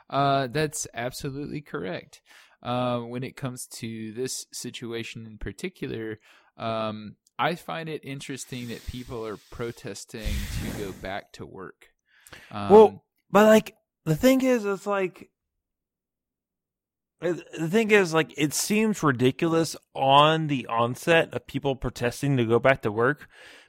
Uh, 0.10 0.48
that's 0.48 0.88
absolutely 0.94 1.62
correct. 1.62 2.22
Uh, 2.62 3.00
when 3.00 3.24
it 3.24 3.38
comes 3.38 3.68
to 3.68 4.12
this 4.12 4.46
situation 4.52 5.26
in 5.26 5.38
particular, 5.38 6.20
um, 6.58 7.16
I 7.38 7.56
find 7.56 7.90
it 7.90 8.02
interesting 8.04 8.70
that 8.70 8.86
people 8.88 9.26
are 9.26 9.38
protesting 9.52 10.22
to 10.24 10.84
go 10.84 10.92
back 10.92 11.34
to 11.34 11.46
work. 11.46 11.90
Um, 12.52 12.70
well, 12.70 13.04
but 13.30 13.46
like 13.48 13.76
the 14.06 14.16
thing 14.16 14.42
is, 14.42 14.66
it's 14.66 14.88
like 14.88 15.30
the 17.22 17.70
thing 17.70 17.92
is, 17.92 18.14
like 18.14 18.34
it 18.38 18.54
seems 18.54 19.04
ridiculous 19.04 19.76
on 19.94 20.48
the 20.48 20.68
onset 20.68 21.34
of 21.34 21.48
people 21.48 21.76
protesting 21.76 22.38
to 22.38 22.46
go 22.46 22.60
back 22.60 22.82
to 22.84 22.92
work. 22.92 23.28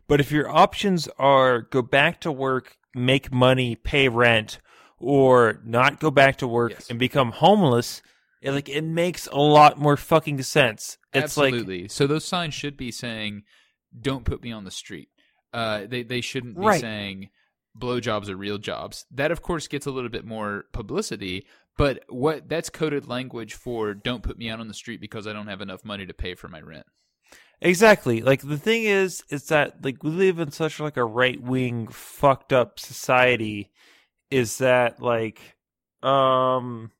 But 0.09 0.21
if 0.21 0.31
your 0.31 0.49
options 0.49 1.09
are 1.19 1.63
go 1.63 1.83
back 1.83 2.21
to 2.21 2.31
work, 2.31 2.77
make 2.95 3.33
money, 3.33 3.75
pay 3.75 4.09
rent, 4.09 4.61
or 4.99 5.61
not 5.65 6.01
go 6.01 6.11
back 6.11 6.37
to 6.39 6.47
work 6.47 6.73
yes. 6.73 6.91
and 6.91 6.99
become 6.99 7.33
homeless, 7.33 8.03
it, 8.41 8.53
like 8.53 8.69
it 8.69 8.83
makes 8.83 9.27
a 9.27 9.39
lot 9.39 9.79
more 9.79 9.97
fucking 9.97 10.43
sense. 10.43 10.99
It's 11.17 11.25
Absolutely. 11.25 11.83
Like, 11.83 11.91
so 11.91 12.07
those 12.07 12.25
signs 12.25 12.55
should 12.55 12.77
be 12.77 12.91
saying, 12.91 13.43
"Don't 13.99 14.25
put 14.25 14.43
me 14.43 14.53
on 14.53 14.65
the 14.65 14.71
street." 14.71 15.09
Uh, 15.53 15.87
they 15.87 16.03
they 16.03 16.21
shouldn't 16.21 16.57
be 16.57 16.67
right. 16.67 16.81
saying 16.81 17.31
blowjobs 17.79 18.29
are 18.29 18.37
real 18.37 18.59
jobs. 18.59 19.07
That 19.11 19.31
of 19.31 19.43
course 19.43 19.69
gets 19.69 19.87
a 19.87 19.91
little 19.91 20.11
bit 20.11 20.25
more 20.25 20.65
publicity, 20.73 21.47
but 21.77 22.05
what 22.09 22.49
that's 22.49 22.71
coded 22.71 23.09
language 23.09 23.55
for 23.55 23.95
"Don't 23.95 24.23
put 24.23 24.39
me 24.39 24.51
out 24.51 24.61
on 24.61 24.69
the 24.69 24.75
street 24.75 25.01
because 25.01 25.27
I 25.27 25.33
don't 25.33 25.49
have 25.49 25.61
enough 25.61 25.85
money 25.85 26.07
to 26.07 26.15
pay 26.15 26.35
for 26.35 26.49
my 26.49 26.61
rent." 26.61 26.87
Exactly. 27.61 28.21
Like 28.21 28.43
the 28.43 28.59
thing 28.59 28.85
is, 28.85 29.25
is 29.31 29.47
that 29.49 29.83
like 29.83 30.03
we 30.03 30.11
live 30.11 30.39
in 30.39 30.51
such 30.51 30.79
like 30.79 30.97
a 30.97 31.05
right 31.05 31.41
wing 31.41 31.89
fucked 31.89 32.53
up 32.53 32.79
society. 32.79 33.71
Is 34.31 34.59
that 34.59 35.01
like, 35.01 35.41
um, 36.03 36.91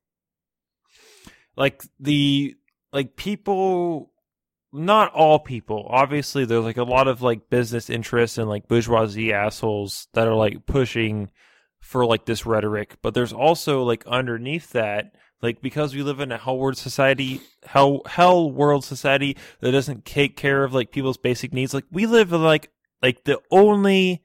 like 1.57 1.83
the 1.99 2.55
like 2.97 3.15
people 3.15 4.11
not 4.73 5.13
all 5.13 5.39
people. 5.39 5.87
Obviously 5.91 6.47
there's 6.47 6.65
like 6.65 6.79
a 6.79 6.83
lot 6.83 7.09
of 7.09 7.21
like 7.21 7.51
business 7.51 7.91
interests 7.91 8.39
and 8.39 8.49
like 8.49 8.69
bourgeoisie 8.69 9.35
assholes 9.35 10.09
that 10.15 10.27
are 10.27 10.35
like 10.35 10.65
pushing 10.65 11.31
for 11.79 12.07
like 12.07 12.25
this 12.25 12.47
rhetoric. 12.47 12.97
But 13.03 13.13
there's 13.13 13.35
also 13.35 13.83
like 13.83 14.07
underneath 14.07 14.71
that 14.71 15.13
like 15.43 15.61
because 15.61 15.95
we 15.95 16.03
live 16.03 16.21
in 16.21 16.33
a 16.33 16.39
hell 16.39 16.57
world 16.57 16.79
society 16.79 17.43
hell 17.67 18.01
hell 18.07 18.51
world 18.51 18.83
society 18.83 19.37
that 19.61 19.73
doesn't 19.73 20.07
take 20.07 20.35
care 20.35 20.65
of 20.65 20.73
like 20.73 20.91
people's 20.91 21.19
basic 21.19 21.53
needs 21.53 21.75
like 21.75 21.85
we 21.93 22.07
live 22.07 22.33
in 22.33 22.43
like 22.43 22.71
like 23.03 23.25
the 23.25 23.39
only 23.51 24.23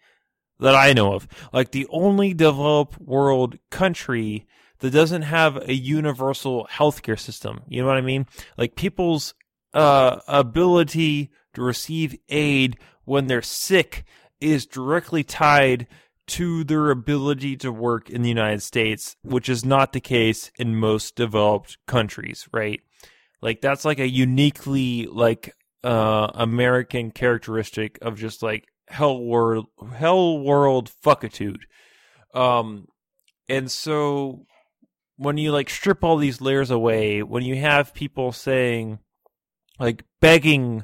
that 0.61 0.73
i 0.73 0.93
know 0.93 1.13
of 1.13 1.27
like 1.51 1.71
the 1.71 1.85
only 1.89 2.33
developed 2.33 2.97
world 3.01 3.57
country 3.69 4.47
that 4.81 4.91
doesn't 4.91 5.23
have 5.23 5.57
a 5.57 5.73
universal 5.73 6.67
healthcare 6.71 7.19
system. 7.19 7.61
You 7.67 7.81
know 7.81 7.87
what 7.87 7.97
I 7.97 8.01
mean? 8.01 8.25
Like 8.57 8.75
people's 8.75 9.33
uh, 9.73 10.19
ability 10.27 11.31
to 11.53 11.61
receive 11.61 12.17
aid 12.29 12.77
when 13.05 13.27
they're 13.27 13.41
sick 13.41 14.03
is 14.39 14.65
directly 14.65 15.23
tied 15.23 15.87
to 16.27 16.63
their 16.63 16.91
ability 16.91 17.57
to 17.57 17.71
work 17.71 18.09
in 18.09 18.21
the 18.21 18.29
United 18.29 18.61
States, 18.61 19.15
which 19.21 19.49
is 19.49 19.65
not 19.65 19.93
the 19.93 19.99
case 19.99 20.51
in 20.57 20.75
most 20.75 21.15
developed 21.15 21.77
countries, 21.87 22.47
right? 22.51 22.81
Like 23.41 23.61
that's 23.61 23.85
like 23.85 23.99
a 23.99 24.07
uniquely 24.07 25.07
like 25.07 25.53
uh 25.83 26.29
American 26.35 27.11
characteristic 27.11 27.97
of 28.01 28.17
just 28.17 28.43
like 28.43 28.65
hell 28.87 29.19
world 29.19 29.65
hell 29.93 30.39
world 30.39 30.91
fuckitude. 31.03 31.61
Um 32.33 32.87
and 33.49 33.69
so 33.69 34.45
when 35.21 35.37
you 35.37 35.51
like 35.51 35.69
strip 35.69 36.03
all 36.03 36.17
these 36.17 36.41
layers 36.41 36.71
away, 36.71 37.21
when 37.21 37.43
you 37.43 37.55
have 37.57 37.93
people 37.93 38.31
saying, 38.31 38.97
like 39.79 40.03
begging 40.19 40.83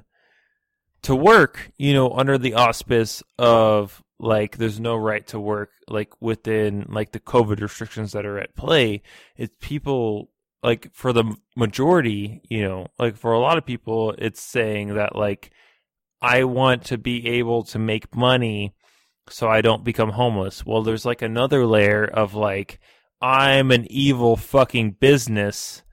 to 1.02 1.16
work, 1.16 1.72
you 1.76 1.92
know, 1.92 2.12
under 2.12 2.38
the 2.38 2.54
auspice 2.54 3.24
of 3.40 4.04
like 4.20 4.58
there's 4.58 4.80
no 4.80 4.96
right 4.96 5.26
to 5.26 5.40
work, 5.40 5.72
like 5.88 6.14
within 6.22 6.86
like 6.88 7.14
the 7.14 7.20
COVID 7.20 7.62
restrictions 7.62 8.12
that 8.12 8.28
are 8.28 8.38
at 8.38 8.56
play, 8.56 9.02
it's 9.38 9.56
people 9.60 10.30
like 10.62 10.94
for 10.94 11.14
the 11.14 11.36
majority, 11.56 12.42
you 12.48 12.62
know, 12.62 12.86
like 13.00 13.18
for 13.18 13.32
a 13.32 13.40
lot 13.40 13.58
of 13.58 13.66
people, 13.66 14.14
it's 14.20 14.42
saying 14.42 14.94
that 14.94 15.16
like 15.16 15.50
I 16.22 16.44
want 16.44 16.86
to 16.86 17.00
be 17.00 17.28
able 17.28 17.64
to 17.64 17.80
make 17.80 18.16
money 18.16 18.76
so 19.30 19.48
I 19.50 19.62
don't 19.62 19.84
become 19.84 20.12
homeless. 20.12 20.64
Well, 20.64 20.84
there's 20.84 21.06
like 21.06 21.24
another 21.24 21.66
layer 21.66 22.06
of 22.06 22.36
like 22.36 22.80
I'm 23.22 23.72
an 23.72 23.88
evil 23.90 24.36
fucking 24.36 24.92
business 25.00 25.84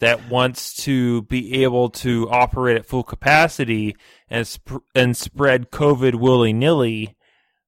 that 0.00 0.28
wants 0.28 0.74
to 0.84 1.22
be 1.22 1.62
able 1.62 1.88
to 1.88 2.28
operate 2.30 2.76
at 2.76 2.86
full 2.86 3.04
capacity 3.04 3.96
and 4.28 4.46
sp- 4.46 4.84
and 4.94 5.16
spread 5.16 5.70
COVID 5.70 6.16
willy 6.16 6.52
nilly, 6.52 7.16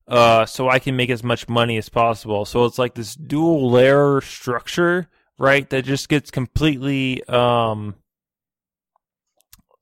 uh, 0.09 0.45
so 0.45 0.69
I 0.69 0.79
can 0.79 0.97
make 0.97 1.11
as 1.11 1.23
much 1.23 1.49
money 1.49 1.79
as 1.79 1.89
possible. 1.89 2.45
So 2.45 2.65
it's 2.65 2.79
like 2.79 2.95
this 2.95 3.15
dual 3.15 3.71
layer 3.71 4.21
structure, 4.21 5.09
right? 5.39 5.69
That 5.71 5.85
just 5.85 6.09
gets 6.09 6.31
completely 6.31 7.25
um, 7.25 7.95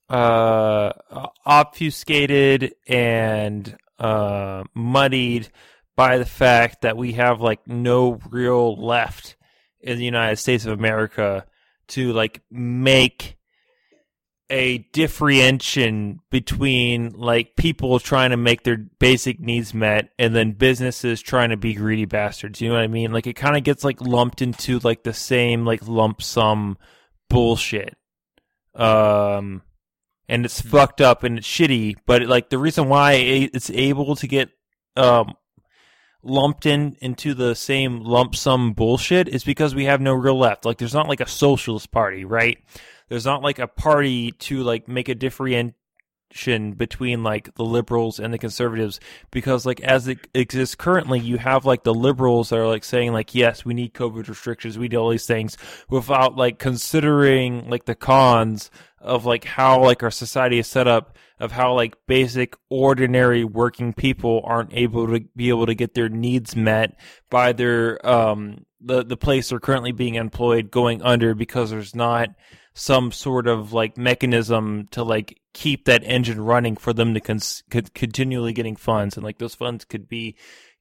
uh, 0.08 0.92
obfuscated 1.44 2.74
and 2.86 3.76
uh, 3.98 4.64
muddied 4.74 5.50
by 5.96 6.18
the 6.18 6.24
fact 6.24 6.82
that 6.82 6.96
we 6.96 7.12
have 7.12 7.40
like 7.40 7.66
no 7.66 8.18
real 8.30 8.76
left 8.76 9.36
in 9.80 9.98
the 9.98 10.04
United 10.04 10.36
States 10.36 10.64
of 10.64 10.72
America 10.72 11.46
to 11.88 12.12
like 12.12 12.42
make 12.50 13.36
a 14.50 14.78
differentiation 14.92 16.20
between 16.30 17.10
like 17.10 17.56
people 17.56 17.98
trying 17.98 18.30
to 18.30 18.36
make 18.36 18.62
their 18.62 18.76
basic 18.76 19.40
needs 19.40 19.72
met 19.72 20.10
and 20.18 20.34
then 20.34 20.52
businesses 20.52 21.22
trying 21.22 21.50
to 21.50 21.56
be 21.56 21.74
greedy 21.74 22.04
bastards. 22.04 22.60
You 22.60 22.68
know 22.68 22.74
what 22.74 22.84
I 22.84 22.88
mean? 22.88 23.12
Like 23.12 23.26
it 23.26 23.34
kind 23.34 23.56
of 23.56 23.64
gets 23.64 23.84
like 23.84 24.00
lumped 24.00 24.42
into 24.42 24.78
like 24.80 25.02
the 25.02 25.14
same 25.14 25.64
like 25.64 25.86
lump 25.86 26.20
sum 26.22 26.76
bullshit. 27.30 27.96
Um 28.74 29.62
and 30.28 30.44
it's 30.44 30.60
fucked 30.60 31.00
up 31.00 31.22
and 31.22 31.38
it's 31.38 31.48
shitty, 31.48 31.96
but 32.06 32.22
like 32.22 32.50
the 32.50 32.58
reason 32.58 32.88
why 32.88 33.14
it's 33.14 33.70
able 33.70 34.16
to 34.16 34.26
get 34.26 34.50
um 34.96 35.34
lumped 36.24 36.66
in 36.66 36.96
into 37.00 37.34
the 37.34 37.54
same 37.54 38.00
lump 38.00 38.34
sum 38.34 38.72
bullshit 38.72 39.28
is 39.28 39.44
because 39.44 39.74
we 39.74 39.84
have 39.84 40.00
no 40.00 40.12
real 40.12 40.38
left. 40.38 40.64
Like 40.64 40.78
there's 40.78 40.94
not 40.94 41.08
like 41.08 41.20
a 41.20 41.28
socialist 41.28 41.90
party, 41.90 42.24
right? 42.24 42.58
There's 43.08 43.26
not 43.26 43.42
like 43.42 43.58
a 43.58 43.68
party 43.68 44.32
to 44.32 44.62
like 44.62 44.88
make 44.88 45.08
a 45.08 45.14
between 46.72 47.22
like 47.22 47.54
the 47.54 47.64
liberals 47.64 48.18
and 48.18 48.34
the 48.34 48.38
conservatives 48.38 48.98
because 49.30 49.64
like 49.64 49.80
as 49.80 50.08
it 50.08 50.26
exists 50.34 50.74
currently 50.74 51.20
you 51.20 51.38
have 51.38 51.64
like 51.64 51.84
the 51.84 51.94
liberals 51.94 52.48
that 52.48 52.58
are 52.58 52.66
like 52.66 52.84
saying 52.84 53.12
like 53.12 53.34
yes 53.34 53.64
we 53.64 53.72
need 53.74 53.94
covid 53.94 54.28
restrictions. 54.28 54.78
We 54.78 54.88
need 54.88 54.96
all 54.96 55.10
these 55.10 55.26
things 55.26 55.56
without 55.88 56.36
like 56.36 56.58
considering 56.58 57.70
like 57.70 57.84
the 57.84 57.94
cons 57.94 58.70
of 59.00 59.24
like 59.26 59.44
how 59.44 59.82
like 59.82 60.02
our 60.02 60.10
society 60.10 60.58
is 60.58 60.66
set 60.66 60.88
up 60.88 61.16
of 61.38 61.52
how 61.52 61.74
like 61.74 61.94
basic 62.06 62.56
ordinary 62.70 63.44
working 63.44 63.92
people 63.92 64.42
aren't 64.44 64.72
able 64.72 65.06
to 65.06 65.20
be 65.36 65.48
able 65.50 65.66
to 65.66 65.74
get 65.74 65.94
their 65.94 66.08
needs 66.08 66.56
met 66.56 66.98
by 67.30 67.52
their 67.52 68.04
um 68.06 68.64
the 68.80 69.04
the 69.04 69.16
place 69.16 69.48
they're 69.48 69.60
currently 69.60 69.92
being 69.92 70.14
employed 70.14 70.70
going 70.70 71.02
under 71.02 71.34
because 71.34 71.70
there's 71.70 71.94
not 71.94 72.30
some 72.74 73.12
sort 73.12 73.46
of 73.46 73.72
like 73.72 73.96
mechanism 73.96 74.88
to 74.90 75.02
like 75.02 75.40
keep 75.52 75.84
that 75.84 76.02
engine 76.04 76.40
running 76.40 76.76
for 76.76 76.92
them 76.92 77.14
to 77.14 77.20
cons- 77.20 77.62
continually 77.94 78.52
getting 78.52 78.76
funds 78.76 79.16
and 79.16 79.24
like 79.24 79.38
those 79.38 79.54
funds 79.54 79.84
could 79.84 80.08
be 80.08 80.36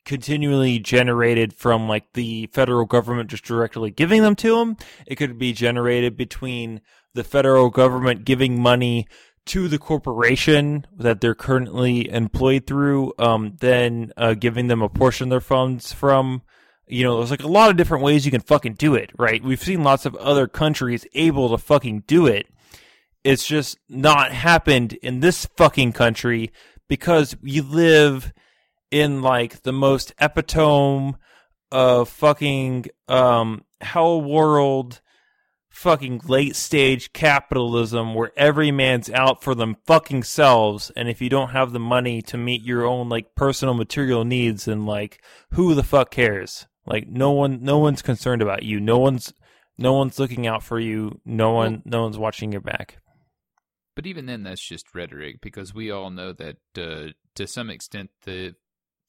continually 0.05 0.79
generated 0.79 1.53
from 1.53 1.87
like 1.87 2.11
the 2.13 2.49
federal 2.51 2.85
government 2.85 3.29
just 3.29 3.45
directly 3.45 3.91
giving 3.91 4.21
them 4.21 4.35
to 4.35 4.57
them 4.57 4.75
it 5.05 5.15
could 5.15 5.37
be 5.37 5.53
generated 5.53 6.17
between 6.17 6.81
the 7.13 7.23
federal 7.23 7.69
government 7.69 8.25
giving 8.25 8.59
money 8.59 9.07
to 9.45 9.67
the 9.67 9.77
corporation 9.77 10.85
that 10.95 11.21
they're 11.21 11.35
currently 11.35 12.09
employed 12.09 12.65
through, 12.65 13.13
um, 13.19 13.55
then 13.59 14.11
uh, 14.15 14.33
giving 14.33 14.67
them 14.67 14.81
a 14.81 14.89
portion 14.89 15.25
of 15.25 15.29
their 15.31 15.41
funds 15.41 15.91
from. 15.91 16.41
You 16.87 17.03
know, 17.03 17.17
there's 17.17 17.31
like 17.31 17.43
a 17.43 17.47
lot 17.47 17.69
of 17.69 17.77
different 17.77 18.03
ways 18.03 18.25
you 18.25 18.31
can 18.31 18.41
fucking 18.41 18.73
do 18.73 18.95
it, 18.95 19.11
right? 19.17 19.43
We've 19.43 19.63
seen 19.63 19.83
lots 19.83 20.05
of 20.05 20.15
other 20.15 20.47
countries 20.47 21.05
able 21.13 21.49
to 21.49 21.57
fucking 21.57 22.03
do 22.07 22.27
it. 22.27 22.47
It's 23.23 23.47
just 23.47 23.77
not 23.87 24.33
happened 24.33 24.93
in 24.93 25.21
this 25.21 25.45
fucking 25.55 25.93
country 25.93 26.51
because 26.89 27.35
we 27.41 27.61
live 27.61 28.33
in 28.91 29.21
like 29.21 29.63
the 29.63 29.73
most 29.73 30.13
epitome 30.19 31.15
of 31.71 32.07
fucking 32.07 32.85
um 33.07 33.63
hell 33.81 34.21
world 34.21 35.01
fucking 35.71 36.21
late 36.27 36.55
stage 36.55 37.11
capitalism 37.13 38.13
where 38.13 38.31
every 38.37 38.69
man's 38.69 39.09
out 39.09 39.43
for 39.43 39.55
them 39.55 39.75
fucking 39.87 40.21
selves 40.21 40.91
and 40.95 41.09
if 41.09 41.19
you 41.19 41.29
don't 41.29 41.49
have 41.49 41.71
the 41.73 41.79
money 41.79 42.21
to 42.21 42.37
meet 42.37 42.61
your 42.61 42.85
own 42.85 43.09
like 43.09 43.33
personal 43.33 43.73
material 43.73 44.23
needs 44.23 44.65
then 44.65 44.85
like 44.85 45.23
who 45.53 45.73
the 45.73 45.81
fuck 45.81 46.11
cares 46.11 46.67
like 46.85 47.07
no 47.07 47.31
one 47.31 47.63
no 47.63 47.77
one's 47.77 48.01
concerned 48.01 48.41
about 48.41 48.63
you. 48.63 48.79
No 48.79 48.99
one's 48.99 49.33
no 49.77 49.93
one's 49.93 50.19
looking 50.19 50.47
out 50.47 50.63
for 50.63 50.79
you. 50.79 51.19
No 51.25 51.51
one 51.51 51.81
no 51.85 52.03
one's 52.03 52.17
watching 52.17 52.51
your 52.51 52.61
back. 52.61 52.97
But 53.95 54.07
even 54.07 54.25
then 54.25 54.43
that's 54.43 54.61
just 54.61 54.95
rhetoric 54.95 55.41
because 55.41 55.73
we 55.73 55.91
all 55.91 56.09
know 56.09 56.33
that 56.33 56.57
uh, 56.77 57.13
to 57.35 57.47
some 57.47 57.69
extent 57.69 58.09
the 58.23 58.55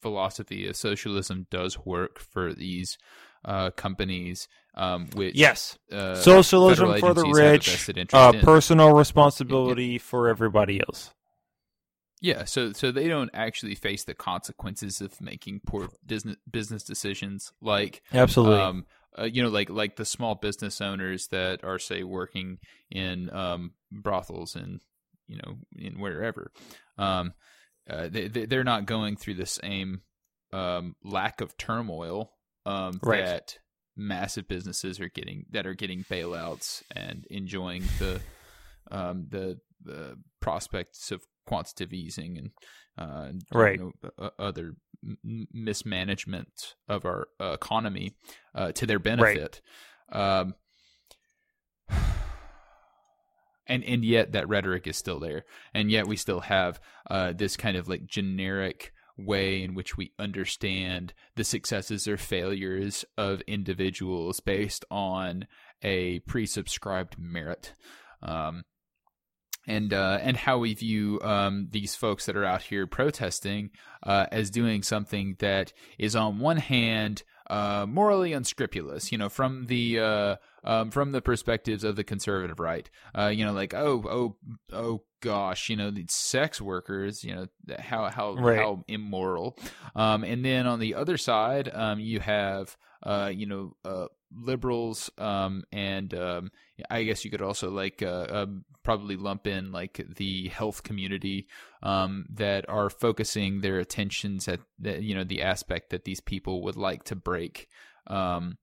philosophy 0.01 0.67
of 0.67 0.75
socialism 0.75 1.47
does 1.49 1.83
work 1.83 2.19
for 2.19 2.53
these 2.53 2.99
uh, 3.43 3.71
companies, 3.71 4.47
um, 4.75 5.07
which 5.15 5.35
yes, 5.35 5.79
uh, 5.91 6.13
socialism 6.13 6.99
for 6.99 7.15
the 7.15 7.25
rich, 7.25 7.89
uh, 8.13 8.33
personal 8.43 8.93
responsibility 8.93 9.85
yeah. 9.85 9.97
for 9.97 10.29
everybody 10.29 10.79
else. 10.79 11.14
Yeah, 12.21 12.45
so 12.45 12.73
so 12.73 12.91
they 12.91 13.07
don't 13.07 13.29
actually 13.33 13.75
face 13.75 14.03
the 14.03 14.13
consequences 14.13 15.01
of 15.01 15.19
making 15.19 15.61
poor 15.65 15.89
business 16.05 16.37
business 16.49 16.83
decisions, 16.83 17.51
like 17.61 18.01
absolutely. 18.13 18.59
Um, 18.59 18.85
uh, 19.17 19.23
you 19.23 19.43
know, 19.43 19.49
like 19.49 19.69
like 19.69 19.95
the 19.95 20.05
small 20.05 20.35
business 20.35 20.81
owners 20.81 21.27
that 21.27 21.63
are 21.63 21.79
say 21.79 22.03
working 22.03 22.59
in 22.89 23.29
um, 23.33 23.71
brothels 23.91 24.55
and 24.55 24.81
you 25.27 25.37
know 25.37 25.57
in 25.77 25.99
wherever. 25.99 26.51
Um, 26.97 27.33
uh, 27.89 28.07
they 28.09 28.27
they're 28.27 28.63
not 28.63 28.85
going 28.85 29.15
through 29.15 29.35
the 29.35 29.45
same 29.45 30.01
um, 30.53 30.95
lack 31.03 31.41
of 31.41 31.57
turmoil 31.57 32.31
um, 32.65 32.99
right. 33.03 33.23
that 33.23 33.57
massive 33.95 34.47
businesses 34.47 34.99
are 34.99 35.09
getting 35.09 35.45
that 35.51 35.67
are 35.67 35.75
getting 35.75 36.03
bailouts 36.05 36.81
and 36.91 37.25
enjoying 37.29 37.83
the 37.99 38.19
um, 38.91 39.27
the 39.29 39.59
the 39.83 40.17
prospects 40.41 41.11
of 41.11 41.21
quantitative 41.45 41.93
easing 41.93 42.37
and 42.37 42.51
uh, 42.97 43.31
right 43.53 43.79
you 43.79 43.93
know, 44.01 44.29
other 44.39 44.73
mismanagement 45.53 46.75
of 46.87 47.05
our 47.05 47.27
uh, 47.39 47.51
economy 47.51 48.15
uh, 48.53 48.71
to 48.71 48.85
their 48.85 48.99
benefit. 48.99 49.61
Right. 50.13 50.39
Um, 50.39 50.55
and 53.67 53.83
and 53.83 54.05
yet 54.05 54.31
that 54.33 54.47
rhetoric 54.47 54.87
is 54.87 54.97
still 54.97 55.19
there, 55.19 55.45
and 55.73 55.91
yet 55.91 56.07
we 56.07 56.15
still 56.15 56.41
have 56.41 56.79
uh, 57.09 57.33
this 57.33 57.57
kind 57.57 57.77
of 57.77 57.87
like 57.87 58.05
generic 58.05 58.91
way 59.17 59.63
in 59.63 59.73
which 59.75 59.95
we 59.95 60.11
understand 60.19 61.13
the 61.35 61.43
successes 61.43 62.07
or 62.07 62.17
failures 62.17 63.05
of 63.17 63.41
individuals 63.47 64.41
based 64.41 64.83
on 64.91 65.47
a 65.81 66.19
pre-subscribed 66.19 67.17
merit. 67.17 67.73
Um, 68.21 68.63
and 69.67 69.93
uh, 69.93 70.19
and 70.21 70.37
how 70.37 70.57
we 70.57 70.73
view 70.73 71.19
um, 71.21 71.67
these 71.71 71.95
folks 71.95 72.25
that 72.25 72.35
are 72.35 72.45
out 72.45 72.63
here 72.63 72.87
protesting 72.87 73.71
uh, 74.03 74.27
as 74.31 74.49
doing 74.49 74.83
something 74.83 75.35
that 75.39 75.73
is 75.97 76.15
on 76.15 76.39
one 76.39 76.57
hand 76.57 77.23
uh, 77.47 77.85
morally 77.87 78.33
unscrupulous, 78.33 79.11
you 79.11 79.17
know, 79.17 79.29
from 79.29 79.67
the 79.67 79.99
uh, 79.99 80.35
um, 80.63 80.91
from 80.91 81.11
the 81.11 81.21
perspectives 81.21 81.83
of 81.83 81.95
the 81.95 82.03
conservative 82.03 82.59
right, 82.59 82.89
uh, 83.17 83.27
you 83.27 83.45
know, 83.45 83.53
like 83.53 83.73
oh 83.73 84.03
oh 84.09 84.35
oh 84.73 85.03
gosh, 85.21 85.69
you 85.69 85.75
know, 85.75 85.91
these 85.91 86.13
sex 86.13 86.59
workers, 86.59 87.23
you 87.23 87.35
know, 87.35 87.47
how 87.79 88.09
how 88.09 88.33
right. 88.33 88.57
how 88.57 88.83
immoral. 88.87 89.57
Um, 89.95 90.23
and 90.23 90.43
then 90.43 90.65
on 90.65 90.79
the 90.79 90.95
other 90.95 91.17
side, 91.17 91.69
um, 91.73 91.99
you 91.99 92.19
have 92.19 92.75
uh, 93.03 93.31
you 93.33 93.45
know, 93.45 93.75
uh, 93.85 94.07
liberals, 94.35 95.09
um, 95.17 95.63
and 95.71 96.13
um, 96.13 96.51
I 96.89 97.03
guess 97.03 97.23
you 97.23 97.31
could 97.31 97.41
also 97.41 97.69
like 97.69 98.01
uh, 98.01 98.27
uh, 98.29 98.45
probably 98.83 99.15
lump 99.15 99.47
in 99.47 99.71
like 99.71 100.05
the 100.15 100.49
health 100.49 100.83
community 100.83 101.47
um, 101.83 102.25
that 102.33 102.67
are 102.69 102.89
focusing 102.89 103.61
their 103.61 103.79
attentions 103.79 104.47
at 104.47 104.59
the, 104.79 105.01
you 105.01 105.15
know 105.15 105.23
the 105.23 105.41
aspect 105.41 105.89
that 105.89 106.05
these 106.05 106.21
people 106.21 106.63
would 106.63 106.77
like 106.77 107.03
to 107.05 107.15
break. 107.15 107.67
Um, 108.07 108.57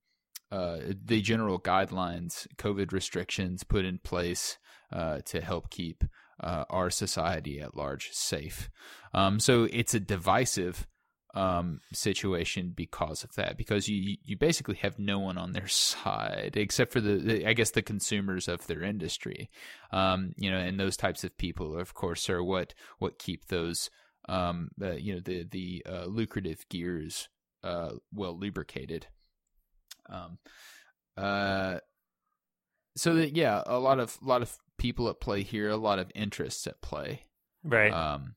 uh, 0.51 0.79
the 1.05 1.23
general 1.23 1.59
guidelines, 1.59 2.47
COVID 2.59 2.93
restrictions 2.93 3.64
put 3.64 3.87
in 3.87 3.99
place 3.99 4.59
uh, 4.93 5.20
to 5.25 5.41
help 5.41 5.70
keep 5.70 6.05
uh, 6.41 6.64
our 6.68 6.91
society 6.91 7.61
at 7.61 7.77
large 7.77 8.11
safe. 8.12 8.70
Um, 9.14 9.41
so 9.41 9.66
it's 9.73 9.95
a 9.95 10.01
divisive 10.01 10.87
um, 11.35 11.80
situation 11.93 12.72
because 12.74 13.24
of 13.24 13.35
that. 13.35 13.57
Because 13.57 13.89
you 13.89 14.16
you 14.22 14.37
basically 14.37 14.76
have 14.76 14.99
no 14.99 15.18
one 15.18 15.39
on 15.39 15.53
their 15.53 15.68
side 15.68 16.53
except 16.57 16.93
for 16.93 17.01
the, 17.01 17.16
the 17.16 17.47
I 17.47 17.53
guess 17.53 17.70
the 17.70 17.83
consumers 17.83 18.49
of 18.49 18.66
their 18.66 18.83
industry. 18.83 19.51
Um, 19.91 20.33
you 20.37 20.51
know, 20.51 20.59
and 20.59 20.78
those 20.78 20.97
types 20.97 21.24
of 21.24 21.37
people, 21.37 21.78
of 21.78 21.95
course, 21.95 22.28
are 22.28 22.43
what 22.43 22.74
what 22.99 23.18
keep 23.18 23.47
those 23.47 23.91
um, 24.28 24.70
uh, 24.80 24.93
you 24.93 25.14
know 25.14 25.20
the 25.20 25.45
the 25.45 25.85
uh, 25.89 26.05
lucrative 26.07 26.64
gears 26.68 27.28
uh, 27.64 27.91
well 28.12 28.39
lubricated. 28.39 29.07
Um, 30.09 30.39
uh, 31.16 31.78
so 32.97 33.14
that 33.14 33.37
yeah, 33.37 33.62
a 33.66 33.78
lot 33.78 33.99
of 33.99 34.18
a 34.22 34.26
lot 34.26 34.43
of 34.43 34.57
people 34.78 35.09
at 35.09 35.20
play 35.20 35.43
here, 35.43 35.68
a 35.68 35.76
lot 35.76 35.99
of 35.99 36.11
interests 36.14 36.66
at 36.66 36.80
play. 36.83 37.22
Right. 37.64 37.93
Um. 37.93 38.35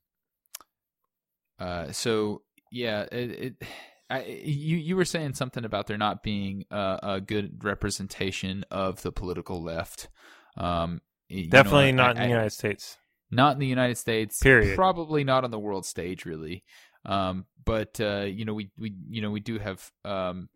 Uh. 1.59 1.91
So 1.91 2.41
yeah, 2.72 3.03
it. 3.11 3.32
it 3.32 3.53
I, 4.07 4.24
you 4.24 4.78
you 4.78 4.95
were 4.95 5.03
saying 5.05 5.34
something 5.34 5.66
about 5.66 5.88
there 5.88 5.97
not 5.97 6.22
being 6.22 6.66
a, 6.70 6.99
a 7.01 7.22
good 7.22 7.63
representation 7.63 8.63
of 8.70 9.01
the 9.01 9.11
political 9.11 9.63
left. 9.63 10.09
Um, 10.57 11.01
you 11.28 11.45
know, 11.45 11.49
Definitely 11.49 11.88
I- 11.88 11.91
not 11.91 12.18
I- 12.18 12.22
in 12.22 12.30
the 12.30 12.34
United 12.36 12.51
States. 12.51 12.97
not 13.32 13.53
in 13.53 13.59
the 13.59 13.66
United 13.66 13.97
States. 13.97 14.38
Period. 14.43 14.76
Probably 14.76 15.24
not 15.24 15.43
on 15.43 15.49
the 15.49 15.57
world 15.57 15.88
stage, 15.88 16.24
really. 16.24 16.63
Um, 17.03 17.45
but 17.66 17.99
uh, 17.99 18.26
you 18.28 18.45
know, 18.45 18.53
we 18.53 18.70
we 18.78 18.93
you 19.09 19.24
know 19.24 19.32
we 19.32 19.39
do 19.39 19.57
have 19.57 19.91
um, 20.03 20.49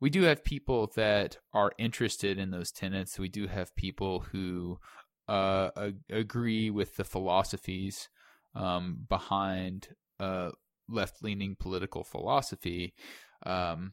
we 0.00 0.08
do 0.08 0.22
have 0.22 0.42
people 0.42 0.90
that 0.96 1.36
are 1.52 1.72
interested 1.78 2.38
in 2.38 2.50
those 2.50 2.72
tenets. 2.72 3.18
We 3.18 3.28
do 3.28 3.46
have 3.46 3.76
people 3.76 4.20
who 4.32 4.78
uh, 5.28 5.68
ag- 5.76 6.00
agree 6.08 6.70
with 6.70 6.96
the 6.96 7.04
philosophies 7.04 8.08
um, 8.54 9.04
behind 9.06 9.88
uh, 10.18 10.52
left 10.88 11.22
leaning 11.22 11.56
political 11.58 12.04
philosophy. 12.04 12.94
Um, 13.44 13.92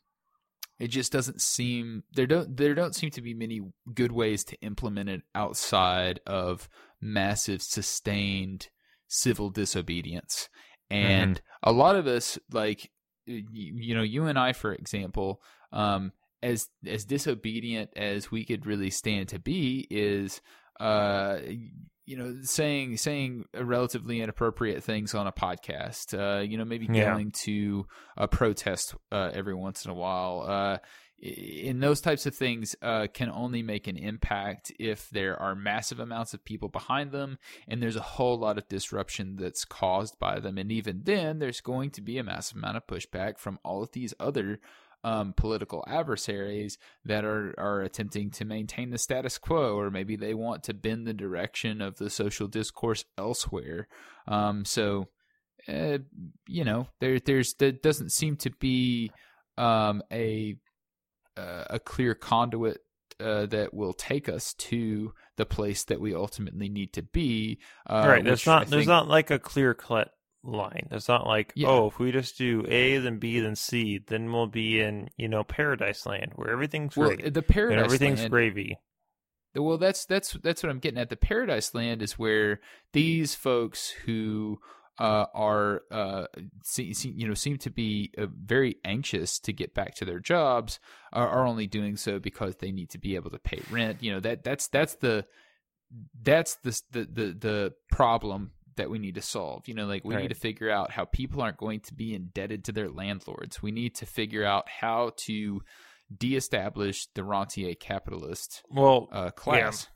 it 0.80 0.88
just 0.88 1.12
doesn't 1.12 1.42
seem 1.42 2.04
there 2.14 2.28
don't 2.28 2.58
there 2.58 2.74
don't 2.74 2.96
seem 2.96 3.10
to 3.12 3.22
be 3.22 3.34
many 3.34 3.62
good 3.94 4.12
ways 4.12 4.44
to 4.44 4.60
implement 4.62 5.10
it 5.10 5.22
outside 5.36 6.20
of 6.26 6.68
massive 7.00 7.62
sustained 7.62 8.70
civil 9.08 9.50
disobedience 9.50 10.50
and 10.90 11.42
a 11.62 11.72
lot 11.72 11.96
of 11.96 12.08
us 12.08 12.40
like 12.52 12.92
you, 13.26 13.44
you 13.52 13.96
know 13.96 14.02
you 14.02 14.26
and 14.26 14.40
I 14.40 14.54
for 14.54 14.74
example 14.74 15.42
um 15.72 16.12
as 16.42 16.68
as 16.86 17.06
disobedient 17.06 17.92
as 17.96 18.32
we 18.32 18.44
could 18.44 18.66
really 18.66 18.90
stand 18.90 19.30
to 19.30 19.40
be 19.40 19.88
is 19.90 20.42
uh 20.80 21.38
you 22.06 22.18
know 22.18 22.36
saying 22.44 22.98
saying 22.98 23.46
relatively 23.56 24.22
inappropriate 24.22 24.84
things 24.84 25.14
on 25.16 25.28
a 25.28 25.32
podcast 25.32 26.18
uh 26.18 26.42
you 26.42 26.58
know 26.58 26.66
maybe 26.66 26.88
Yeah. 26.92 27.14
going 27.14 27.32
to 27.44 27.86
a 28.18 28.28
protest 28.28 28.96
uh 29.12 29.32
every 29.34 29.54
once 29.56 29.86
in 29.86 29.92
a 29.92 29.94
while 29.94 30.44
uh 30.48 30.78
in 31.26 31.80
those 31.80 32.02
types 32.02 32.26
of 32.26 32.36
things 32.36 32.76
uh, 32.82 33.08
can 33.14 33.30
only 33.30 33.64
make 33.64 33.88
an 33.88 33.96
impact 33.96 34.74
if 34.78 35.10
there 35.12 35.42
are 35.42 35.56
massive 35.56 36.02
amounts 36.02 36.34
of 36.34 36.44
people 36.44 36.68
behind 36.68 37.14
them 37.14 37.38
and 37.66 37.82
there's 37.82 37.96
a 37.96 38.02
whole 38.02 38.38
lot 38.38 38.58
of 38.58 38.68
disruption 38.68 39.38
that's 39.38 39.64
caused 39.64 40.20
by 40.20 40.38
them 40.42 40.58
and 40.58 40.70
even 40.70 41.00
then 41.06 41.40
there's 41.40 41.62
going 41.62 41.90
to 41.92 42.02
be 42.02 42.18
a 42.18 42.24
massive 42.26 42.58
amount 42.58 42.76
of 42.76 42.86
pushback 42.88 43.38
from 43.38 43.58
all 43.64 43.82
of 43.82 43.92
these 43.94 44.14
other 44.20 44.60
um, 45.04 45.34
political 45.34 45.84
adversaries 45.88 46.78
that 47.06 47.26
are 47.26 47.54
are 47.58 47.82
attempting 47.82 48.32
to 48.32 48.46
maintain 48.46 48.90
the 48.90 48.98
status 48.98 49.38
quo, 49.38 49.78
or 49.78 49.90
maybe 49.90 50.16
they 50.16 50.34
want 50.34 50.64
to 50.64 50.74
bend 50.74 51.06
the 51.06 51.14
direction 51.14 51.82
of 51.82 51.98
the 51.98 52.10
social 52.10 52.48
discourse 52.48 53.06
elsewhere. 53.18 53.88
Um, 54.28 54.66
so, 54.66 55.10
uh, 55.68 56.00
you 56.48 56.64
know, 56.64 56.88
there 57.00 57.20
there's 57.20 57.54
there 57.56 57.72
doesn't 57.72 58.12
seem 58.12 58.38
to 58.38 58.52
be 58.52 59.12
um, 59.58 60.02
a 60.12 60.56
uh, 61.36 61.66
a 61.70 61.80
clear 61.80 62.16
conduit 62.16 62.80
uh, 63.20 63.46
that 63.48 63.74
will 63.74 63.94
take 63.94 64.30
us 64.30 64.54
to 64.54 65.14
the 65.38 65.46
place 65.46 65.84
that 65.86 66.00
we 66.00 66.14
ultimately 66.16 66.70
need 66.70 66.94
to 66.94 67.02
be. 67.02 67.60
Uh, 67.90 68.06
right. 68.08 68.24
There's 68.24 68.46
not. 68.46 68.68
There's 68.68 68.88
not 68.88 69.08
like 69.08 69.32
a 69.32 69.40
clear 69.40 69.74
cut 69.74 70.12
line. 70.44 70.88
It's 70.92 71.08
not 71.08 71.26
like, 71.26 71.54
Yeah. 71.56 71.70
oh, 71.70 71.88
if 71.88 72.00
we 72.00 72.12
just 72.12 72.38
do 72.38 72.66
A, 72.68 72.98
then 72.98 73.20
B, 73.20 73.40
then 73.40 73.56
C, 73.56 74.00
then 74.06 74.32
we'll 74.32 74.48
be 74.48 74.82
in 74.82 75.10
you 75.18 75.28
know 75.28 75.44
paradise 75.44 76.06
land 76.06 76.34
where 76.36 76.50
everything's 76.50 76.96
well, 76.96 77.10
great 77.10 77.34
the 77.34 77.44
and 77.70 77.80
everything's 77.80 78.20
land, 78.20 78.32
gravy. 78.32 78.78
Well, 79.56 79.78
that's 79.78 80.06
that's 80.06 80.34
that's 80.34 80.64
what 80.64 80.70
I'm 80.70 80.80
getting 80.80 81.00
at. 81.00 81.10
The 81.10 81.16
paradise 81.16 81.74
land 81.74 82.02
is 82.02 82.18
where 82.18 82.60
these 82.92 83.36
folks 83.36 83.90
who 84.06 84.60
uh, 85.00 85.26
are 85.34 85.82
uh, 85.92 86.26
see, 86.64 86.94
see, 86.94 87.10
you 87.10 87.28
know 87.28 87.34
seem 87.34 87.58
to 87.60 87.70
be 87.70 88.12
uh, 88.18 88.28
very 88.32 88.78
anxious 88.84 89.40
to 89.40 89.54
get 89.54 89.74
back 89.74 89.96
to 89.96 90.06
their 90.06 90.20
jobs 90.20 90.80
are, 91.12 91.28
are 91.28 91.46
only 91.46 91.68
doing 91.68 91.98
so 91.98 92.20
because 92.20 92.58
they 92.58 92.72
need 92.72 92.90
to 92.92 92.98
be 92.98 93.16
able 93.16 93.32
to 93.32 93.40
pay 93.40 93.62
rent. 93.72 94.02
You 94.02 94.14
know 94.14 94.20
that 94.22 94.44
that's 94.44 94.68
that's 94.68 94.96
the 94.96 95.26
that's 96.22 96.56
the 96.56 96.82
the 96.92 97.06
the, 97.06 97.26
the 97.40 97.74
problem 97.92 98.52
that 98.78 98.90
we 98.90 99.00
need 99.00 99.16
to 99.16 99.22
solve. 99.22 99.68
You 99.68 99.74
know, 99.74 99.86
like 99.86 100.04
we 100.04 100.16
Right. 100.16 100.24
need 100.24 100.28
to 100.30 100.36
figure 100.36 100.70
out 100.70 100.92
how 100.92 101.06
people 101.06 101.42
aren't 101.42 101.58
going 101.58 101.80
to 101.82 101.94
be 101.94 102.14
indebted 102.14 102.64
to 102.66 102.72
their 102.72 102.90
landlords. 102.90 103.62
We 103.62 103.72
need 103.72 103.96
to 103.96 104.06
figure 104.06 104.44
out 104.46 104.68
how 104.70 105.12
to 105.26 105.62
de-establish 106.16 107.08
the 107.16 107.24
rentier 107.24 107.74
capitalist 107.76 108.64
Well, 108.70 109.08
uh, 109.12 109.32
class. 109.32 109.88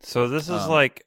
So 0.00 0.28
this 0.28 0.48
is 0.48 0.62
Um, 0.64 0.70
like, 0.70 1.04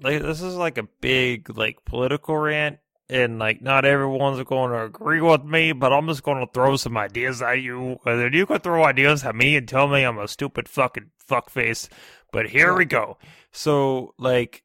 like 0.00 0.22
this 0.22 0.40
is 0.42 0.56
like 0.56 0.78
a 0.78 0.88
big 1.00 1.56
like 1.56 1.84
political 1.84 2.36
rant, 2.36 2.78
and 3.08 3.38
like 3.38 3.62
not 3.62 3.84
everyone's 3.84 4.42
going 4.44 4.72
to 4.72 4.82
agree 4.84 5.20
with 5.20 5.44
me, 5.44 5.72
but 5.72 5.92
I'm 5.92 6.08
just 6.08 6.22
going 6.22 6.44
to 6.44 6.52
throw 6.52 6.76
some 6.76 6.96
ideas 6.96 7.42
at 7.42 7.60
you, 7.62 8.00
and 8.04 8.20
then 8.20 8.32
you 8.32 8.46
can 8.46 8.58
throw 8.60 8.84
ideas 8.84 9.24
at 9.24 9.36
me 9.36 9.56
and 9.56 9.68
tell 9.68 9.86
me 9.86 10.02
I'm 10.02 10.18
a 10.18 10.26
stupid 10.26 10.68
fucking 10.68 11.10
fuckface. 11.30 11.88
But 12.32 12.48
here 12.48 12.74
we 12.74 12.86
go. 12.86 13.18
So 13.52 14.14
like, 14.18 14.63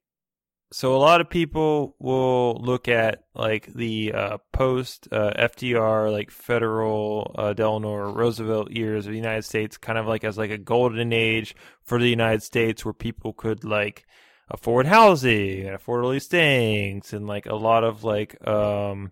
so 0.72 0.96
a 0.96 0.98
lot 0.98 1.20
of 1.20 1.30
people 1.30 1.96
will 2.00 2.56
look 2.56 2.88
at 2.88 3.24
like 3.34 3.74
the 3.74 4.14
uh, 4.14 4.38
post 4.52 5.08
uh, 5.12 5.32
FDR 5.38 6.12
like 6.12 6.30
federal 6.30 7.34
uh, 7.38 7.54
Delano 7.54 7.96
Roosevelt 8.12 8.72
years 8.72 9.06
of 9.08 9.12
the 9.12 9.18
United 9.18 9.46
States, 9.46 9.78
kind 9.78 9.98
of 9.98 10.06
like 10.06 10.24
as 10.24 10.38
like 10.38 10.52
a 10.52 10.58
golden 10.58 11.12
age 11.12 11.56
for 11.84 12.00
the 12.00 12.10
United 12.10 12.44
States 12.44 12.86
where 12.86 12.94
people 12.94 13.34
could 13.34 13.64
like 13.64 14.06
afford 14.50 14.86
housing 14.86 15.66
and 15.66 15.76
afford 15.76 16.04
all 16.04 16.12
these 16.12 16.28
things 16.28 17.14
and 17.14 17.28
like 17.28 17.46
a 17.48 17.56
lot 17.56 17.84
of 17.84 18.04
like 18.04 18.36
um 18.48 19.12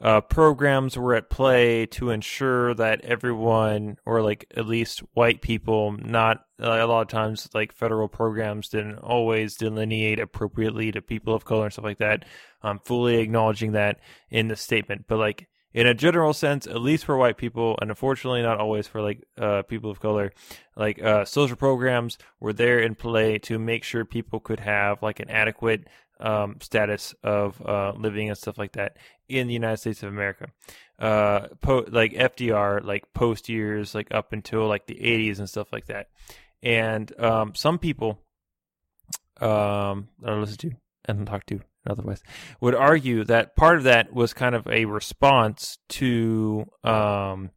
uh 0.00 0.20
programs 0.20 0.96
were 0.96 1.14
at 1.14 1.30
play 1.30 1.86
to 1.86 2.10
ensure 2.10 2.74
that 2.74 3.00
everyone 3.02 3.96
or 4.04 4.22
like 4.22 4.46
at 4.56 4.66
least 4.66 5.00
white 5.14 5.40
people 5.40 5.92
not 5.92 6.44
uh, 6.62 6.78
a 6.80 6.86
lot 6.86 7.02
of 7.02 7.08
times 7.08 7.48
like 7.54 7.72
federal 7.72 8.08
programs 8.08 8.68
didn't 8.68 8.98
always 8.98 9.56
delineate 9.56 10.20
appropriately 10.20 10.92
to 10.92 11.02
people 11.02 11.34
of 11.34 11.44
color 11.44 11.64
and 11.64 11.72
stuff 11.72 11.84
like 11.84 11.98
that. 11.98 12.24
I'm 12.62 12.78
fully 12.78 13.16
acknowledging 13.16 13.72
that 13.72 13.98
in 14.30 14.48
the 14.48 14.56
statement. 14.56 15.06
But 15.08 15.18
like 15.18 15.48
in 15.72 15.88
a 15.88 15.94
general 15.94 16.32
sense 16.32 16.66
at 16.66 16.80
least 16.80 17.04
for 17.04 17.16
white 17.16 17.36
people 17.36 17.76
and 17.80 17.90
unfortunately 17.90 18.42
not 18.42 18.60
always 18.60 18.86
for 18.86 19.02
like 19.02 19.24
uh 19.36 19.62
people 19.62 19.90
of 19.90 20.00
color 20.00 20.32
like 20.76 21.02
uh, 21.02 21.24
social 21.24 21.56
programs 21.56 22.16
were 22.38 22.52
there 22.52 22.78
in 22.78 22.94
play 22.94 23.38
to 23.38 23.58
make 23.58 23.82
sure 23.82 24.04
people 24.04 24.38
could 24.38 24.60
have 24.60 25.02
like 25.02 25.18
an 25.18 25.28
adequate 25.28 25.88
um, 26.24 26.56
status 26.60 27.14
of 27.22 27.60
uh, 27.64 27.92
living 27.96 28.28
and 28.28 28.38
stuff 28.38 28.56
like 28.56 28.72
that 28.72 28.96
in 29.28 29.46
the 29.46 29.52
United 29.52 29.76
States 29.76 30.02
of 30.02 30.08
America. 30.08 30.48
Uh, 30.98 31.48
po- 31.60 31.84
like 31.88 32.12
FDR, 32.12 32.82
like 32.82 33.12
post 33.12 33.48
years, 33.48 33.94
like 33.94 34.08
up 34.12 34.32
until 34.32 34.66
like 34.66 34.86
the 34.86 34.94
80s 34.94 35.38
and 35.38 35.48
stuff 35.48 35.72
like 35.72 35.86
that. 35.86 36.08
And 36.62 37.12
um, 37.20 37.54
some 37.54 37.78
people 37.78 38.18
um, 39.40 40.08
that 40.20 40.30
I 40.30 40.34
listen 40.34 40.56
to 40.58 40.70
and 41.04 41.26
talk 41.26 41.44
to 41.46 41.60
otherwise 41.86 42.22
would 42.60 42.74
argue 42.74 43.24
that 43.24 43.54
part 43.54 43.76
of 43.76 43.84
that 43.84 44.14
was 44.14 44.32
kind 44.32 44.54
of 44.54 44.66
a 44.68 44.86
response 44.86 45.76
to 45.90 46.64
um, 46.82 47.50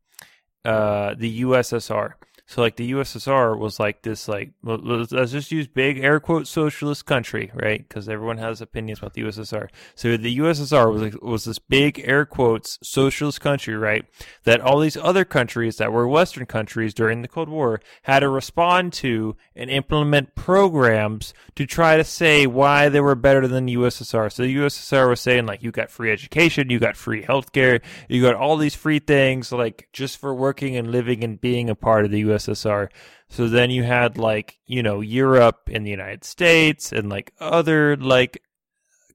uh, 0.66 1.16
the 1.18 1.42
USSR. 1.42 2.14
So 2.50 2.62
like 2.62 2.78
the 2.78 2.94
USSR 2.94 3.60
was 3.60 3.78
like 3.78 4.04
this 4.04 4.30
like 4.30 4.54
let's 4.64 5.34
just 5.34 5.52
use 5.52 5.68
big 5.68 6.00
air 6.00 6.22
quote 6.22 6.48
socialist 6.48 7.06
country, 7.06 7.52
right? 7.54 7.86
Because 7.86 8.08
everyone 8.08 8.38
has 8.38 8.62
opinions 8.62 9.00
about 9.00 9.16
the 9.16 9.24
USSR. 9.24 9.68
So 9.96 10.16
the 10.16 10.38
USSR 10.38 10.90
was 10.92 11.02
like, 11.02 11.22
was 11.22 11.44
this 11.44 11.60
big 11.60 12.02
air 12.06 12.26
quotes 12.26 12.80
socialist 12.82 13.42
country, 13.42 13.76
right? 13.76 14.06
That 14.46 14.62
all 14.62 14.80
these 14.80 14.96
other 14.96 15.26
countries 15.26 15.76
that 15.76 15.92
were 15.92 16.08
Western 16.08 16.46
countries 16.46 16.94
during 16.94 17.22
the 17.22 17.28
Cold 17.28 17.50
War 17.50 17.82
had 18.04 18.22
to 18.22 18.30
respond 18.30 18.94
to 18.94 19.36
and 19.54 19.70
implement 19.70 20.34
programs 20.34 21.34
to 21.56 21.66
try 21.66 21.98
to 21.98 22.06
say 22.06 22.48
why 22.48 22.88
they 22.88 23.02
were 23.02 23.16
better 23.16 23.46
than 23.46 23.66
the 23.66 23.76
USSR. 23.76 24.32
So 24.32 24.44
the 24.44 24.56
USSR 24.56 25.10
was 25.10 25.20
saying 25.20 25.48
like 25.48 25.64
you 25.64 25.72
got 25.72 25.92
free 25.92 26.14
education, 26.14 26.70
you 26.70 26.80
got 26.80 26.96
free 26.96 27.24
healthcare, 27.24 27.82
you 28.08 28.22
got 28.22 28.36
all 28.36 28.56
these 28.56 28.76
free 28.76 29.00
things 29.00 29.52
like 29.52 29.90
just 29.92 30.18
for 30.18 30.34
working 30.34 30.78
and 30.78 30.94
living 30.94 31.26
and 31.26 31.42
being 31.42 31.70
a 31.70 31.76
part 31.76 32.06
of 32.06 32.12
the 32.12 32.24
USSR. 32.24 32.37
So 33.30 33.48
then 33.48 33.70
you 33.72 33.84
had 33.84 34.18
like, 34.18 34.58
you 34.66 34.84
know, 34.84 35.02
Europe 35.02 35.70
and 35.72 35.86
the 35.86 35.92
United 35.92 36.24
States 36.24 36.92
and 36.92 37.10
like 37.10 37.34
other 37.40 37.98
like 37.98 38.42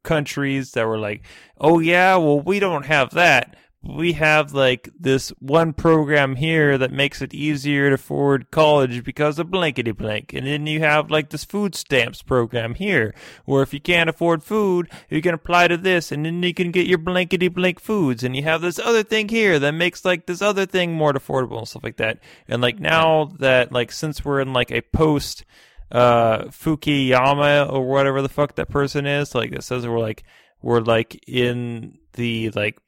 countries 0.02 0.72
that 0.72 0.86
were 0.86 0.98
like, 0.98 1.24
"Oh 1.58 1.78
yeah, 1.78 2.16
well 2.16 2.40
we 2.40 2.58
don't 2.58 2.86
have 2.86 3.10
that." 3.10 3.56
We 3.84 4.12
have 4.12 4.54
like 4.54 4.88
this 4.98 5.30
one 5.40 5.72
program 5.72 6.36
here 6.36 6.78
that 6.78 6.92
makes 6.92 7.20
it 7.20 7.34
easier 7.34 7.88
to 7.88 7.94
afford 7.94 8.50
college 8.52 9.02
because 9.02 9.40
of 9.40 9.50
blankety 9.50 9.90
blank. 9.90 10.32
And 10.32 10.46
then 10.46 10.68
you 10.68 10.80
have 10.80 11.10
like 11.10 11.30
this 11.30 11.44
food 11.44 11.74
stamps 11.74 12.22
program 12.22 12.74
here 12.74 13.12
where 13.44 13.62
if 13.62 13.74
you 13.74 13.80
can't 13.80 14.08
afford 14.08 14.44
food, 14.44 14.88
you 15.10 15.20
can 15.20 15.34
apply 15.34 15.66
to 15.68 15.76
this 15.76 16.12
and 16.12 16.24
then 16.24 16.42
you 16.44 16.54
can 16.54 16.70
get 16.70 16.86
your 16.86 16.98
blankety 16.98 17.48
blank 17.48 17.80
foods. 17.80 18.22
And 18.22 18.36
you 18.36 18.44
have 18.44 18.60
this 18.60 18.78
other 18.78 19.02
thing 19.02 19.28
here 19.28 19.58
that 19.58 19.72
makes 19.72 20.04
like 20.04 20.26
this 20.26 20.42
other 20.42 20.64
thing 20.64 20.92
more 20.92 21.12
affordable 21.12 21.58
and 21.58 21.68
stuff 21.68 21.82
like 21.82 21.96
that. 21.96 22.20
And 22.46 22.62
like 22.62 22.78
now 22.78 23.32
that 23.40 23.72
like 23.72 23.90
since 23.90 24.24
we're 24.24 24.40
in 24.40 24.52
like 24.52 24.70
a 24.70 24.82
post 24.82 25.44
uh 25.90 26.44
Fukuyama 26.44 27.70
or 27.70 27.86
whatever 27.86 28.22
the 28.22 28.28
fuck 28.28 28.54
that 28.54 28.68
person 28.68 29.06
is, 29.06 29.34
like 29.34 29.50
it 29.50 29.64
says 29.64 29.86
we're 29.88 29.98
like 29.98 30.22
we're 30.62 30.80
like 30.80 31.20
in 31.26 31.98
the 32.12 32.50
like 32.50 32.78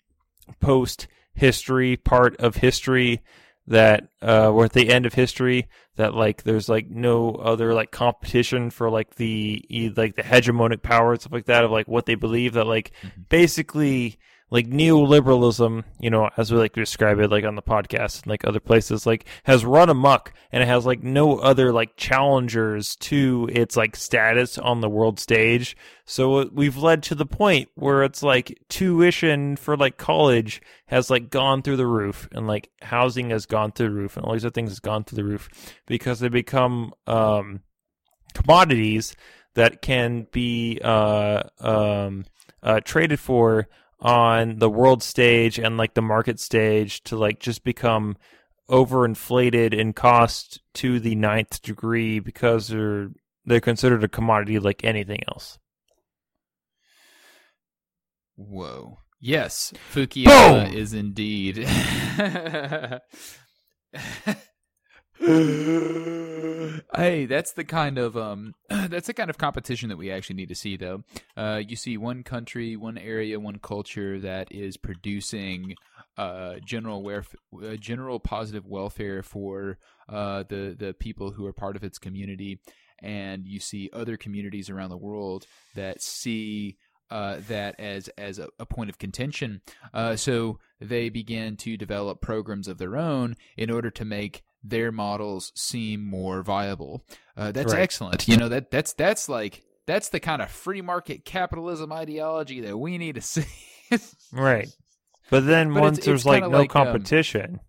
post 0.61 1.07
history 1.35 1.97
part 1.97 2.37
of 2.39 2.57
history 2.57 3.21
that 3.67 4.09
uh 4.21 4.51
we're 4.55 4.67
at 4.67 4.73
the 4.73 4.91
end 4.91 5.07
of 5.07 5.15
history 5.15 5.69
that 5.97 6.15
like 6.15 6.43
there's 6.43 6.69
like 6.69 6.89
no 6.91 7.35
other 7.37 7.73
like 7.73 7.91
competition 7.91 8.71
for 8.71 8.91
like 8.91 9.15
the 9.15 9.65
like 9.97 10.15
the 10.17 10.23
hegemonic 10.23 10.83
power 10.83 11.13
and 11.13 11.21
stuff 11.21 11.33
like 11.33 11.47
that 11.47 11.65
of 11.65 11.71
like 11.71 11.89
what 11.89 12.07
they 12.07 12.15
believe 12.15 12.53
that 12.55 12.67
like 12.67 12.93
basically 13.29 14.19
like 14.55 14.69
neoliberalism, 14.69 15.83
you 15.99 16.11
know, 16.11 16.31
as 16.37 16.53
we 16.53 16.59
like 16.59 16.75
to 16.75 16.81
describe 16.81 17.19
it, 17.19 17.29
like 17.29 17.43
on 17.43 17.57
the 17.57 17.61
podcast 17.61 18.23
and 18.23 18.29
like 18.29 18.45
other 18.45 18.61
places, 18.61 19.05
like 19.05 19.27
has 19.43 19.65
run 19.65 19.89
amok 19.89 20.33
and 20.53 20.63
it 20.63 20.67
has 20.67 20.87
like 20.87 21.03
no 21.03 21.39
other 21.39 21.73
like 21.73 21.97
challengers 21.97 22.95
to 22.95 23.49
its 23.51 23.77
like 23.77 23.97
status 23.97 24.57
on 24.57 24.81
the 24.81 24.89
world 24.89 25.19
stage. 25.19 25.77
So 26.05 26.49
we've 26.53 26.77
led 26.77 27.03
to 27.03 27.17
the 27.17 27.27
point 27.27 27.69
where 27.75 28.05
it's 28.05 28.23
like 28.23 28.57
tuition 28.69 29.57
for 29.57 29.77
like 29.77 29.97
college 29.97 30.63
has 30.87 31.11
like 31.11 31.31
gone 31.31 31.63
through 31.63 31.79
the 31.79 31.89
roof 31.89 32.29
and 32.31 32.47
like 32.47 32.71
housing 32.81 33.31
has 33.31 33.47
gone 33.47 33.73
through 33.73 33.89
the 33.89 33.95
roof 33.95 34.17
and 34.17 34.25
all 34.25 34.35
these 34.35 34.45
other 34.45 34.53
things 34.53 34.71
has 34.71 34.79
gone 34.79 35.03
through 35.03 35.17
the 35.17 35.25
roof 35.25 35.49
because 35.89 36.21
they 36.21 36.29
become 36.29 36.95
um 37.09 37.59
commodities 38.35 39.17
that 39.55 39.83
can 39.83 40.29
be 40.31 40.79
uh 40.81 41.43
um 41.59 42.25
uh 42.63 42.79
traded 42.85 43.19
for 43.19 43.67
on 44.05 44.59
the 44.59 44.71
world 44.71 45.03
stage 45.03 45.59
and 45.59 45.79
like 45.79 45.95
the 45.95 46.03
market 46.03 46.39
stage 46.39 47.03
to 47.05 47.17
like 47.17 47.41
just 47.41 47.65
become 47.65 48.17
overinflated 48.69 49.73
in 49.73 49.95
cost 49.95 50.61
to 50.75 51.01
the 51.01 51.15
ninth 51.15 51.61
degree 51.63 52.21
because 52.21 52.69
they're 52.69 53.09
they're 53.47 53.61
considered 53.61 54.05
a 54.05 54.09
commodity 54.09 54.59
like 54.59 54.85
anything 54.85 55.21
else. 55.29 55.59
Whoa. 58.37 58.99
Yes, 59.21 59.73
Fukuyama 59.93 60.67
Boom! 60.67 60.75
is 60.75 60.93
indeed. 60.93 61.67
hey, 66.97 67.27
that's 67.27 67.53
the 67.53 67.65
kind 67.65 67.99
of 67.99 68.17
um, 68.17 68.55
that's 68.69 69.07
the 69.07 69.15
kind 69.15 69.31
of 69.31 69.39
competition 69.39 69.89
that 69.89 69.97
we 69.97 70.11
actually 70.11 70.37
need 70.37 70.49
to 70.49 70.57
see, 70.57 70.77
though. 70.77 71.05
Uh, 71.37 71.63
you 71.67 71.77
see 71.77 71.97
one 71.97 72.25
country, 72.25 72.77
one 72.77 72.99
area, 72.99 73.39
one 73.39 73.59
culture 73.59 74.19
that 74.19 74.51
is 74.51 74.77
producing 74.77 75.77
uh, 76.17 76.55
general 76.65 77.03
welfare, 77.03 77.39
uh, 77.63 77.77
general 77.77 78.19
positive 78.19 78.67
welfare 78.67 79.23
for 79.23 79.79
uh, 80.09 80.43
the 80.49 80.75
the 80.79 80.95
people 80.95 81.31
who 81.31 81.47
are 81.47 81.53
part 81.53 81.77
of 81.77 81.85
its 81.85 81.99
community, 81.99 82.59
and 83.01 83.47
you 83.47 83.61
see 83.61 83.91
other 83.93 84.17
communities 84.17 84.69
around 84.69 84.91
the 84.91 84.97
world 84.97 85.47
that 85.77 86.03
see 86.03 86.77
uh, 87.11 87.37
that 87.49 87.79
as 87.79 88.09
as 88.19 88.39
a, 88.41 88.49
a 88.59 88.67
point 88.67 88.91
of 88.91 88.99
contention. 88.99 89.61
Uh, 89.93 90.17
so 90.17 90.59
they 90.81 91.09
began 91.09 91.57
to 91.57 91.77
develop 91.77 92.21
programs 92.21 92.67
of 92.67 92.79
their 92.79 92.97
own 92.97 93.37
in 93.57 93.71
order 93.71 93.91
to 93.91 94.05
make 94.05 94.43
their 94.65 94.91
models 94.91 95.53
seem 95.55 96.03
more 96.03 96.43
viable. 96.43 97.05
Uh, 97.37 97.53
that's 97.53 97.73
Right. 97.75 97.83
excellent. 97.83 98.27
You 98.27 98.37
know 98.39 98.49
that 98.49 98.71
that's 98.71 98.95
that's 98.95 99.29
like 99.29 99.63
that's 99.87 100.09
the 100.09 100.19
kind 100.21 100.41
of 100.41 100.51
free 100.51 100.81
market 100.81 101.25
capitalism 101.27 101.93
ideology 101.93 102.61
that 102.63 102.77
we 102.79 102.97
need 102.99 103.17
to 103.17 103.21
see. 103.21 103.45
Right. 104.33 104.69
But 105.31 105.47
then 105.47 105.73
But 105.73 105.83
once 105.83 105.99
it's- 105.99 106.07
there's 106.07 106.21
it's 106.23 106.27
like 106.27 106.43
no 106.43 106.49
like, 106.49 106.75
um, 106.75 106.87
competition. 106.87 107.61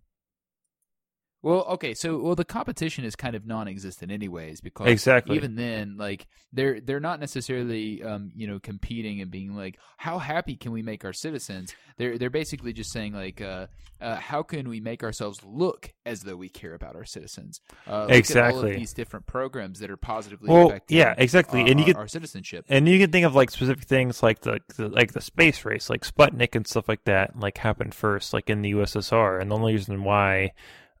Well, 1.42 1.64
okay, 1.74 1.94
so 1.94 2.18
well 2.18 2.34
the 2.34 2.44
competition 2.44 3.04
is 3.04 3.14
kind 3.14 3.36
of 3.36 3.46
non-existent 3.46 4.10
anyways 4.10 4.60
because 4.60 4.88
Exactly. 4.88 5.36
even 5.36 5.54
then 5.54 5.96
like 5.96 6.26
they're 6.52 6.80
they're 6.80 6.98
not 6.98 7.20
necessarily 7.20 8.02
um 8.02 8.32
you 8.34 8.46
know 8.48 8.58
competing 8.58 9.20
and 9.20 9.30
being 9.30 9.54
like 9.54 9.78
how 9.96 10.18
happy 10.18 10.56
can 10.56 10.72
we 10.72 10.82
make 10.82 11.04
our 11.04 11.12
citizens? 11.12 11.72
They're 11.98 12.18
they're 12.18 12.30
basically 12.30 12.72
just 12.72 12.90
saying 12.90 13.12
like 13.12 13.40
uh, 13.40 13.66
uh 14.00 14.16
how 14.16 14.42
can 14.42 14.68
we 14.68 14.80
make 14.80 15.04
ourselves 15.04 15.38
look 15.44 15.92
as 16.04 16.22
though 16.22 16.36
we 16.36 16.48
care 16.48 16.74
about 16.74 16.96
our 16.96 17.04
citizens? 17.04 17.60
Uh, 17.86 17.90
look 18.06 18.10
At 18.10 18.12
all 18.12 18.16
Exactly. 18.18 18.70
of 18.72 18.76
these 18.78 18.92
different 18.92 19.26
programs 19.26 19.78
that 19.80 19.90
are 19.90 19.96
positively 19.96 20.50
Well, 20.50 20.68
affecting 20.68 20.96
yeah, 20.98 21.14
exactly. 21.16 21.60
our, 21.60 21.66
and 21.68 21.78
you 21.78 21.86
get 21.86 21.96
our 21.96 22.08
citizenship. 22.08 22.64
and 22.68 22.88
you 22.88 22.98
can 22.98 23.12
think 23.12 23.24
of 23.24 23.34
like 23.36 23.50
specific 23.50 23.84
things 23.84 24.22
like 24.22 24.40
the, 24.40 24.60
the 24.76 24.88
like 24.88 25.12
the 25.12 25.20
space 25.20 25.64
race, 25.64 25.88
like 25.90 26.02
Sputnik 26.02 26.56
and 26.56 26.66
stuff 26.66 26.88
like 26.88 27.04
that, 27.04 27.38
like 27.38 27.58
happened 27.58 27.94
first, 27.94 28.32
like 28.32 28.50
in 28.50 28.62
the 28.62 28.72
USSR, 28.72 29.40
and 29.40 29.50
the 29.50 29.54
only 29.54 29.72
reason 29.74 30.02
why, 30.02 30.52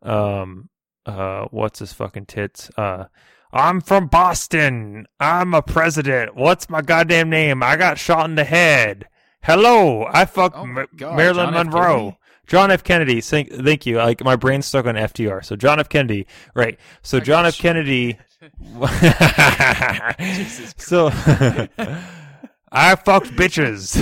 um, 0.02 0.68
uh, 1.04 1.46
what's 1.50 1.78
his 1.78 1.92
fucking 1.92 2.26
tits? 2.26 2.70
Uh, 2.76 3.04
I'm 3.52 3.80
from 3.80 4.08
Boston. 4.08 5.06
I'm 5.20 5.54
a 5.54 5.62
president. 5.62 6.36
What's 6.36 6.68
my 6.68 6.82
goddamn 6.82 7.30
name? 7.30 7.62
I 7.62 7.76
got 7.76 7.98
shot 7.98 8.28
in 8.28 8.34
the 8.34 8.44
head. 8.44 9.06
Hello, 9.42 10.06
I 10.12 10.24
fucked 10.24 10.56
Oh 10.56 10.66
Ma- 10.66 10.84
God, 10.96 11.16
Marilyn 11.16 11.52
John 11.52 11.54
Monroe. 11.54 12.18
John 12.46 12.70
F. 12.70 12.84
Kennedy. 12.84 13.20
Thank, 13.20 13.52
thank 13.52 13.86
you. 13.86 13.96
Like 13.98 14.22
my 14.22 14.36
brain's 14.36 14.66
stuck 14.66 14.86
on 14.86 14.94
FDR. 14.94 15.44
So 15.44 15.56
John 15.56 15.80
F. 15.80 15.88
Kennedy. 15.88 16.26
Right. 16.54 16.78
So 17.02 17.18
I 17.18 17.20
John 17.20 17.46
F. 17.46 17.58
Kennedy. 17.58 18.18
So 20.78 21.10
I 22.70 22.94
fucked 22.96 23.28
bitches. 23.32 23.96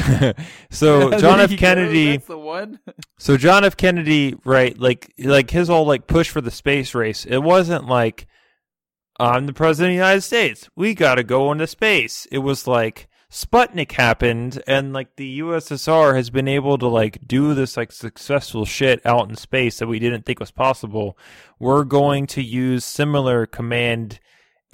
so 0.71 1.11
John 1.19 1.41
F. 1.41 1.57
Kennedy. 1.57 2.13
that's 2.13 2.27
the 2.27 2.39
one. 2.39 2.81
So 3.19 3.37
John 3.39 3.65
F. 3.65 3.77
Kennedy, 3.77 4.35
right? 4.45 4.79
Like, 4.79 5.13
like 5.19 5.51
his 5.51 5.69
whole 5.69 5.87
like 5.87 6.07
push 6.07 6.29
for 6.29 6.41
the 6.43 6.51
space 6.51 6.95
race. 6.95 7.25
It 7.25 7.39
wasn't 7.39 7.87
like 7.87 8.27
I'm 9.19 9.47
the 9.47 9.53
president 9.53 9.91
of 9.91 9.93
the 9.93 10.05
United 10.07 10.21
States. 10.23 10.69
We 10.77 10.95
got 10.95 11.15
to 11.15 11.25
go 11.25 11.53
into 11.53 11.67
space. 11.67 12.27
It 12.31 12.39
was 12.39 12.67
like 12.67 13.09
Sputnik 13.31 13.93
happened, 13.93 14.63
and 14.67 14.93
like 14.93 15.17
the 15.17 15.41
USSR 15.41 16.15
has 16.17 16.31
been 16.31 16.49
able 16.49 16.77
to 16.79 16.87
like 16.87 17.27
do 17.27 17.55
this 17.55 17.77
like 17.77 17.93
successful 17.93 18.65
shit 18.65 19.05
out 19.07 19.29
in 19.29 19.37
space 19.37 19.79
that 19.79 19.87
we 19.87 19.99
didn't 19.99 20.27
think 20.27 20.41
was 20.41 20.51
possible. 20.51 21.17
We're 21.59 21.85
going 21.85 22.27
to 22.29 22.43
use 22.43 22.85
similar 22.85 23.47
command 23.47 24.21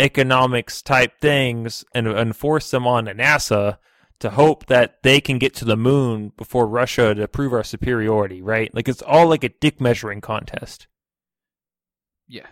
economics 0.01 0.83
type 0.83 1.21
things 1.21 1.85
and 1.95 2.07
enforce 2.09 2.71
them 2.71 2.87
on 2.87 3.07
NASA 3.07 3.79
to 4.21 4.31
hope 4.31 4.67
that 4.67 5.03
they 5.03 5.21
can 5.21 5.39
get 5.39 5.55
to 5.55 5.65
the 5.65 5.77
moon 5.77 6.33
before 6.37 6.67
Russia 6.67 7.15
to 7.15 7.29
prove 7.29 7.53
our 7.53 7.65
superiority, 7.65 8.43
right? 8.43 8.75
Like 8.75 8.89
it's 8.89 9.03
all 9.03 9.29
like 9.29 9.45
a 9.45 9.49
dick 9.49 9.81
measuring 9.81 10.21
contest. 10.21 10.87
Yeah. 12.29 12.47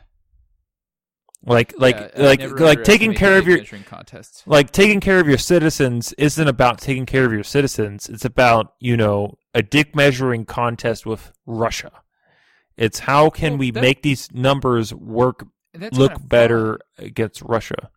Like 1.45 1.73
like 1.79 1.97
Yeah, 1.97 2.23
like 2.25 2.41
like 2.61 2.85
taking 2.85 3.15
care 3.15 3.39
of 3.39 3.47
your 3.47 3.65
contests. 3.87 4.43
like 4.47 4.73
taking 4.73 4.99
care 5.01 5.21
of 5.21 5.29
your 5.29 5.39
citizens 5.39 6.13
isn't 6.19 6.49
about 6.49 6.81
taking 6.81 7.07
care 7.07 7.25
of 7.25 7.33
your 7.33 7.45
citizens. 7.45 8.09
It's 8.09 8.25
about, 8.25 8.75
you 8.81 8.97
know, 8.97 9.37
a 9.55 9.63
dick 9.63 9.95
measuring 9.95 10.47
contest 10.47 11.07
with 11.07 11.33
Russia. 11.47 11.93
It's 12.77 13.01
how 13.01 13.31
can 13.31 13.53
Well, 13.53 13.59
we 13.59 13.71
that- 13.71 13.81
make 13.83 14.03
these 14.03 14.33
numbers 14.33 14.93
work 14.95 15.43
And 15.43 15.51
look 15.93 16.13
fun. 16.13 16.27
better 16.27 16.79
against 16.99 17.43
Russia. 17.43 17.91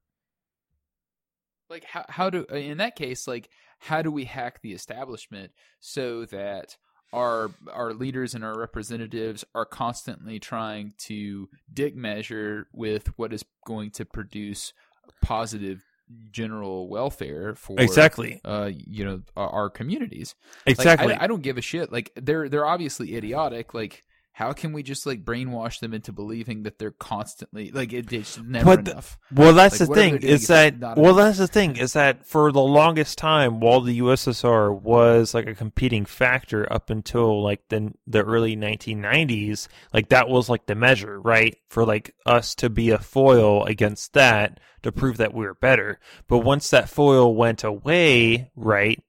like 1.69 1.85
how 1.85 2.05
how 2.09 2.29
do 2.29 2.43
in 2.45 2.77
that 2.77 2.95
case 2.95 3.27
like 3.27 3.49
how 3.79 4.01
do 4.01 4.11
we 4.11 4.25
hack 4.25 4.61
the 4.61 4.73
establishment 4.73 5.51
so 5.79 6.25
that 6.25 6.77
our 7.13 7.49
our 7.71 7.93
leaders 7.93 8.33
and 8.35 8.43
our 8.43 8.57
representatives 8.57 9.43
are 9.55 9.65
constantly 9.65 10.39
trying 10.39 10.93
to 10.97 11.49
dick 11.73 11.95
measure 11.95 12.67
with 12.73 13.07
what 13.17 13.33
is 13.33 13.43
going 13.65 13.89
to 13.91 14.05
produce 14.05 14.73
positive 15.21 15.83
general 16.31 16.89
welfare 16.89 17.55
for 17.55 17.79
Exactly. 17.79 18.41
uh 18.43 18.69
you 18.73 19.05
know 19.05 19.21
our, 19.37 19.49
our 19.49 19.69
communities 19.69 20.35
Like, 20.67 20.77
Exactly. 20.77 21.13
I, 21.13 21.23
I 21.23 21.27
don't 21.27 21.41
give 21.41 21.57
a 21.57 21.61
shit 21.61 21.91
like 21.91 22.11
they're 22.15 22.49
they're 22.49 22.65
obviously 22.65 23.15
idiotic 23.15 23.73
like 23.73 24.03
how 24.33 24.53
can 24.53 24.71
we 24.71 24.81
just 24.81 25.05
like 25.05 25.25
brainwash 25.25 25.79
them 25.81 25.93
into 25.93 26.11
believing 26.13 26.63
that 26.63 26.79
they're 26.79 26.91
constantly 26.91 27.69
like 27.71 27.91
it, 27.91 28.11
it's 28.13 28.39
never 28.39 28.77
the- 28.77 28.91
enough 28.91 29.19
Well, 29.33 29.53
that's 29.53 29.79
Like, 29.81 29.89
the 29.89 29.95
thing 29.95 30.17
is 30.23 30.47
that 30.47 30.79
well, 30.79 30.93
enough. 30.97 31.15
that's 31.17 31.37
the 31.37 31.47
thing 31.47 31.75
is 31.75 31.93
that 31.93 32.25
for 32.25 32.51
the 32.51 32.61
longest 32.61 33.17
time, 33.17 33.59
while 33.59 33.81
the 33.81 33.99
USSR 33.99 34.71
was 34.81 35.33
like 35.33 35.47
a 35.47 35.53
competing 35.55 36.05
factor 36.05 36.71
up 36.71 36.89
until 36.89 37.43
like 37.43 37.61
the 37.69 37.93
the 38.07 38.23
early 38.23 38.55
1990s, 38.55 39.67
like 39.93 40.09
that 40.09 40.29
was 40.29 40.49
like 40.49 40.65
the 40.65 40.75
measure, 40.75 41.19
right, 41.19 41.57
for 41.69 41.85
like 41.85 42.15
us 42.25 42.55
to 42.55 42.69
be 42.69 42.89
a 42.89 42.97
foil 42.99 43.65
against 43.65 44.13
that 44.13 44.59
to 44.83 44.91
prove 44.91 45.17
that 45.17 45.33
we 45.33 45.45
were 45.45 45.53
better. 45.55 45.99
But 46.27 46.39
once 46.39 46.69
that 46.69 46.89
foil 46.89 47.35
went 47.35 47.63
away, 47.63 48.49
right, 48.55 49.03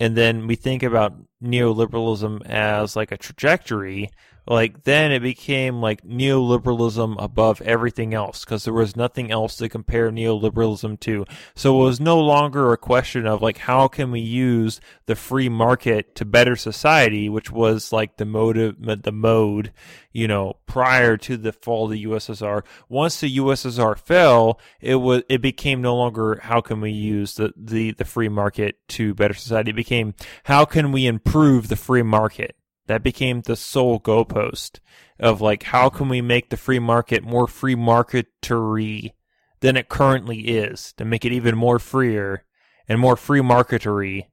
and 0.00 0.16
then 0.16 0.46
we 0.46 0.54
think 0.54 0.82
about 0.82 1.14
neoliberalism 1.42 2.46
as 2.46 2.96
like 2.96 3.12
a 3.12 3.16
trajectory, 3.16 4.10
like 4.46 4.84
then 4.84 5.12
it 5.12 5.20
became 5.20 5.80
like 5.80 6.02
neoliberalism 6.02 7.22
above 7.22 7.60
everything 7.62 8.12
else 8.12 8.44
because 8.44 8.64
there 8.64 8.74
was 8.74 8.96
nothing 8.96 9.30
else 9.30 9.56
to 9.56 9.68
compare 9.68 10.10
neoliberalism 10.10 10.98
to. 11.00 11.24
So 11.54 11.80
it 11.80 11.84
was 11.84 12.00
no 12.00 12.20
longer 12.20 12.72
a 12.72 12.76
question 12.76 13.26
of 13.26 13.40
like 13.40 13.58
how 13.58 13.88
can 13.88 14.10
we 14.10 14.20
use 14.20 14.80
the 15.06 15.14
free 15.14 15.48
market 15.48 16.14
to 16.16 16.24
better 16.24 16.56
society, 16.56 17.28
which 17.28 17.50
was 17.52 17.92
like 17.92 18.16
the 18.16 18.24
motive, 18.24 18.76
the 19.02 19.12
mode, 19.12 19.72
you 20.12 20.26
know, 20.26 20.54
prior 20.66 21.16
to 21.18 21.36
the 21.36 21.52
fall 21.52 21.84
of 21.84 21.92
the 21.92 22.04
USSR. 22.04 22.62
Once 22.88 23.20
the 23.20 23.36
USSR 23.36 23.96
fell, 23.96 24.60
it 24.80 24.96
was 24.96 25.22
it 25.28 25.40
became 25.40 25.80
no 25.80 25.94
longer 25.94 26.40
how 26.42 26.60
can 26.60 26.80
we 26.80 26.90
use 26.90 27.34
the 27.34 27.52
the 27.56 27.92
the 27.92 28.04
free 28.04 28.28
market 28.28 28.76
to 28.88 29.14
better 29.14 29.34
society. 29.34 29.70
It 29.70 29.74
became 29.74 30.14
how 30.44 30.64
can 30.64 30.90
we 30.90 31.06
improve 31.06 31.68
the 31.68 31.76
free 31.76 32.02
market 32.02 32.56
that 32.86 33.02
became 33.02 33.42
the 33.42 33.56
sole 33.56 34.00
goalpost 34.00 34.80
of 35.18 35.40
like 35.40 35.64
how 35.64 35.88
can 35.88 36.08
we 36.08 36.20
make 36.20 36.50
the 36.50 36.56
free 36.56 36.78
market 36.78 37.22
more 37.22 37.46
free 37.46 37.76
marketery 37.76 39.12
than 39.60 39.76
it 39.76 39.88
currently 39.88 40.40
is 40.40 40.92
to 40.94 41.04
make 41.04 41.24
it 41.24 41.32
even 41.32 41.56
more 41.56 41.78
freer 41.78 42.44
and 42.88 42.98
more 42.98 43.16
free 43.16 43.40
marketery 43.40 44.26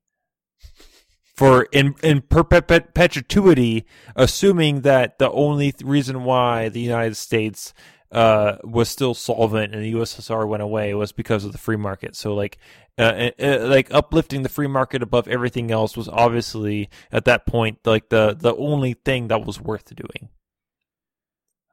for 1.35 1.67
in 1.71 1.95
in 2.03 2.21
perpetuity 2.21 3.85
assuming 4.15 4.81
that 4.81 5.19
the 5.19 5.31
only 5.31 5.73
reason 5.83 6.23
why 6.23 6.67
the 6.67 6.81
United 6.81 7.15
States 7.15 7.73
uh, 8.11 8.57
was 8.63 8.89
still 8.89 9.13
solvent 9.13 9.73
and 9.73 9.83
the 9.83 9.93
USSR 9.93 10.47
went 10.47 10.63
away 10.63 10.93
was 10.93 11.11
because 11.11 11.45
of 11.45 11.51
the 11.51 11.57
free 11.57 11.77
market. 11.77 12.15
So 12.15 12.33
like, 12.33 12.57
uh, 12.97 13.01
uh, 13.01 13.31
uh, 13.39 13.67
like 13.67 13.93
uplifting 13.93 14.41
the 14.41 14.49
free 14.49 14.67
market 14.67 15.03
above 15.03 15.27
everything 15.27 15.71
else 15.71 15.95
was 15.95 16.09
obviously 16.09 16.89
at 17.11 17.25
that 17.25 17.45
point 17.45 17.79
like 17.85 18.09
the 18.09 18.35
the 18.37 18.55
only 18.55 18.93
thing 18.93 19.27
that 19.27 19.45
was 19.45 19.61
worth 19.61 19.93
doing. 19.95 20.29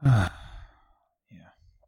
yeah. 0.05 0.29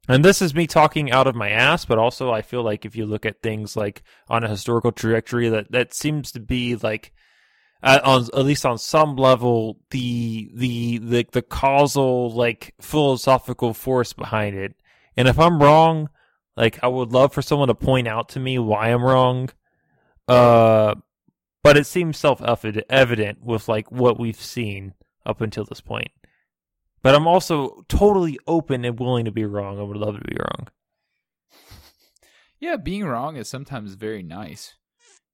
And 0.09 0.25
this 0.25 0.41
is 0.41 0.55
me 0.55 0.67
talking 0.67 1.13
out 1.13 1.27
of 1.27 1.35
my 1.35 1.51
ass, 1.51 1.85
but 1.85 1.99
also 1.99 2.33
I 2.33 2.41
feel 2.41 2.63
like 2.63 2.87
if 2.87 2.97
you 2.97 3.05
look 3.05 3.27
at 3.27 3.43
things 3.43 3.77
like 3.77 4.03
on 4.29 4.45
a 4.45 4.49
historical 4.49 4.93
trajectory, 4.93 5.51
that 5.51 5.71
that 5.73 5.95
seems 5.95 6.33
to 6.33 6.41
be 6.41 6.75
like 6.75 7.13
at, 7.83 8.03
on 8.05 8.24
at 8.35 8.45
least 8.45 8.66
on 8.66 8.79
some 8.79 9.16
level 9.16 9.79
the 9.91 10.51
the 10.55 10.99
the 10.99 11.26
the 11.33 11.43
causal 11.43 12.31
like 12.31 12.74
philosophical 12.81 13.74
force 13.74 14.12
behind 14.12 14.57
it. 14.57 14.74
And 15.16 15.29
if 15.29 15.39
I'm 15.39 15.62
wrong, 15.62 16.09
like 16.57 16.79
I 16.83 16.89
would 16.89 17.12
love 17.12 17.33
for 17.33 17.43
someone 17.43 17.68
to 17.68 17.74
point 17.74 18.09
out 18.09 18.31
to 18.31 18.41
me 18.41 18.59
why 18.59 18.89
I'm 18.89 19.05
wrong. 19.05 19.51
Uh 20.26 20.97
but 21.62 21.76
it 21.76 21.87
seems 21.87 22.16
self 22.16 22.43
evident 22.43 23.45
with 23.45 23.68
like 23.68 23.91
what 23.91 24.18
we've 24.18 24.41
seen 24.41 24.95
up 25.26 25.41
until 25.41 25.64
this 25.64 25.81
point. 25.81 26.11
But 27.03 27.14
I'm 27.14 27.26
also 27.26 27.85
totally 27.89 28.39
open 28.47 28.85
and 28.85 28.99
willing 28.99 29.26
to 29.26 29.31
be 29.31 29.45
wrong. 29.45 29.79
I 29.79 29.83
would 29.83 29.97
love 29.97 30.18
to 30.18 30.24
be 30.24 30.37
wrong. 30.37 30.68
Yeah, 32.61 32.74
being 32.74 33.05
wrong 33.05 33.37
is 33.37 33.49
sometimes 33.49 33.95
very 33.95 34.24
nice. 34.24 34.74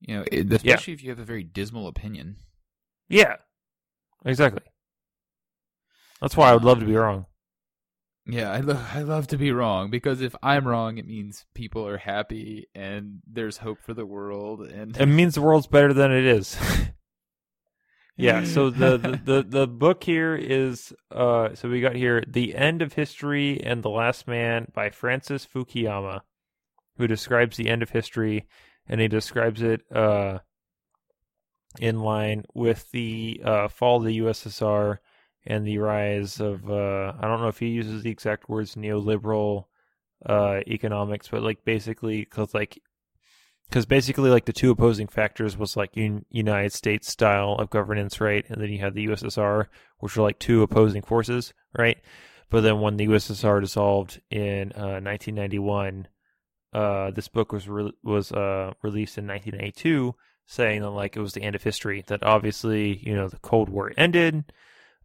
You 0.06 0.16
know, 0.18 0.24
especially 0.30 0.92
yeah. 0.92 0.94
if 0.94 1.02
you 1.02 1.10
have 1.10 1.18
a 1.18 1.24
very 1.24 1.44
dismal 1.44 1.88
opinion. 1.88 2.36
Yeah, 3.08 3.36
exactly. 4.24 4.60
That's 6.20 6.36
why 6.36 6.50
I 6.50 6.54
would 6.54 6.64
love 6.64 6.80
to 6.80 6.86
be 6.86 6.94
wrong. 6.94 7.24
Yeah, 8.26 8.50
I 8.50 8.60
love 8.60 8.86
I 8.94 9.02
love 9.02 9.26
to 9.28 9.38
be 9.38 9.52
wrong 9.52 9.90
because 9.90 10.20
if 10.20 10.34
I'm 10.42 10.66
wrong, 10.66 10.98
it 10.98 11.06
means 11.06 11.46
people 11.54 11.86
are 11.86 11.98
happy 11.98 12.68
and 12.74 13.20
there's 13.26 13.58
hope 13.58 13.78
for 13.82 13.94
the 13.94 14.06
world, 14.06 14.62
and 14.62 14.96
it 14.96 15.06
means 15.06 15.34
the 15.34 15.42
world's 15.42 15.66
better 15.66 15.92
than 15.92 16.12
it 16.12 16.24
is. 16.24 16.56
yeah. 18.16 18.44
So 18.44 18.68
the, 18.70 18.96
the 18.98 19.20
the 19.24 19.42
the 19.42 19.66
book 19.66 20.04
here 20.04 20.34
is 20.34 20.92
uh 21.10 21.54
so 21.54 21.68
we 21.68 21.80
got 21.80 21.96
here 21.96 22.22
the 22.26 22.54
end 22.54 22.82
of 22.82 22.94
history 22.94 23.62
and 23.62 23.82
the 23.82 23.90
last 23.90 24.26
man 24.26 24.68
by 24.74 24.90
Francis 24.90 25.46
Fukuyama, 25.46 26.20
who 26.98 27.06
describes 27.06 27.56
the 27.56 27.68
end 27.68 27.82
of 27.82 27.90
history 27.90 28.46
and 28.88 29.00
he 29.00 29.08
describes 29.08 29.62
it 29.62 29.82
uh, 29.92 30.38
in 31.78 32.00
line 32.00 32.44
with 32.54 32.90
the 32.90 33.40
uh, 33.44 33.68
fall 33.68 33.98
of 33.98 34.04
the 34.04 34.18
USSR 34.18 34.98
and 35.46 35.66
the 35.66 35.78
rise 35.78 36.40
of 36.40 36.68
uh, 36.70 37.12
I 37.18 37.26
don't 37.26 37.40
know 37.40 37.48
if 37.48 37.58
he 37.58 37.68
uses 37.68 38.02
the 38.02 38.10
exact 38.10 38.48
words 38.48 38.74
neoliberal 38.74 39.64
uh, 40.24 40.60
economics, 40.66 41.28
but 41.28 41.42
like 41.42 41.64
basically 41.64 42.20
because 42.20 42.54
like 42.54 42.80
because 43.68 43.86
basically 43.86 44.30
like 44.30 44.44
the 44.44 44.52
two 44.52 44.70
opposing 44.70 45.08
factors 45.08 45.56
was 45.56 45.76
like 45.76 45.96
un- 45.96 46.24
United 46.30 46.72
States 46.72 47.10
style 47.10 47.56
of 47.58 47.70
governance, 47.70 48.20
right, 48.20 48.44
and 48.48 48.60
then 48.60 48.70
you 48.70 48.78
had 48.78 48.94
the 48.94 49.06
USSR, 49.06 49.66
which 49.98 50.16
were 50.16 50.22
like 50.22 50.38
two 50.38 50.62
opposing 50.62 51.02
forces, 51.02 51.52
right. 51.76 51.98
But 52.50 52.60
then 52.60 52.80
when 52.80 52.96
the 52.96 53.08
USSR 53.08 53.60
dissolved 53.60 54.20
in 54.30 54.68
1991, 54.68 56.08
uh, 56.74 57.12
this 57.12 57.28
book 57.28 57.52
was 57.52 57.68
re- 57.68 57.92
was 58.02 58.32
uh, 58.32 58.72
released 58.82 59.16
in 59.16 59.26
1982, 59.28 60.14
saying 60.46 60.82
that 60.82 60.90
like 60.90 61.16
it 61.16 61.20
was 61.20 61.32
the 61.32 61.42
end 61.42 61.54
of 61.54 61.62
history. 61.62 62.02
That 62.08 62.24
obviously, 62.24 62.98
you 62.98 63.14
know, 63.14 63.28
the 63.28 63.38
Cold 63.38 63.68
War 63.68 63.92
ended. 63.96 64.52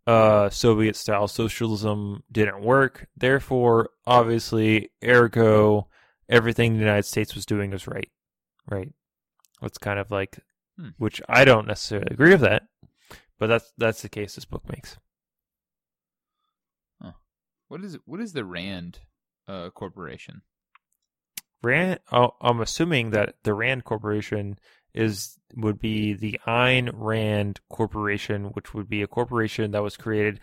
Uh, 0.08 0.50
Soviet 0.50 0.96
style 0.96 1.28
socialism 1.28 2.24
didn't 2.32 2.62
work. 2.62 3.08
Therefore, 3.16 3.92
obviously, 4.08 4.90
ergo, 5.06 5.88
everything 6.28 6.74
the 6.74 6.80
United 6.80 7.06
States 7.06 7.36
was 7.36 7.46
doing 7.46 7.70
was 7.70 7.88
right. 7.88 8.10
Right. 8.68 8.92
It's 9.62 9.78
kind 9.78 10.00
of 10.00 10.10
like, 10.10 10.40
hmm. 10.80 10.90
which 10.98 11.22
I 11.30 11.46
don't 11.46 11.68
necessarily 11.68 12.08
agree 12.10 12.32
with 12.32 12.42
that, 12.42 12.64
but 13.38 13.48
that's 13.48 13.72
that's 13.78 14.02
the 14.02 14.10
case 14.10 14.34
this 14.34 14.46
book 14.46 14.64
makes. 14.68 14.98
Huh. 17.00 17.12
What 17.68 17.84
is 17.84 18.00
what 18.06 18.22
is 18.22 18.34
the 18.34 18.46
Rand 18.46 19.02
uh, 19.48 19.70
Corporation? 19.70 20.42
Rand. 21.62 22.00
Oh, 22.12 22.36
I'm 22.42 22.62
assuming 22.62 23.12
that 23.12 23.36
the 23.44 23.54
Rand 23.54 23.84
Corporation 23.84 24.58
is 24.94 25.38
would 25.56 25.80
be 25.80 26.14
the 26.14 26.40
Ayn 26.48 26.92
Rand 26.94 27.60
Corporation, 27.70 28.46
which 28.46 28.74
would 28.74 28.90
be 28.90 29.02
a 29.02 29.08
corporation 29.08 29.72
that 29.72 29.84
was 29.84 29.98
created 29.98 30.40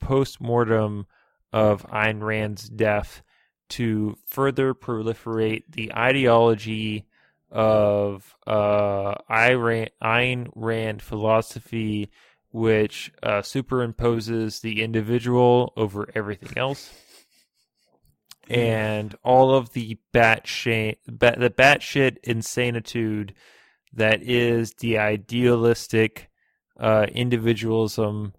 post 0.00 0.40
mortem 0.40 1.06
of 1.52 1.86
Ayn 1.88 2.22
Rand's 2.22 2.68
death 2.68 3.22
to 3.70 4.16
further 4.26 4.74
proliferate 4.74 5.64
the 5.70 5.94
ideology 5.94 7.06
of 7.50 8.34
uh, 8.46 9.14
Ayn 9.30 10.48
Rand 10.54 11.02
philosophy, 11.02 12.10
which 12.50 13.12
uh, 13.22 13.40
superimposes 13.40 14.60
the 14.60 14.82
individual 14.82 15.72
over 15.76 16.08
everything 16.14 16.56
else 16.56 16.92
and 18.48 19.14
all 19.24 19.54
of 19.54 19.72
the 19.72 19.98
bat 20.12 20.46
shit, 20.46 20.98
bat, 21.06 21.38
the 21.38 21.50
batshit 21.50 22.18
insanitude 22.22 23.34
that 23.92 24.22
is 24.22 24.74
the 24.74 24.98
idealistic 24.98 26.30
uh, 26.78 27.06
individualism 27.12 28.34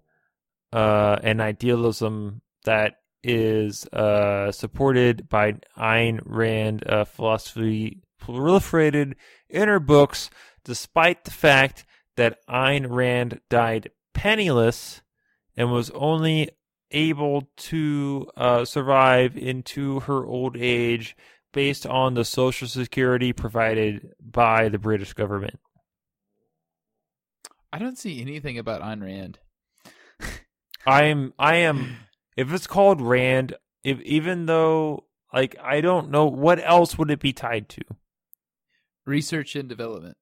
uh, 0.72 1.16
and 1.22 1.40
idealism 1.40 2.42
that 2.64 2.96
is 3.22 3.86
uh, 3.88 4.52
supported 4.52 5.28
by 5.28 5.54
Ayn 5.76 6.20
Rand 6.24 6.86
uh, 6.86 7.04
philosophy 7.04 8.02
proliferated 8.22 9.14
in 9.48 9.68
her 9.68 9.80
books, 9.80 10.30
despite 10.64 11.24
the 11.24 11.30
fact 11.30 11.84
that 12.16 12.38
Ayn 12.48 12.86
Rand 12.88 13.40
died 13.48 13.90
penniless 14.14 15.02
and 15.56 15.72
was 15.72 15.90
only 15.90 16.50
able 16.96 17.48
to 17.56 18.26
uh, 18.36 18.64
survive 18.64 19.36
into 19.36 20.00
her 20.00 20.24
old 20.24 20.56
age 20.56 21.14
based 21.52 21.86
on 21.86 22.14
the 22.14 22.24
social 22.24 22.66
security 22.66 23.32
provided 23.32 24.14
by 24.20 24.68
the 24.68 24.78
British 24.78 25.12
government. 25.12 25.58
I 27.72 27.78
don't 27.78 27.98
see 27.98 28.20
anything 28.20 28.58
about 28.58 28.80
Ayn 28.80 29.02
Rand. 29.02 29.38
I 30.86 31.04
am 31.04 31.34
I 31.38 31.56
am 31.56 31.96
if 32.36 32.52
it's 32.52 32.66
called 32.66 33.02
Rand, 33.02 33.54
if 33.84 34.00
even 34.02 34.46
though 34.46 35.04
like 35.32 35.56
I 35.62 35.80
don't 35.80 36.10
know 36.10 36.26
what 36.26 36.64
else 36.64 36.96
would 36.96 37.10
it 37.10 37.20
be 37.20 37.32
tied 37.32 37.68
to? 37.70 37.82
Research 39.04 39.54
and 39.56 39.68
development. 39.68 40.16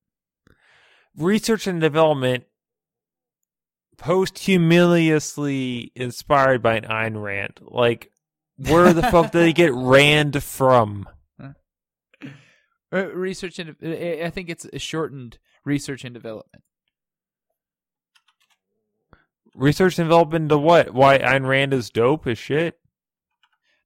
Research 1.17 1.67
and 1.67 1.81
development 1.81 2.45
posthumously 3.97 5.93
inspired 5.95 6.63
by 6.63 6.77
an 6.77 6.85
Ayn 6.85 7.23
Rand. 7.23 7.61
Like, 7.63 8.11
where 8.57 8.93
the 8.93 9.03
fuck 9.03 9.33
did 9.33 9.43
they 9.43 9.53
get 9.53 9.73
Rand 9.75 10.43
from? 10.43 11.09
Uh, 12.93 13.09
research 13.13 13.59
and 13.59 13.75
I 13.83 14.31
think 14.31 14.49
it's 14.49 14.67
a 14.73 14.79
shortened 14.79 15.39
research 15.65 16.05
and 16.05 16.15
development. 16.15 16.63
Research 19.57 19.99
and 19.99 20.07
development 20.09 20.49
to 20.51 20.59
what? 20.59 20.95
Why 20.95 21.19
Ayn 21.19 21.47
Rand 21.47 21.75
is 21.75 21.91
dope 21.91 22.27
as 22.29 22.39
shit? 22.39 22.79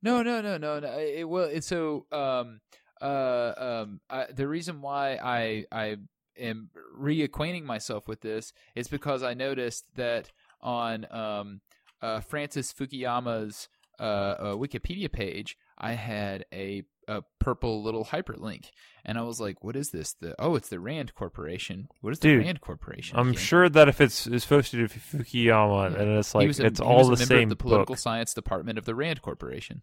No, 0.02 0.22
no, 0.22 0.42
no, 0.42 0.58
no, 0.58 0.78
no. 0.78 0.98
It, 0.98 1.26
well, 1.26 1.44
it's 1.44 1.66
so 1.66 2.06
um 2.12 2.60
uh 3.00 3.52
um 3.56 4.00
I, 4.10 4.26
the 4.26 4.46
reason 4.46 4.82
why 4.82 5.18
I 5.22 5.64
I 5.72 5.96
am 6.38 6.70
reacquainting 6.98 7.64
myself 7.64 8.08
with 8.08 8.20
this 8.20 8.52
is 8.74 8.88
because 8.88 9.22
I 9.22 9.34
noticed 9.34 9.84
that 9.96 10.30
on 10.60 11.06
um, 11.10 11.60
uh, 12.02 12.20
Francis 12.20 12.72
Fukuyama's 12.72 13.68
uh, 14.00 14.02
uh, 14.02 14.44
Wikipedia 14.54 15.10
page, 15.10 15.56
I 15.76 15.92
had 15.92 16.44
a 16.52 16.84
a 17.08 17.22
purple 17.40 17.82
little 17.82 18.04
hyperlink, 18.04 18.66
and 19.04 19.18
I 19.18 19.22
was 19.22 19.40
like, 19.40 19.64
"What 19.64 19.76
is 19.76 19.90
this? 19.90 20.12
The 20.12 20.34
oh, 20.38 20.54
it's 20.54 20.68
the 20.68 20.78
Rand 20.78 21.14
Corporation. 21.14 21.88
What 22.00 22.12
is 22.12 22.20
the 22.20 22.36
Rand 22.36 22.60
Corporation?" 22.60 23.18
I'm 23.18 23.30
again?" 23.30 23.40
sure 23.40 23.68
that 23.68 23.88
if 23.88 24.00
it's 24.00 24.24
to 24.24 24.30
do 24.30 24.88
Fukuyama, 24.88 25.92
Yeah. 25.92 26.00
and 26.00 26.18
it's 26.18 26.34
like 26.34 26.58
a- 26.58 26.66
it's 26.66 26.80
all 26.80 27.04
the 27.04 27.16
member 27.16 27.24
same 27.24 27.42
of 27.44 27.48
the 27.48 27.56
political 27.56 27.94
book, 27.94 27.98
science 27.98 28.34
department 28.34 28.78
of 28.78 28.84
the 28.84 28.94
Rand 28.94 29.22
Corporation. 29.22 29.82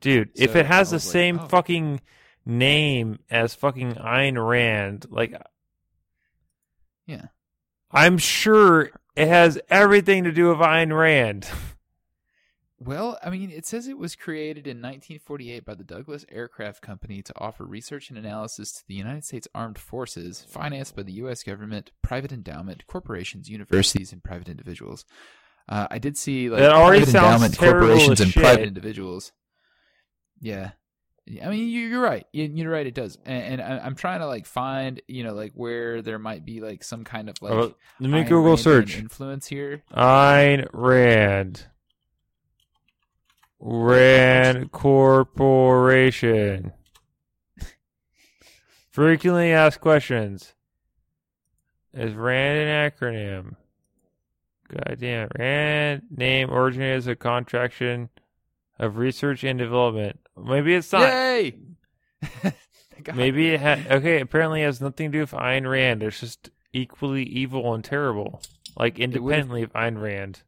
dude. 0.00 0.30
if 0.34 0.56
it 0.56 0.66
has 0.66 0.90
the 0.90 0.96
like, 0.96 1.02
same 1.02 1.38
oh. 1.38 1.48
fucking 1.48 2.00
name 2.46 3.18
as 3.28 3.54
fucking 3.54 3.94
Ayn 3.94 4.48
Rand, 4.48 5.06
like, 5.10 5.34
Yeah. 7.06 7.26
I'm 7.90 8.18
sure 8.18 8.90
it 9.14 9.28
has 9.28 9.58
everything 9.68 10.24
to 10.24 10.32
do 10.32 10.48
with 10.48 10.58
Ayn 10.58 10.96
Rand. 10.96 11.48
Well, 12.78 13.18
I 13.24 13.30
mean, 13.30 13.50
it 13.50 13.64
says 13.64 13.88
it 13.88 13.96
was 13.96 14.14
created 14.14 14.66
in 14.66 14.76
1948 14.78 15.64
by 15.64 15.74
the 15.74 15.82
Douglas 15.82 16.26
Aircraft 16.30 16.82
Company 16.82 17.22
to 17.22 17.32
offer 17.38 17.64
research 17.64 18.10
and 18.10 18.18
analysis 18.18 18.72
to 18.72 18.82
the 18.86 18.94
United 18.94 19.24
States 19.24 19.48
Armed 19.54 19.78
Forces, 19.78 20.42
financed 20.42 20.94
by 20.94 21.02
the 21.02 21.14
U.S. 21.14 21.42
government, 21.42 21.90
private 22.02 22.32
endowment, 22.32 22.86
corporations, 22.86 23.48
universities, 23.48 24.12
and 24.12 24.22
private 24.22 24.48
individuals. 24.48 25.06
Uh, 25.68 25.86
I 25.90 25.98
did 25.98 26.18
see 26.18 26.50
like 26.50 26.60
That 26.60 26.72
already 26.72 27.06
sounds 27.06 27.16
endowment, 27.42 27.54
terrible 27.54 27.86
corporations, 27.86 28.20
and 28.20 28.32
private 28.34 28.66
individuals. 28.66 29.32
Yeah. 30.40 30.72
I 31.42 31.48
mean, 31.48 31.68
you- 31.68 31.88
you're 31.88 32.00
right. 32.00 32.24
You- 32.32 32.52
You're 32.54 32.70
right. 32.70 32.86
It 32.86 32.94
does, 32.94 33.18
and, 33.24 33.60
I'm 33.60 33.96
trying 33.96 34.20
to 34.20 34.26
like 34.26 34.46
find, 34.46 35.00
you 35.08 35.24
know, 35.24 35.34
like 35.34 35.52
where 35.54 36.00
there 36.00 36.20
might 36.20 36.44
be 36.44 36.60
like 36.60 36.84
some 36.84 37.02
kind 37.02 37.28
of 37.28 37.34
like 37.42 37.52
Oh, 37.52 37.74
Let 37.98 38.10
me 38.10 38.20
Ayn 38.22 38.28
Google 38.28 38.54
Randian 38.54 38.58
search 38.60 38.96
influence 38.98 39.48
here. 39.48 39.82
Ayn 39.92 40.68
Rand. 40.72 41.66
Rand 43.58 44.70
Corporation. 44.72 46.72
Frequently 48.90 49.52
asked 49.52 49.80
questions. 49.80 50.54
Is 51.92 52.14
RAND 52.14 52.58
an 52.68 52.90
acronym? 52.92 53.56
God 54.68 54.98
damn. 55.00 55.28
RAND 55.38 56.02
name 56.10 56.50
originated 56.50 56.98
as 56.98 57.06
a 57.06 57.16
contraction 57.16 58.10
of 58.78 58.96
research 58.98 59.44
and 59.44 59.58
development. 59.58 60.20
Maybe 60.36 60.74
it's 60.74 60.92
not. 60.92 61.02
Yay! 61.02 61.54
Maybe 63.14 63.50
it 63.50 63.60
had. 63.60 63.86
Okay, 63.90 64.20
apparently 64.20 64.62
it 64.62 64.66
has 64.66 64.80
nothing 64.80 65.12
to 65.12 65.18
do 65.18 65.20
with 65.20 65.32
Ayn 65.32 65.68
Rand. 65.70 66.02
It's 66.02 66.20
just 66.20 66.50
equally 66.72 67.24
evil 67.24 67.74
and 67.74 67.84
terrible. 67.84 68.40
Like 68.76 68.98
independently 68.98 69.62
of 69.62 69.72
Ayn 69.72 70.00
Rand. 70.00 70.42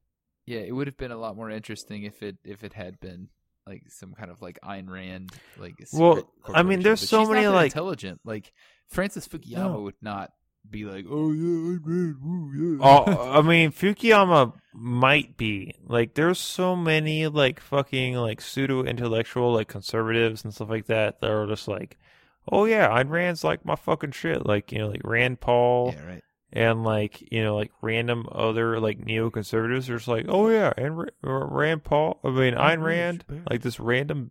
Yeah, 0.47 0.61
it 0.61 0.72
would 0.72 0.87
have 0.87 0.97
been 0.97 1.12
a 1.12 1.16
lot 1.18 1.37
more 1.37 1.51
interesting 1.51 2.05
if 2.05 2.22
it 2.22 2.37
if 2.45 2.64
it 2.64 2.72
had 2.72 2.99
been 3.01 3.29
like 3.66 3.83
some 3.89 4.14
kind 4.14 4.31
of 4.31 4.41
like 4.41 4.59
Ayn 4.62 4.89
Rand 4.89 5.31
like. 5.59 5.74
Well, 5.93 6.31
I 6.47 6.62
mean, 6.62 6.81
there's 6.81 7.07
so 7.07 7.26
many, 7.26 7.47
like- 7.49 7.66
intelligent. 7.66 8.20
Like 8.24 8.53
Francis 8.89 9.29
Fukuyama 9.29 9.72
No. 9.74 9.81
would 9.83 9.95
not 10.01 10.31
be 10.70 10.84
like, 10.84 11.06
oh 11.09 11.32
yeah, 11.32 11.76
Ayn 11.76 11.80
Rand, 11.84 12.16
woo, 12.22 12.78
yeah. 12.78 12.78
Oh, 12.82 13.32
I 13.38 13.42
mean, 13.42 13.72
Fukuyama 13.72 14.52
might 14.72 15.36
be 15.36 15.74
like. 15.86 16.14
There's 16.14 16.38
so 16.38 16.76
many 16.76 17.26
like 17.26 17.61
fucking 17.61 18.14
like 18.14 18.40
pseudo 18.40 18.84
intellectual 18.84 19.52
like 19.52 19.68
conservatives 19.68 20.44
and 20.44 20.54
stuff 20.54 20.68
like 20.70 20.86
that 20.86 21.20
that 21.20 21.30
are 21.30 21.46
just 21.46 21.68
like, 21.68 21.96
oh 22.50 22.64
yeah, 22.64 22.88
Ayn 22.88 23.09
Rand's 23.11 23.44
like 23.44 23.64
my 23.64 23.76
fucking 23.76 24.12
shit. 24.12 24.46
Like 24.46 24.72
you 24.72 24.78
know, 24.78 24.88
like 24.88 25.02
Rand 25.04 25.40
Paul 25.40 25.94
yeah, 25.94 26.06
right. 26.06 26.22
and 26.52 26.84
like 26.84 27.30
you 27.32 27.42
know, 27.42 27.56
like 27.56 27.72
random 27.82 28.26
other 28.30 28.80
like 28.80 29.04
neoconservatives 29.04 29.88
are 29.88 29.96
just 29.96 30.09
like, 30.09 30.26
oh 30.28 30.48
yeah, 30.48 30.72
and 30.76 30.98
Ra- 30.98 31.06
uh, 31.24 31.46
Rand 31.46 31.84
Paul. 31.84 32.20
I 32.24 32.30
mean, 32.30 32.54
Ayn 32.54 32.82
Rand, 32.82 33.24
like 33.50 33.62
this 33.62 33.80
random 33.80 34.30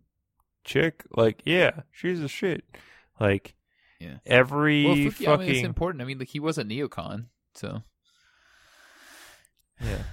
chick. 0.64 1.04
Like 1.16 1.42
yeah, 1.46 1.82
she's 1.92 2.22
a 2.22 2.28
shit. 2.28 2.64
Like 3.20 3.56
Yeah. 4.00 4.18
every 4.26 4.86
Well, 4.86 4.96
Fukuyama 4.96 5.10
is 5.10 5.26
fucking 5.26 5.66
important. 5.66 6.02
I 6.02 6.06
mean, 6.06 6.20
like 6.20 6.28
he 6.30 6.40
was 6.40 6.58
a 6.58 6.64
neocon, 6.64 7.26
so 7.56 7.82
Yeah. 9.82 10.04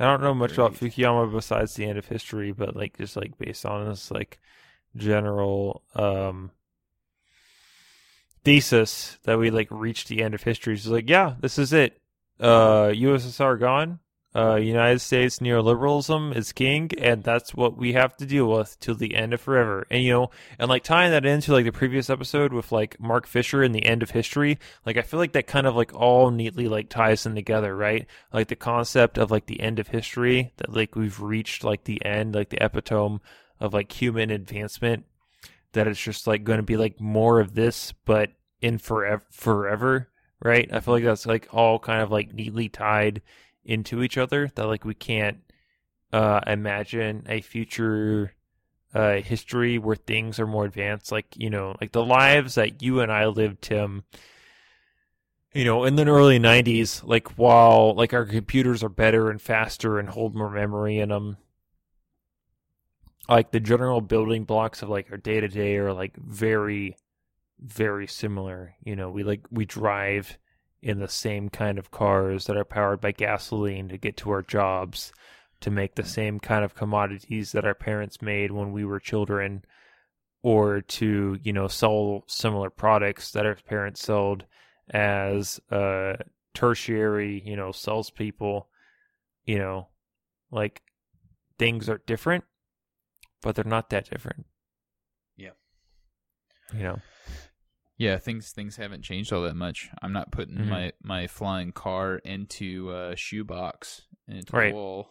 I 0.00 0.04
don't 0.04 0.22
know 0.22 0.34
much 0.34 0.52
about 0.52 0.78
Great. 0.78 0.92
Fukuyama 0.92 1.32
besides 1.32 1.74
the 1.74 1.84
end 1.84 1.98
of 1.98 2.06
history, 2.06 2.52
but 2.52 2.76
like 2.76 2.96
just 2.96 3.16
like 3.16 3.36
based 3.38 3.66
on 3.66 3.88
this 3.88 4.10
like 4.10 4.38
general 4.96 5.82
um 5.94 6.50
thesis 8.44 9.18
that 9.24 9.38
we 9.38 9.50
like 9.50 9.68
reached 9.70 10.08
the 10.08 10.22
end 10.22 10.34
of 10.34 10.42
history. 10.42 10.74
It's 10.74 10.86
like, 10.86 11.10
yeah, 11.10 11.34
this 11.40 11.58
is 11.58 11.72
it. 11.72 12.00
Uh 12.40 12.88
USSR 12.94 13.58
gone. 13.58 13.98
Uh 14.38 14.56
United 14.56 15.00
States 15.00 15.38
neoliberalism 15.40 16.36
is 16.36 16.52
king 16.52 16.90
and 16.98 17.24
that's 17.24 17.54
what 17.54 17.76
we 17.76 17.94
have 17.94 18.16
to 18.18 18.26
deal 18.26 18.46
with 18.46 18.78
till 18.78 18.94
the 18.94 19.14
end 19.14 19.34
of 19.34 19.40
forever. 19.40 19.86
And 19.90 20.02
you 20.04 20.12
know, 20.12 20.30
and 20.58 20.68
like 20.68 20.84
tying 20.84 21.10
that 21.10 21.26
into 21.26 21.52
like 21.52 21.64
the 21.64 21.72
previous 21.72 22.08
episode 22.10 22.52
with 22.52 22.70
like 22.70 23.00
Mark 23.00 23.26
Fisher 23.26 23.62
and 23.62 23.74
the 23.74 23.84
end 23.84 24.02
of 24.02 24.10
history, 24.10 24.58
like 24.86 24.96
I 24.96 25.02
feel 25.02 25.18
like 25.18 25.32
that 25.32 25.46
kind 25.46 25.66
of 25.66 25.74
like 25.74 25.92
all 25.94 26.30
neatly 26.30 26.68
like 26.68 26.88
ties 26.88 27.26
in 27.26 27.34
together, 27.34 27.74
right? 27.74 28.06
like 28.32 28.48
the 28.48 28.56
concept 28.56 29.18
of 29.18 29.30
like 29.30 29.46
the 29.46 29.60
end 29.60 29.78
of 29.78 29.88
history 29.88 30.52
that 30.58 30.72
like 30.72 30.94
we've 30.94 31.20
reached 31.20 31.64
like 31.64 31.84
the 31.84 32.04
end 32.04 32.34
like 32.34 32.50
the 32.50 32.62
epitome 32.62 33.20
of 33.60 33.74
like 33.74 33.90
human 33.90 34.30
advancement 34.30 35.04
that 35.72 35.86
it's 35.86 36.00
just 36.00 36.26
like 36.26 36.44
going 36.44 36.58
to 36.58 36.62
be 36.62 36.76
like 36.76 37.00
more 37.00 37.40
of 37.40 37.54
this 37.54 37.92
but 38.04 38.30
in 38.60 38.78
forever 38.78 39.24
forever 39.30 40.08
right 40.42 40.68
i 40.72 40.80
feel 40.80 40.94
like 40.94 41.04
that's 41.04 41.26
like 41.26 41.48
all 41.52 41.78
kind 41.78 42.02
of 42.02 42.10
like 42.10 42.32
neatly 42.32 42.68
tied 42.68 43.22
into 43.68 44.02
each 44.02 44.18
other 44.18 44.50
that 44.54 44.66
like 44.66 44.84
we 44.84 44.94
can't 44.94 45.38
uh 46.12 46.40
imagine 46.46 47.24
a 47.28 47.40
future 47.40 48.32
uh 48.94 49.16
history 49.16 49.78
where 49.78 49.94
things 49.94 50.40
are 50.40 50.46
more 50.46 50.64
advanced 50.64 51.12
like 51.12 51.26
you 51.36 51.50
know 51.50 51.74
like 51.80 51.92
the 51.92 52.04
lives 52.04 52.54
that 52.56 52.82
you 52.82 53.00
and 53.00 53.12
i 53.12 53.26
lived 53.26 53.62
tim 53.62 54.02
you 55.54 55.64
know, 55.64 55.84
in 55.84 55.96
the 55.96 56.06
early 56.06 56.38
90s, 56.38 57.02
like 57.04 57.38
while 57.38 57.94
like 57.94 58.12
our 58.12 58.24
computers 58.24 58.84
are 58.84 58.88
better 58.88 59.30
and 59.30 59.40
faster 59.40 59.98
and 59.98 60.08
hold 60.08 60.34
more 60.34 60.50
memory 60.50 60.98
in 60.98 61.08
them, 61.08 61.36
like 63.28 63.50
the 63.50 63.60
general 63.60 64.00
building 64.00 64.44
blocks 64.44 64.82
of 64.82 64.88
like 64.88 65.10
our 65.10 65.16
day 65.16 65.40
to 65.40 65.48
day 65.48 65.76
are 65.76 65.92
like 65.92 66.16
very, 66.16 66.96
very 67.58 68.06
similar. 68.06 68.74
You 68.84 68.94
know, 68.94 69.10
we 69.10 69.24
like 69.24 69.46
we 69.50 69.64
drive 69.64 70.38
in 70.82 71.00
the 71.00 71.08
same 71.08 71.48
kind 71.48 71.78
of 71.78 71.90
cars 71.90 72.46
that 72.46 72.56
are 72.56 72.64
powered 72.64 73.00
by 73.00 73.12
gasoline 73.12 73.88
to 73.88 73.98
get 73.98 74.16
to 74.18 74.30
our 74.30 74.42
jobs, 74.42 75.12
to 75.60 75.70
make 75.70 75.94
the 75.94 76.04
same 76.04 76.38
kind 76.38 76.64
of 76.64 76.74
commodities 76.74 77.52
that 77.52 77.64
our 77.64 77.74
parents 77.74 78.22
made 78.22 78.50
when 78.52 78.72
we 78.72 78.84
were 78.84 79.00
children, 79.00 79.64
or 80.42 80.80
to 80.80 81.38
you 81.42 81.52
know 81.52 81.68
sell 81.68 82.24
similar 82.26 82.70
products 82.70 83.32
that 83.32 83.46
our 83.46 83.56
parents 83.56 84.02
sold 84.02 84.44
as 84.90 85.60
uh 85.70 86.14
tertiary, 86.58 87.40
you 87.46 87.54
know, 87.56 87.70
salespeople, 87.70 88.68
you 89.44 89.58
know, 89.58 89.86
like 90.50 90.82
things 91.56 91.88
are 91.88 92.02
different, 92.04 92.42
but 93.42 93.54
they're 93.54 93.64
not 93.64 93.90
that 93.90 94.10
different. 94.10 94.44
Yeah. 95.36 95.50
You 96.74 96.82
know. 96.82 97.00
Yeah, 97.98 98.16
things 98.18 98.50
things 98.52 98.76
haven't 98.76 99.02
changed 99.02 99.32
all 99.32 99.42
that 99.42 99.56
much. 99.56 99.90
I'm 100.00 100.12
not 100.14 100.30
putting 100.32 100.56
Mhm. 100.56 100.68
my 100.68 100.92
my 101.02 101.26
flying 101.26 101.72
car 101.72 102.16
into 102.16 102.90
a 102.92 103.14
shoebox 103.16 104.06
into 104.26 104.56
Right. 104.56 104.70
the 104.70 104.74
wall. 104.76 105.10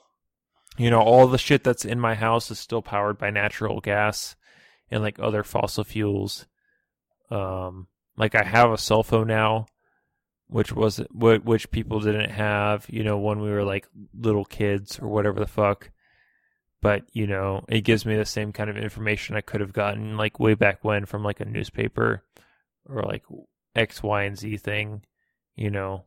You 0.77 0.89
know, 0.89 1.01
all 1.01 1.27
the 1.27 1.37
shit 1.37 1.63
that's 1.63 1.85
in 1.85 1.99
my 1.99 2.15
house 2.15 2.49
is 2.51 2.59
still 2.59 2.81
powered 2.81 3.17
by 3.17 3.29
natural 3.29 3.79
gas 3.81 4.35
and 4.89 5.03
like 5.03 5.19
other 5.19 5.43
fossil 5.43 5.83
fuels. 5.83 6.45
Um 7.29 7.87
like 8.15 8.33
I 8.35 8.43
have 8.43 8.71
a 8.71 8.77
cell 8.77 9.03
phone 9.03 9.27
now 9.27 9.67
which 10.49 10.71
was 10.71 10.97
wh- 11.11 11.43
which 11.45 11.69
people 11.71 11.99
didn't 11.99 12.29
have, 12.29 12.85
you 12.89 13.03
know, 13.03 13.17
when 13.17 13.41
we 13.41 13.49
were 13.51 13.65
like 13.65 13.85
little 14.13 14.45
kids 14.45 14.97
or 14.97 15.09
whatever 15.09 15.41
the 15.41 15.45
fuck. 15.45 15.91
But, 16.79 17.03
you 17.11 17.27
know, 17.27 17.65
it 17.67 17.81
gives 17.81 18.05
me 18.05 18.15
the 18.15 18.23
same 18.23 18.53
kind 18.53 18.69
of 18.69 18.77
information 18.77 19.35
I 19.35 19.41
could 19.41 19.59
have 19.59 19.73
gotten 19.73 20.15
like 20.15 20.39
way 20.39 20.53
back 20.53 20.85
when 20.85 21.05
from 21.05 21.21
like 21.21 21.41
a 21.41 21.45
newspaper 21.45 22.23
or 22.89 23.03
like 23.03 23.23
X, 23.75 24.01
Y, 24.01 24.23
and 24.23 24.37
Z 24.37 24.57
thing, 24.57 25.03
you 25.55 25.69
know. 25.69 26.05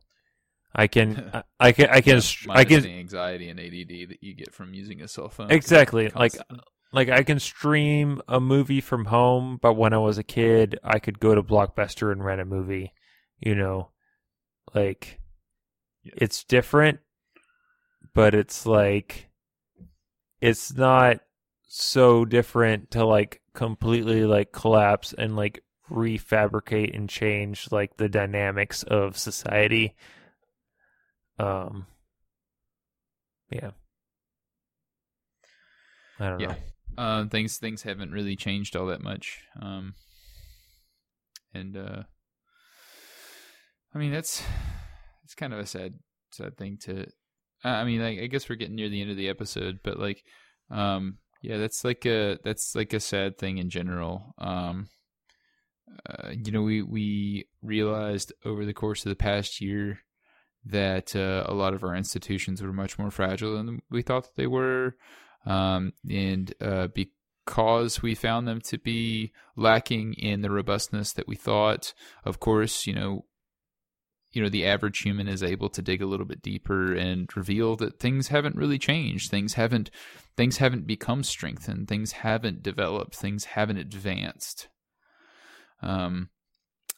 I 0.73 0.87
can 0.87 1.31
I, 1.33 1.43
I 1.59 1.71
can 1.73 1.89
I 1.89 2.01
can 2.01 2.21
str- 2.21 2.51
I 2.51 2.63
can 2.63 2.81
the 2.81 2.89
anxiety 2.99 3.49
and 3.49 3.59
ADD 3.59 4.09
that 4.09 4.17
you 4.21 4.33
get 4.33 4.53
from 4.53 4.73
using 4.73 5.01
a 5.01 5.07
cell 5.07 5.29
phone. 5.29 5.51
Exactly. 5.51 6.09
Like 6.15 6.33
like 6.93 7.09
I 7.09 7.23
can 7.23 7.39
stream 7.39 8.21
a 8.27 8.39
movie 8.39 8.81
from 8.81 9.05
home, 9.05 9.59
but 9.61 9.73
when 9.73 9.93
I 9.93 9.97
was 9.97 10.17
a 10.17 10.23
kid, 10.23 10.79
I 10.83 10.99
could 10.99 11.19
go 11.19 11.35
to 11.35 11.43
Blockbuster 11.43 12.11
and 12.11 12.23
rent 12.23 12.41
a 12.41 12.45
movie. 12.45 12.93
You 13.39 13.55
know, 13.55 13.89
like 14.73 15.19
Yeah. 16.03 16.13
it's 16.17 16.43
different, 16.43 16.99
but 18.13 18.33
it's 18.33 18.65
like 18.65 19.29
it's 20.39 20.73
not 20.73 21.19
so 21.67 22.25
different 22.25 22.91
to 22.91 23.05
like 23.05 23.41
completely 23.53 24.25
like 24.25 24.51
collapse 24.51 25.13
and 25.17 25.35
like 25.35 25.63
refabricate 25.91 26.95
and 26.95 27.09
change 27.09 27.71
like 27.71 27.97
the 27.97 28.09
dynamics 28.09 28.83
of 28.83 29.17
society. 29.17 29.95
Um, 31.37 31.87
yeah, 33.49 33.71
I 36.19 36.29
don't 36.29 36.39
Yeah. 36.39 36.55
know. 36.97 37.03
Um, 37.03 37.29
things 37.29 37.57
things 37.57 37.83
haven't 37.83 38.11
really 38.11 38.35
changed 38.35 38.75
all 38.75 38.87
that 38.87 39.01
much. 39.01 39.41
Um, 39.61 39.95
and 41.53 41.75
uh, 41.77 42.03
I 43.93 43.97
mean 43.97 44.11
that's 44.11 44.43
it's 45.23 45.35
kind 45.35 45.53
of 45.53 45.59
a 45.59 45.65
sad 45.65 45.93
sad 46.31 46.57
thing 46.57 46.77
to. 46.83 47.05
I 47.63 47.81
I 47.81 47.83
mean, 47.85 48.01
like, 48.01 48.19
I 48.19 48.27
guess 48.27 48.49
we're 48.49 48.55
getting 48.55 48.75
near 48.75 48.89
the 48.89 49.01
end 49.01 49.11
of 49.11 49.17
the 49.17 49.29
episode, 49.29 49.79
but 49.83 49.99
like, 49.99 50.23
um, 50.69 51.17
yeah, 51.41 51.57
that's 51.57 51.83
like 51.83 52.05
a 52.05 52.37
that's 52.43 52.75
like 52.75 52.93
a 52.93 52.99
sad 52.99 53.37
thing 53.37 53.57
in 53.57 53.69
general. 53.69 54.33
Um, 54.37 54.89
uh, 56.09 56.29
you 56.29 56.51
know, 56.51 56.61
we 56.61 56.81
we 56.81 57.47
realized 57.61 58.33
over 58.45 58.65
the 58.65 58.73
course 58.73 59.05
of 59.05 59.09
the 59.09 59.15
past 59.15 59.61
year 59.61 59.99
that 60.65 61.15
uh, 61.15 61.43
a 61.47 61.53
lot 61.53 61.73
of 61.73 61.83
our 61.83 61.95
institutions 61.95 62.61
were 62.61 62.73
much 62.73 62.99
more 62.99 63.11
fragile 63.11 63.55
than 63.55 63.81
we 63.89 64.01
thought 64.01 64.23
that 64.23 64.35
they 64.35 64.47
were 64.47 64.95
um, 65.45 65.93
and 66.09 66.53
uh, 66.61 66.87
because 66.87 68.01
we 68.01 68.15
found 68.15 68.47
them 68.47 68.61
to 68.61 68.77
be 68.77 69.31
lacking 69.55 70.13
in 70.13 70.41
the 70.41 70.51
robustness 70.51 71.13
that 71.13 71.27
we 71.27 71.35
thought, 71.35 71.93
of 72.25 72.39
course, 72.39 72.85
you 72.85 72.93
know, 72.93 73.25
you 74.31 74.41
know, 74.41 74.49
the 74.49 74.65
average 74.65 74.99
human 74.99 75.27
is 75.27 75.43
able 75.43 75.67
to 75.69 75.81
dig 75.81 76.01
a 76.01 76.05
little 76.05 76.25
bit 76.25 76.41
deeper 76.41 76.93
and 76.93 77.35
reveal 77.35 77.75
that 77.75 77.99
things 77.99 78.29
haven't 78.29 78.55
really 78.55 78.79
changed. 78.79 79.29
Things 79.29 79.55
haven't, 79.55 79.91
things 80.37 80.57
haven't 80.57 80.87
become 80.87 81.21
strengthened. 81.23 81.89
Things 81.89 82.13
haven't 82.13 82.63
developed. 82.63 83.13
Things 83.13 83.43
haven't 83.43 83.77
advanced. 83.77 84.69
Um, 85.81 86.29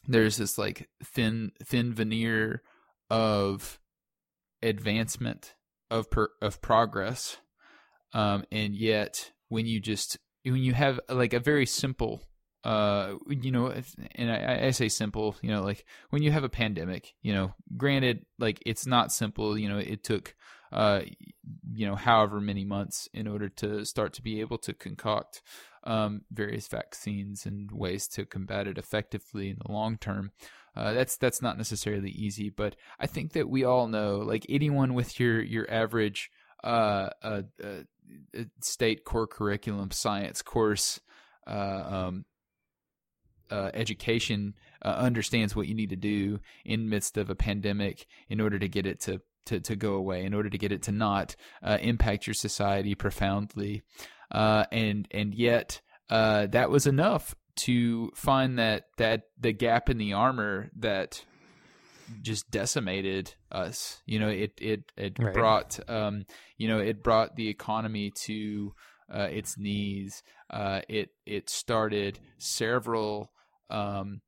there's 0.06 0.36
this 0.36 0.58
like 0.58 0.88
thin, 1.02 1.52
thin 1.62 1.94
veneer 1.94 2.62
of 3.10 3.78
advancement 4.62 5.54
of 5.90 6.10
per, 6.10 6.28
of 6.42 6.60
progress. 6.60 7.38
Um, 8.12 8.44
and 8.52 8.74
yet 8.74 9.32
when 9.48 9.66
you 9.66 9.80
just 9.80 10.18
when 10.44 10.62
you 10.62 10.74
have 10.74 11.00
like 11.08 11.32
a 11.32 11.40
very 11.40 11.66
simple 11.66 12.22
uh 12.64 13.14
you 13.28 13.50
know 13.50 13.72
and 14.14 14.30
I, 14.30 14.66
I 14.66 14.70
say 14.70 14.88
simple 14.88 15.36
you 15.42 15.50
know 15.50 15.62
like 15.62 15.84
when 16.10 16.22
you 16.22 16.30
have 16.30 16.44
a 16.44 16.48
pandemic 16.48 17.12
you 17.22 17.34
know 17.34 17.52
granted 17.76 18.24
like 18.38 18.62
it's 18.64 18.86
not 18.86 19.12
simple 19.12 19.58
you 19.58 19.68
know 19.68 19.78
it 19.78 20.02
took 20.02 20.34
uh 20.72 21.02
you 21.72 21.86
know 21.86 21.94
however 21.94 22.40
many 22.40 22.64
months 22.64 23.06
in 23.12 23.28
order 23.28 23.50
to 23.50 23.84
start 23.84 24.14
to 24.14 24.22
be 24.22 24.40
able 24.40 24.56
to 24.58 24.72
concoct 24.72 25.42
um 25.84 26.22
various 26.30 26.66
vaccines 26.68 27.46
and 27.46 27.70
ways 27.70 28.08
to 28.08 28.24
combat 28.24 28.66
it 28.66 28.78
effectively 28.78 29.50
in 29.50 29.56
the 29.64 29.72
long 29.72 29.96
term. 29.98 30.32
Uh, 30.76 30.92
that's 30.92 31.16
that's 31.16 31.40
not 31.40 31.56
necessarily 31.56 32.10
easy 32.10 32.50
but 32.50 32.74
i 32.98 33.06
think 33.06 33.32
that 33.32 33.48
we 33.48 33.62
all 33.62 33.86
know 33.86 34.16
like 34.16 34.44
anyone 34.48 34.92
with 34.92 35.20
your 35.20 35.40
your 35.40 35.70
average 35.70 36.32
uh, 36.64 37.10
uh, 37.22 37.42
uh, 37.62 38.42
state 38.60 39.04
core 39.04 39.28
curriculum 39.28 39.92
science 39.92 40.42
course 40.42 40.98
uh, 41.46 41.84
um, 41.86 42.24
uh, 43.50 43.70
education 43.74 44.54
understands 44.82 45.54
what 45.54 45.66
you 45.66 45.74
need 45.74 45.90
to 45.90 45.96
do 45.96 46.40
in 46.64 46.88
midst 46.88 47.16
of 47.16 47.30
a 47.30 47.34
pandemic 47.34 48.06
in 48.28 48.40
order 48.40 48.58
to 48.58 48.68
get 48.68 48.86
it 48.86 49.00
to 49.00 49.20
to, 49.46 49.60
to 49.60 49.76
go 49.76 49.94
away, 49.94 50.24
in 50.24 50.34
order 50.34 50.48
to 50.48 50.58
get 50.58 50.72
it 50.72 50.82
to 50.82 50.92
not 50.92 51.36
uh, 51.62 51.78
impact 51.80 52.26
your 52.26 52.34
society 52.34 52.94
profoundly, 52.94 53.82
uh, 54.34 54.64
and 54.72 55.08
and 55.10 55.34
yet 55.34 55.80
uh, 56.10 56.46
that 56.48 56.70
was 56.70 56.86
enough 56.86 57.34
to 57.56 58.10
find 58.14 58.58
that 58.58 58.86
that 58.98 59.22
the 59.38 59.52
gap 59.52 59.88
in 59.88 59.96
the 59.98 60.12
armor 60.12 60.70
that 60.76 61.24
just 62.20 62.50
decimated 62.50 63.34
us. 63.50 64.02
You 64.06 64.18
know, 64.18 64.28
it 64.28 64.52
it 64.60 64.92
it 64.96 65.18
Right. 65.18 65.32
brought 65.32 65.78
um, 65.88 66.24
you 66.58 66.68
know 66.68 66.78
it 66.78 67.02
brought 67.02 67.36
the 67.36 67.48
economy 67.48 68.12
to 68.26 68.74
uh, 69.12 69.28
its 69.30 69.56
knees. 69.56 70.22
Uh, 70.50 70.80
it 70.88 71.10
it 71.26 71.48
started 71.48 72.18
several 72.38 73.30
um, 73.70 74.20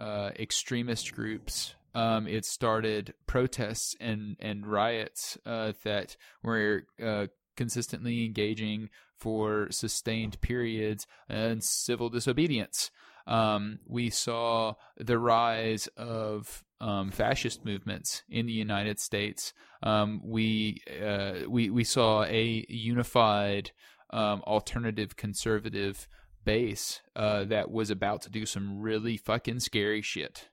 uh, 0.00 0.30
extremist 0.38 1.12
groups. 1.12 1.74
Um, 1.94 2.26
it 2.26 2.46
started 2.46 3.12
protests 3.26 3.94
and 4.00 4.36
and 4.40 4.66
riots 4.66 5.36
uh, 5.44 5.72
that 5.84 6.16
were 6.42 6.84
uh, 7.02 7.26
consistently 7.56 8.24
engaging 8.24 8.88
for 9.18 9.70
sustained 9.70 10.40
periods 10.40 11.06
and 11.28 11.62
civil 11.62 12.08
disobedience. 12.08 12.90
Um, 13.26 13.78
we 13.86 14.10
saw 14.10 14.74
the 14.96 15.18
rise 15.18 15.88
of 15.96 16.64
um, 16.80 17.10
fascist 17.12 17.64
movements 17.64 18.24
in 18.28 18.46
the 18.46 18.52
United 18.52 18.98
States. 18.98 19.52
Um, 19.82 20.20
we 20.24 20.82
uh, 21.02 21.48
we 21.48 21.70
we 21.70 21.84
saw 21.84 22.24
a 22.24 22.66
unified 22.68 23.70
um, 24.10 24.42
alternative 24.42 25.16
conservative 25.16 26.08
base 26.44 27.00
uh, 27.14 27.44
that 27.44 27.70
was 27.70 27.90
about 27.90 28.22
to 28.22 28.30
do 28.30 28.44
some 28.44 28.80
really 28.80 29.16
fucking 29.16 29.60
scary 29.60 30.02
shit. 30.02 30.48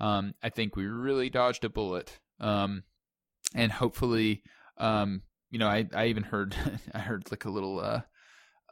Um, 0.00 0.34
I 0.42 0.48
think 0.48 0.76
we 0.76 0.86
really 0.86 1.30
dodged 1.30 1.64
a 1.64 1.68
bullet, 1.68 2.18
um, 2.40 2.84
and 3.54 3.72
hopefully, 3.72 4.42
you 5.50 5.58
know, 5.58 5.68
I, 5.68 5.86
I 5.94 6.06
even 6.06 6.22
heard 6.22 6.56
I 6.94 6.98
heard 6.98 7.30
like 7.30 7.44
a 7.44 7.50
little 7.50 7.80
uh, 7.80 8.02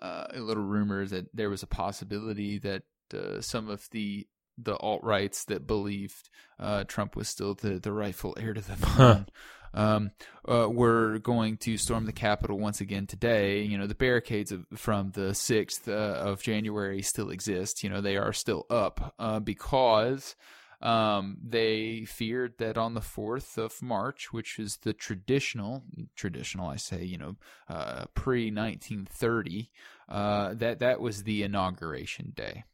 uh, 0.01 0.27
a 0.35 0.41
little 0.41 0.65
rumor 0.65 1.07
that 1.07 1.27
there 1.35 1.51
was 1.51 1.63
a 1.63 1.69
possibility 1.69 2.59
that 2.59 2.83
uh, 3.13 3.41
some 3.41 3.69
of 3.69 3.89
the 3.91 4.27
the 4.57 4.77
alt 4.77 5.03
rights 5.03 5.45
that 5.47 5.67
believed 5.67 6.29
uh, 6.61 6.85
Trump 6.85 7.17
was 7.17 7.29
still 7.29 7.55
the, 7.55 7.81
the 7.81 7.93
rightful 7.93 8.37
heir 8.39 8.55
to 8.55 8.61
the 8.61 8.77
throne 8.77 9.27
um, 9.75 10.13
uh, 10.49 10.69
were 10.71 11.19
going 11.19 11.57
to 11.59 11.77
storm 11.77 12.07
the 12.07 12.13
Capitol 12.13 12.59
once 12.59 12.81
again 12.81 13.07
today. 13.07 13.63
You 13.63 13.77
know, 13.77 13.87
the 13.87 13.95
barricades 13.95 14.53
of, 14.53 14.65
from 14.75 15.11
the 15.11 15.33
6th 15.33 15.89
uh, 15.89 15.93
of 15.93 16.43
January 16.43 17.03
still 17.03 17.31
exist. 17.31 17.83
You 17.83 17.91
know, 17.91 18.01
they 18.01 18.17
are 18.17 18.33
still 18.33 18.67
up 18.71 19.15
uh, 19.19 19.41
because 19.41 20.37
um, 20.83 21.39
they 21.43 22.05
feared 22.05 22.59
that 22.59 22.77
on 22.77 22.95
the 22.95 23.01
4th 23.01 23.59
of 23.59 23.83
March, 23.83 24.33
which 24.33 24.59
is 24.59 24.79
the 24.79 24.93
traditional, 24.93 25.83
traditional, 26.15 26.69
I 26.69 26.77
say, 26.77 27.05
you 27.05 27.19
know, 27.19 27.37
uh, 27.69 28.05
pre 28.15 28.51
1930, 28.51 29.71
uh, 30.09 30.55
that, 30.55 30.81
that 30.81 31.01
was 31.01 31.23
the 31.23 31.43
inauguration 31.43 32.33
day. 32.35 32.65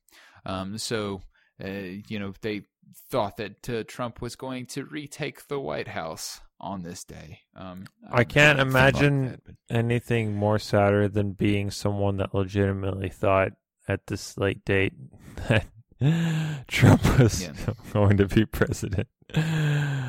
Um, 0.44 0.78
so, 0.78 1.22
uh, 1.62 1.68
you 2.08 2.18
know, 2.18 2.32
they 2.40 2.62
thought 3.10 3.36
that 3.36 3.68
uh, 3.68 3.84
Trump 3.86 4.20
was 4.20 4.36
going 4.36 4.66
to 4.66 4.84
retake 4.84 5.48
the 5.48 5.60
White 5.60 5.88
House 5.88 6.40
on 6.60 6.82
this 6.82 7.04
day. 7.04 7.40
Um, 7.56 7.86
I 8.10 8.24
can't 8.24 8.58
think 8.58 8.70
about 8.70 8.90
imagine 8.94 9.24
that, 9.24 9.44
but- 9.44 9.54
anything 9.70 10.34
more 10.34 10.58
sadder 10.58 11.08
than 11.08 11.32
being 11.32 11.70
someone 11.70 12.18
that 12.18 12.34
legitimately 12.34 13.08
thought 13.08 13.52
at 13.88 14.06
this 14.06 14.36
late 14.36 14.64
date 14.64 14.92
that 15.48 15.66
Trump 16.68 17.18
was 17.18 17.42
Yeah. 17.42 17.52
going 17.92 18.16
to 18.16 18.26
be 18.26 18.46
president. 18.46 19.08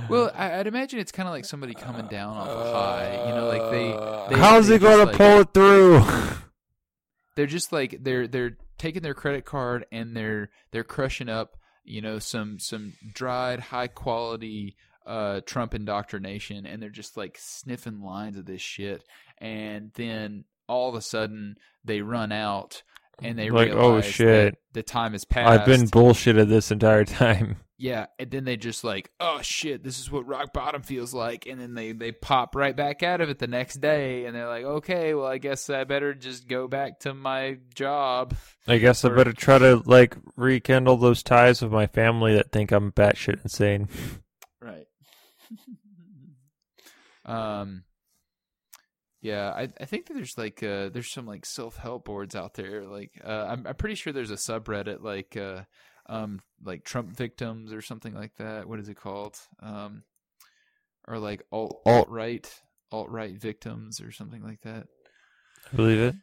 Well, 0.09 0.31
I, 0.35 0.59
I'd 0.59 0.67
imagine 0.67 0.99
it's 0.99 1.11
kind 1.11 1.27
of 1.27 1.33
like 1.33 1.45
somebody 1.45 1.73
coming 1.73 2.07
down 2.07 2.35
off 2.37 2.47
a 2.47 2.71
high. 2.73 3.27
You 3.29 3.35
know, 3.35 3.47
like 3.47 3.71
they. 3.71 4.35
they 4.35 4.41
how's 4.41 4.67
they 4.67 4.75
he 4.75 4.79
going 4.79 4.99
to 4.99 5.05
like- 5.05 5.15
pull 5.15 5.39
it 5.41 5.53
through? 5.53 6.03
they're 7.35 7.45
just 7.45 7.71
like 7.71 7.97
they're 8.01 8.27
they're 8.27 8.57
taking 8.77 9.01
their 9.03 9.13
credit 9.13 9.45
card 9.45 9.85
and 9.91 10.15
they're 10.15 10.49
they're 10.72 10.84
crushing 10.84 11.30
up 11.30 11.55
you 11.84 12.01
know 12.01 12.19
some 12.19 12.59
some 12.59 12.93
dried 13.13 13.59
high 13.59 13.88
quality 13.88 14.76
uh 15.05 15.39
Trump 15.45 15.73
indoctrination 15.73 16.65
and 16.65 16.81
they're 16.81 16.89
just 16.89 17.15
like 17.15 17.38
sniffing 17.39 18.01
lines 18.01 18.38
of 18.38 18.45
this 18.45 18.61
shit 18.61 19.03
and 19.38 19.91
then 19.95 20.43
all 20.68 20.89
of 20.89 20.95
a 20.95 21.01
sudden 21.01 21.55
they 21.85 22.01
run 22.01 22.31
out 22.31 22.84
and 23.21 23.38
they 23.38 23.49
Like, 23.49 23.69
realize 23.69 24.05
oh, 24.05 24.09
shit. 24.09 24.57
the 24.73 24.83
time 24.83 25.11
has 25.13 25.25
passed 25.25 25.49
I've 25.49 25.65
been 25.65 25.88
bullshitted 25.88 26.47
this 26.49 26.71
entire 26.71 27.05
time. 27.05 27.57
yeah 27.77 28.05
and 28.19 28.29
then 28.29 28.43
they 28.43 28.57
just 28.57 28.83
like 28.83 29.09
oh 29.19 29.39
shit 29.41 29.83
this 29.83 29.97
is 29.97 30.11
what 30.11 30.27
rock 30.27 30.53
bottom 30.53 30.83
feels 30.83 31.15
like 31.15 31.47
and 31.47 31.59
then 31.59 31.73
they 31.73 31.93
they 31.93 32.11
pop 32.11 32.55
right 32.55 32.75
back 32.75 33.01
out 33.01 33.21
of 33.21 33.29
it 33.29 33.39
the 33.39 33.47
next 33.47 33.77
day 33.81 34.25
and 34.25 34.35
they're 34.35 34.47
like 34.47 34.63
okay 34.63 35.15
well 35.15 35.25
i 35.25 35.39
guess 35.39 35.67
i 35.67 35.83
better 35.83 36.13
just 36.13 36.47
go 36.47 36.67
back 36.67 36.99
to 36.99 37.11
my 37.11 37.57
job 37.73 38.35
I 38.67 38.77
guess 38.77 39.03
I 39.03 39.09
better 39.09 39.33
try 39.33 39.57
to 39.57 39.81
like 39.83 40.15
rekindle 40.38 40.97
those 40.97 41.23
ties 41.23 41.63
with 41.63 41.71
my 41.71 41.88
family 41.88 42.35
that 42.35 42.51
think 42.51 42.71
I'm 42.71 42.91
batshit 42.91 43.41
insane. 43.43 43.89
Right. 44.61 44.85
um 47.25 47.83
yeah, 49.22 49.52
I 49.52 49.69
I 49.80 49.85
think 49.85 50.07
that 50.07 50.14
there's 50.14 50.38
like 50.38 50.64
uh 50.64 50.89
there's 50.89 51.11
some 51.11 51.27
like 51.27 51.45
self-help 51.45 52.06
boards 52.06 52.35
out 52.35 52.56
there 52.56 52.85
like 52.85 53.22
uh 53.23 53.45
I'm 53.49 53.68
I'm 53.68 53.76
pretty 53.76 53.95
sure 53.95 54.11
there's 54.11 54.31
a 54.31 54.35
subreddit 54.35 55.02
like 55.02 55.38
uh 55.38 55.64
um 56.07 56.41
like 56.64 56.84
Trump 56.84 57.15
victims 57.15 57.72
or 57.72 57.81
something 57.81 58.14
like 58.14 58.35
that. 58.38 58.68
What 58.68 58.80
is 58.80 58.89
it 58.89 58.98
called? 58.98 59.38
Um 59.61 60.03
or 61.07 61.19
like 61.19 61.43
alt 61.52 61.81
alt 61.85 62.10
right 62.10 62.49
alt 62.91 63.10
right 63.10 63.39
victims 63.39 64.02
or 64.02 64.11
something 64.11 64.43
like 64.43 64.61
that. 64.61 64.88
I 65.72 65.76
believe 65.76 65.99
it. 65.99 66.15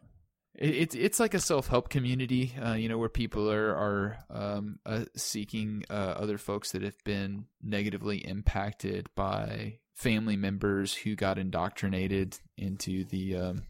It, 0.54 0.74
it's 0.74 0.94
it's 0.94 1.20
like 1.20 1.34
a 1.34 1.40
self 1.40 1.68
help 1.68 1.88
community, 1.88 2.54
uh, 2.60 2.74
you 2.74 2.88
know, 2.88 2.98
where 2.98 3.08
people 3.08 3.50
are 3.50 3.74
are 3.74 4.18
um, 4.30 4.78
uh, 4.84 5.04
seeking 5.16 5.84
uh, 5.88 6.14
other 6.16 6.38
folks 6.38 6.72
that 6.72 6.82
have 6.82 6.98
been 7.04 7.46
negatively 7.62 8.18
impacted 8.18 9.08
by 9.14 9.78
family 9.98 10.36
members 10.36 10.94
who 10.94 11.16
got 11.16 11.38
indoctrinated 11.38 12.38
into 12.56 13.04
the 13.04 13.36
um, 13.36 13.62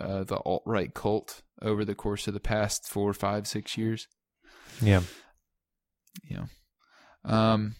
uh, 0.00 0.24
the 0.24 0.36
alt 0.36 0.62
right 0.66 0.92
cult 0.92 1.42
over 1.62 1.84
the 1.84 1.94
course 1.94 2.26
of 2.26 2.34
the 2.34 2.40
past 2.40 2.88
four, 2.88 3.12
five, 3.12 3.46
six 3.46 3.78
years. 3.78 4.08
Yeah. 4.82 5.02
yeah, 6.28 6.46
um, 7.24 7.76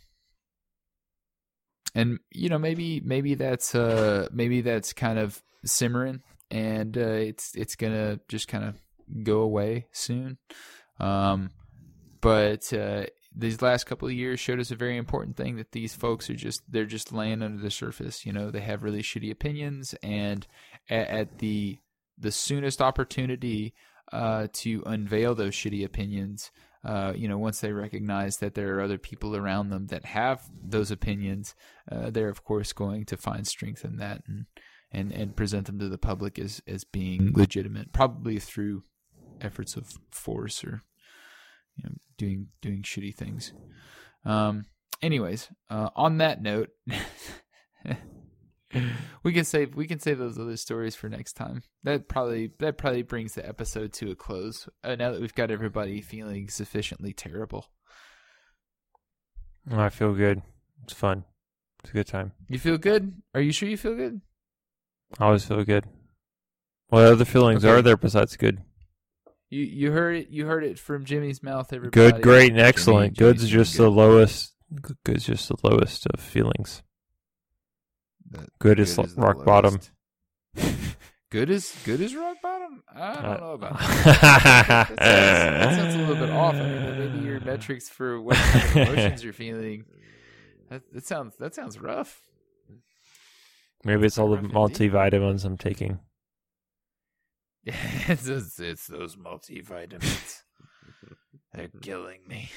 and 1.95 2.19
you 2.31 2.49
know 2.49 2.59
maybe 2.59 3.01
maybe 3.01 3.35
that's 3.35 3.75
uh 3.75 4.29
maybe 4.33 4.61
that's 4.63 4.93
kind 4.93 5.19
of 5.19 5.43
simmering 5.65 6.23
and 6.51 6.97
uh, 6.97 7.01
it's 7.01 7.55
it's 7.55 7.77
gonna 7.77 8.21
just 8.29 8.49
kind 8.49 8.65
of 8.65 8.75
go 9.23 9.41
away 9.41 9.87
soon. 9.93 10.39
Um, 11.01 11.51
but 12.21 12.73
uh, 12.73 13.07
these 13.39 13.63
last 13.63 13.85
couple 13.85 14.09
of 14.09 14.15
years 14.15 14.41
showed 14.41 14.59
us 14.59 14.73
a 14.73 14.77
very 14.77 14.97
important 14.97 15.37
thing 15.37 15.57
that 15.57 15.71
these 15.71 15.95
folks 15.95 16.29
are 16.29 16.35
just 16.35 16.61
they're 16.69 16.85
just 16.85 17.13
laying 17.13 17.41
under 17.41 17.63
the 17.63 17.71
surface. 17.71 18.27
You 18.27 18.33
know, 18.33 18.51
they 18.51 18.61
have 18.61 18.83
really 18.83 19.03
shitty 19.03 19.31
opinions, 19.31 19.95
and 20.03 20.47
at, 20.91 21.09
at 21.09 21.39
the 21.39 21.79
the 22.19 22.33
soonest 22.33 22.83
opportunity 22.83 23.75
uh, 24.13 24.49
to 24.53 24.83
unveil 24.87 25.37
those 25.37 25.55
shitty 25.55 25.85
opinions, 25.85 26.51
uh, 26.85 27.13
you 27.15 27.29
know, 27.29 27.39
once 27.39 27.61
they 27.61 27.73
recognize 27.73 28.39
that 28.39 28.55
there 28.55 28.77
are 28.77 28.83
other 28.83 28.99
people 28.99 29.37
around 29.37 29.71
them 29.71 29.87
that 29.87 30.05
have 30.05 30.43
those 30.61 30.91
opinions, 30.91 31.55
uh, 31.93 32.11
they're 32.11 32.29
of 32.29 32.43
course 32.43 32.73
going 32.73 33.05
to 33.05 33.17
find 33.17 33.47
strength 33.47 33.85
in 33.85 33.99
that 33.99 34.23
and 34.27 34.47
and 34.91 35.13
and 35.13 35.37
present 35.37 35.67
them 35.67 35.79
to 35.79 35.89
the 35.89 35.99
public 35.99 36.41
as 36.41 36.61
as 36.67 36.83
being 36.83 37.33
legitimate, 37.35 37.93
probably 37.93 38.41
through 38.41 38.83
efforts 39.41 39.77
of 39.77 39.93
force 40.11 40.65
or 40.65 40.83
you 41.79 41.85
know 41.85 41.95
doing 42.19 42.49
doing 42.61 42.83
shitty 42.83 43.15
things. 43.15 43.53
Um. 44.25 44.67
Anyways, 45.01 45.49
uh, 45.71 45.91
on 45.97 46.19
that 46.19 46.43
note. 46.43 46.71
we 49.23 49.33
can 49.33 49.45
save 49.45 49.75
we 49.75 49.87
can 49.87 49.99
save 49.99 50.19
those 50.19 50.39
other 50.39 50.57
stories 50.57 50.95
for 50.95 51.09
next 51.09 51.35
time. 51.35 51.63
That 51.85 52.09
probably 52.09 52.51
that 52.59 52.77
probably 52.79 53.03
brings 53.03 53.35
the 53.35 53.47
episode 53.49 53.93
to 53.95 54.11
a 54.11 54.15
close. 54.15 54.69
Uh, 54.85 54.97
now 54.97 55.13
that 55.13 55.21
we've 55.21 55.35
got 55.35 55.51
everybody 55.51 56.01
feeling 56.01 56.49
sufficiently 56.49 57.13
terrible. 57.13 57.67
Oh, 59.71 59.79
I 59.81 59.89
feel 59.91 60.15
good. 60.15 60.43
It's 60.85 60.93
fun. 60.93 61.25
It's 61.83 61.91
a 61.91 61.95
good 61.95 62.07
time. 62.07 62.33
You 62.49 62.59
feel 62.59 62.79
good? 62.79 63.23
Are 63.35 63.41
you 63.41 63.53
sure 63.53 63.69
you 63.69 63.77
feel 63.77 63.95
good? 63.95 64.21
I 65.19 65.27
always 65.27 65.45
feel 65.45 65.63
good. 65.65 65.85
What 66.89 67.05
other 67.05 67.25
feelings 67.25 67.65
Okay. 67.65 67.73
are 67.73 67.83
there 67.83 67.97
besides 67.97 68.37
good? 68.37 68.63
You 69.51 69.63
you 69.63 69.93
heard 69.93 70.17
it 70.17 70.29
you 70.29 70.47
heard 70.47 70.65
it 70.65 70.79
from 70.79 71.05
Jimmy's 71.05 71.43
mouth. 71.43 71.73
Everybody. 71.73 72.13
Good, 72.13 72.23
great, 72.23 72.51
and 72.53 72.61
excellent. 72.61 73.17
Jimmy- 73.17 73.31
Good's 73.33 73.49
Jimmy's 73.49 73.67
just 73.69 73.77
good. 73.79 73.85
the 73.85 73.91
lowest. 73.91 74.55
Good's 75.05 75.25
just 75.25 75.49
the 75.49 75.57
lowest 75.63 76.07
of 76.13 76.21
feelings. 76.21 76.83
That- 78.31 78.51
Good 78.59 78.79
is 78.79 78.97
the 78.97 79.05
rock 79.17 79.45
bottom. 79.45 79.79
Good 81.31 81.51
is 81.51 81.75
good 81.85 82.01
is 82.01 82.15
rock 82.15 82.37
bottom. 82.43 82.83
I 82.95 83.15
don't 83.15 83.25
Uh, 83.25 83.37
know 83.39 83.53
about 83.53 83.79
that. 83.79 84.89
that, 84.89 84.89
sounds, 84.89 84.97
that 84.99 85.75
sounds 85.77 85.95
a 85.95 85.99
little 85.99 86.15
bit 86.17 86.31
off. 86.31 86.55
I 86.55 86.59
mean, 86.59 86.99
maybe 87.13 87.27
your 87.27 87.41
metrics 87.41 87.89
for 87.89 88.21
what 88.21 88.37
kind 88.37 88.65
of 88.65 88.77
emotions 88.95 89.23
you're 89.25 89.33
feeling. 89.35 89.85
That, 90.71 90.83
that 90.93 91.07
sounds 91.07 91.37
that 91.37 91.55
sounds 91.55 91.79
rough. 91.81 92.21
Maybe 93.85 94.07
it's 94.07 94.19
all 94.19 94.29
the 94.31 94.37
Rough 94.37 94.45
indeed. 94.45 94.91
multivitamins 94.93 95.45
I'm 95.45 95.57
taking. 95.57 96.01
it's, 98.09 98.27
it's, 98.27 98.59
it's 98.61 98.87
those 98.87 99.17
multivitamins. 99.17 100.43
They're 101.53 101.69
killing 101.83 102.21
me. 102.27 102.51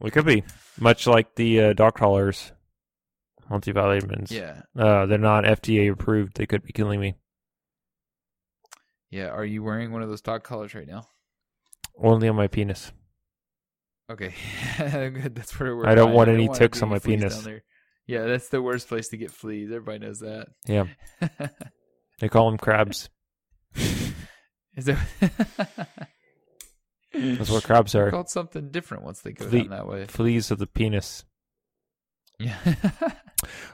We 0.00 0.10
could 0.10 0.24
be 0.24 0.44
much 0.78 1.06
like 1.06 1.34
the 1.34 1.60
uh, 1.60 1.72
dog 1.74 1.94
collars, 1.94 2.52
multivitamins. 3.50 4.30
Yeah, 4.30 4.62
Uh, 4.76 5.06
they're 5.06 5.18
not 5.18 5.44
FDA 5.44 5.90
approved. 5.92 6.36
They 6.36 6.46
could 6.46 6.62
be 6.62 6.72
killing 6.72 7.00
me. 7.00 7.14
yeah. 9.10 9.28
Are 9.28 9.44
you 9.44 9.62
wearing 9.62 9.92
one 9.92 10.02
of 10.02 10.08
those 10.08 10.22
dog 10.22 10.42
collars 10.42 10.74
right 10.74 10.86
now? 10.86 11.06
Only 11.98 12.28
on 12.28 12.36
my 12.36 12.46
penis. 12.46 12.92
Okay, 14.10 14.32
good. 14.78 15.34
That's 15.34 15.58
where 15.60 15.76
we're. 15.76 15.86
I 15.86 15.94
don't 15.94 16.12
want 16.12 16.30
any 16.30 16.48
wanna 16.48 16.58
ticks 16.58 16.78
get 16.78 16.84
on 16.84 16.90
my 16.90 16.98
penis. 16.98 17.46
Yeah, 18.06 18.24
that's 18.26 18.48
the 18.48 18.62
worst 18.62 18.88
place 18.88 19.08
to 19.08 19.16
get 19.16 19.30
fleas. 19.30 19.68
Everybody 19.70 19.98
knows 20.00 20.20
that. 20.20 20.48
Yeah, 20.66 20.86
they 22.20 22.28
call 22.28 22.50
them 22.50 22.58
crabs. 22.58 23.08
Is 23.76 24.84
that 24.86 24.98
That's 27.12 27.50
what 27.50 27.64
crabs 27.64 27.92
They're 27.92 28.06
are. 28.06 28.10
called 28.10 28.28
something 28.30 28.70
different 28.70 29.02
once 29.04 29.20
they 29.20 29.32
go 29.32 29.46
Flea- 29.48 29.60
down 29.62 29.70
that 29.70 29.88
way. 29.88 30.06
Fleas 30.06 30.50
of 30.50 30.58
the 30.58 30.66
penis. 30.66 31.24
Yeah. 32.38 32.56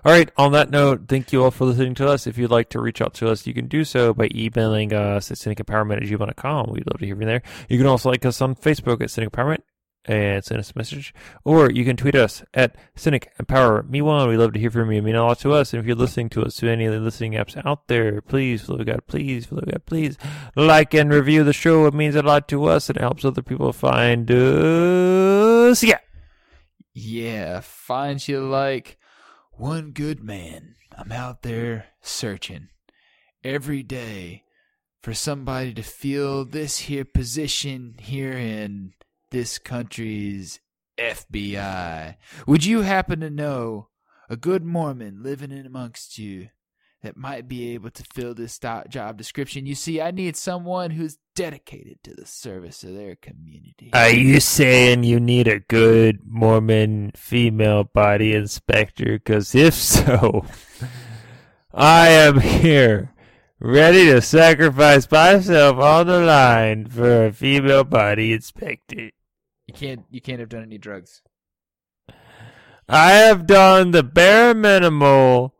All 0.04 0.12
right. 0.12 0.30
On 0.38 0.52
that 0.52 0.70
note, 0.70 1.02
thank 1.08 1.32
you 1.32 1.42
all 1.44 1.50
for 1.50 1.64
listening 1.66 1.94
to 1.96 2.08
us. 2.08 2.26
If 2.26 2.38
you'd 2.38 2.50
like 2.50 2.70
to 2.70 2.80
reach 2.80 3.00
out 3.00 3.14
to 3.14 3.28
us, 3.28 3.46
you 3.46 3.52
can 3.54 3.66
do 3.68 3.84
so 3.84 4.12
by 4.14 4.28
emailing 4.34 4.92
us 4.92 5.30
at 5.30 5.38
cynic.empowerment 5.38 5.98
at 5.98 6.02
gmail.com. 6.04 6.70
We'd 6.72 6.86
love 6.90 6.98
to 7.00 7.06
hear 7.06 7.14
from 7.14 7.22
you 7.22 7.26
there. 7.28 7.42
You 7.68 7.78
can 7.78 7.86
also 7.86 8.08
like 8.10 8.24
us 8.24 8.40
on 8.40 8.54
Facebook 8.56 9.00
at 9.02 9.10
Cynic 9.10 9.30
Empowerment 9.32 9.58
and 10.06 10.44
send 10.44 10.60
us 10.60 10.72
a 10.74 10.78
message. 10.78 11.12
Or 11.44 11.70
you 11.70 11.84
can 11.84 11.96
tweet 11.96 12.14
us 12.14 12.42
at 12.54 12.76
Cynic 12.94 13.32
Empower 13.38 13.82
Me 13.82 14.00
One. 14.00 14.28
We'd 14.28 14.36
love 14.36 14.52
to 14.52 14.60
hear 14.60 14.70
from 14.70 14.90
you. 14.92 14.98
It 14.98 15.04
means 15.04 15.16
a 15.16 15.22
lot 15.22 15.40
to 15.40 15.52
us. 15.52 15.72
And 15.72 15.80
if 15.80 15.86
you're 15.86 15.96
listening 15.96 16.28
to 16.30 16.44
us 16.44 16.58
through 16.58 16.70
any 16.70 16.86
of 16.86 16.92
the 16.92 17.00
listening 17.00 17.32
apps 17.32 17.60
out 17.66 17.88
there, 17.88 18.20
please, 18.20 18.68
of 18.68 18.84
God, 18.86 19.06
please, 19.06 19.50
of 19.50 19.64
God, 19.66 19.82
please 19.84 20.16
like 20.54 20.94
and 20.94 21.12
review 21.12 21.44
the 21.44 21.52
show. 21.52 21.86
It 21.86 21.94
means 21.94 22.14
a 22.14 22.22
lot 22.22 22.48
to 22.48 22.64
us 22.64 22.88
and 22.88 22.96
it 22.96 23.02
helps 23.02 23.24
other 23.24 23.42
people 23.42 23.72
find 23.72 24.30
us. 24.30 25.82
Yeah. 25.82 25.98
yeah. 26.94 27.60
Find 27.60 28.26
you 28.26 28.40
like 28.40 28.98
one 29.52 29.90
good 29.90 30.22
man. 30.22 30.76
I'm 30.96 31.12
out 31.12 31.42
there 31.42 31.86
searching 32.00 32.68
every 33.44 33.82
day 33.82 34.44
for 35.02 35.14
somebody 35.14 35.74
to 35.74 35.82
fill 35.82 36.44
this 36.44 36.78
here 36.78 37.04
position 37.04 37.94
here 37.98 38.32
in 38.32 38.92
this 39.36 39.58
country's 39.58 40.60
FBI. 40.98 42.14
Would 42.46 42.64
you 42.64 42.80
happen 42.80 43.20
to 43.20 43.28
know 43.28 43.88
a 44.30 44.36
good 44.36 44.64
Mormon 44.64 45.22
living 45.22 45.52
in 45.52 45.66
amongst 45.66 46.16
you 46.16 46.48
that 47.02 47.18
might 47.18 47.46
be 47.46 47.74
able 47.74 47.90
to 47.90 48.02
fill 48.14 48.32
this 48.32 48.58
job 48.58 49.18
description? 49.18 49.66
You 49.66 49.74
see, 49.74 50.00
I 50.00 50.10
need 50.10 50.38
someone 50.38 50.92
who's 50.92 51.18
dedicated 51.34 52.02
to 52.04 52.14
the 52.14 52.24
service 52.24 52.82
of 52.82 52.94
their 52.94 53.14
community. 53.14 53.90
Are 53.92 54.08
you 54.08 54.40
saying 54.40 55.04
you 55.04 55.20
need 55.20 55.48
a 55.48 55.60
good 55.60 56.20
Mormon 56.24 57.12
female 57.14 57.84
body 57.84 58.32
inspector? 58.32 59.18
Because 59.18 59.54
if 59.54 59.74
so, 59.74 60.46
I 61.74 62.08
am 62.08 62.40
here, 62.40 63.12
ready 63.60 64.06
to 64.06 64.22
sacrifice 64.22 65.10
myself 65.10 65.76
on 65.76 66.06
the 66.06 66.20
line 66.20 66.86
for 66.86 67.26
a 67.26 67.32
female 67.32 67.84
body 67.84 68.32
inspector. 68.32 69.10
Can't 69.76 70.04
you 70.10 70.20
can't 70.20 70.40
have 70.40 70.48
done 70.48 70.62
any 70.62 70.78
drugs. 70.78 71.22
I 72.88 73.10
have 73.12 73.46
done 73.46 73.90
the 73.90 74.02
bare 74.02 74.54
minimal 74.54 75.54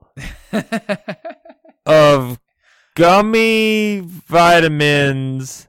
of 1.87 2.39
gummy 2.95 4.01
vitamins 4.01 5.69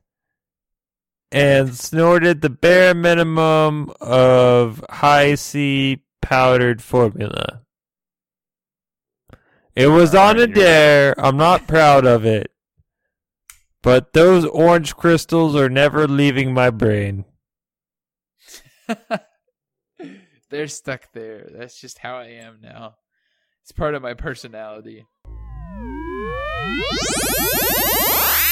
and 1.32 1.76
snorted 1.76 2.42
the 2.42 2.50
bare 2.50 2.94
minimum 2.94 3.92
of 4.00 4.84
Hi-C 4.90 6.02
powdered 6.22 6.82
formula. 6.82 7.62
It 9.76 9.88
was 9.88 10.16
on 10.16 10.38
a 10.38 10.42
Alright, 10.42 10.50
you're- 10.50 10.54
dare. 10.54 11.16
I'm 11.20 11.38
not 11.38 11.68
proud 11.68 12.06
of 12.06 12.26
it. 12.26 12.52
But 13.84 14.14
those 14.14 14.46
orange 14.46 14.96
crystals 14.96 15.56
are 15.56 15.70
never 15.70 16.08
leaving 16.08 16.54
my 16.54 16.70
brain. 16.70 17.26
They're 20.50 20.68
stuck 20.68 21.12
there. 21.14 21.50
That's 21.52 21.80
just 21.80 22.00
how 22.00 22.18
I 22.18 22.28
am 22.28 22.60
now. 22.62 22.96
It's 23.64 23.72
part 23.72 23.96
of 23.96 24.02
my 24.02 24.14
personality. 24.14 25.06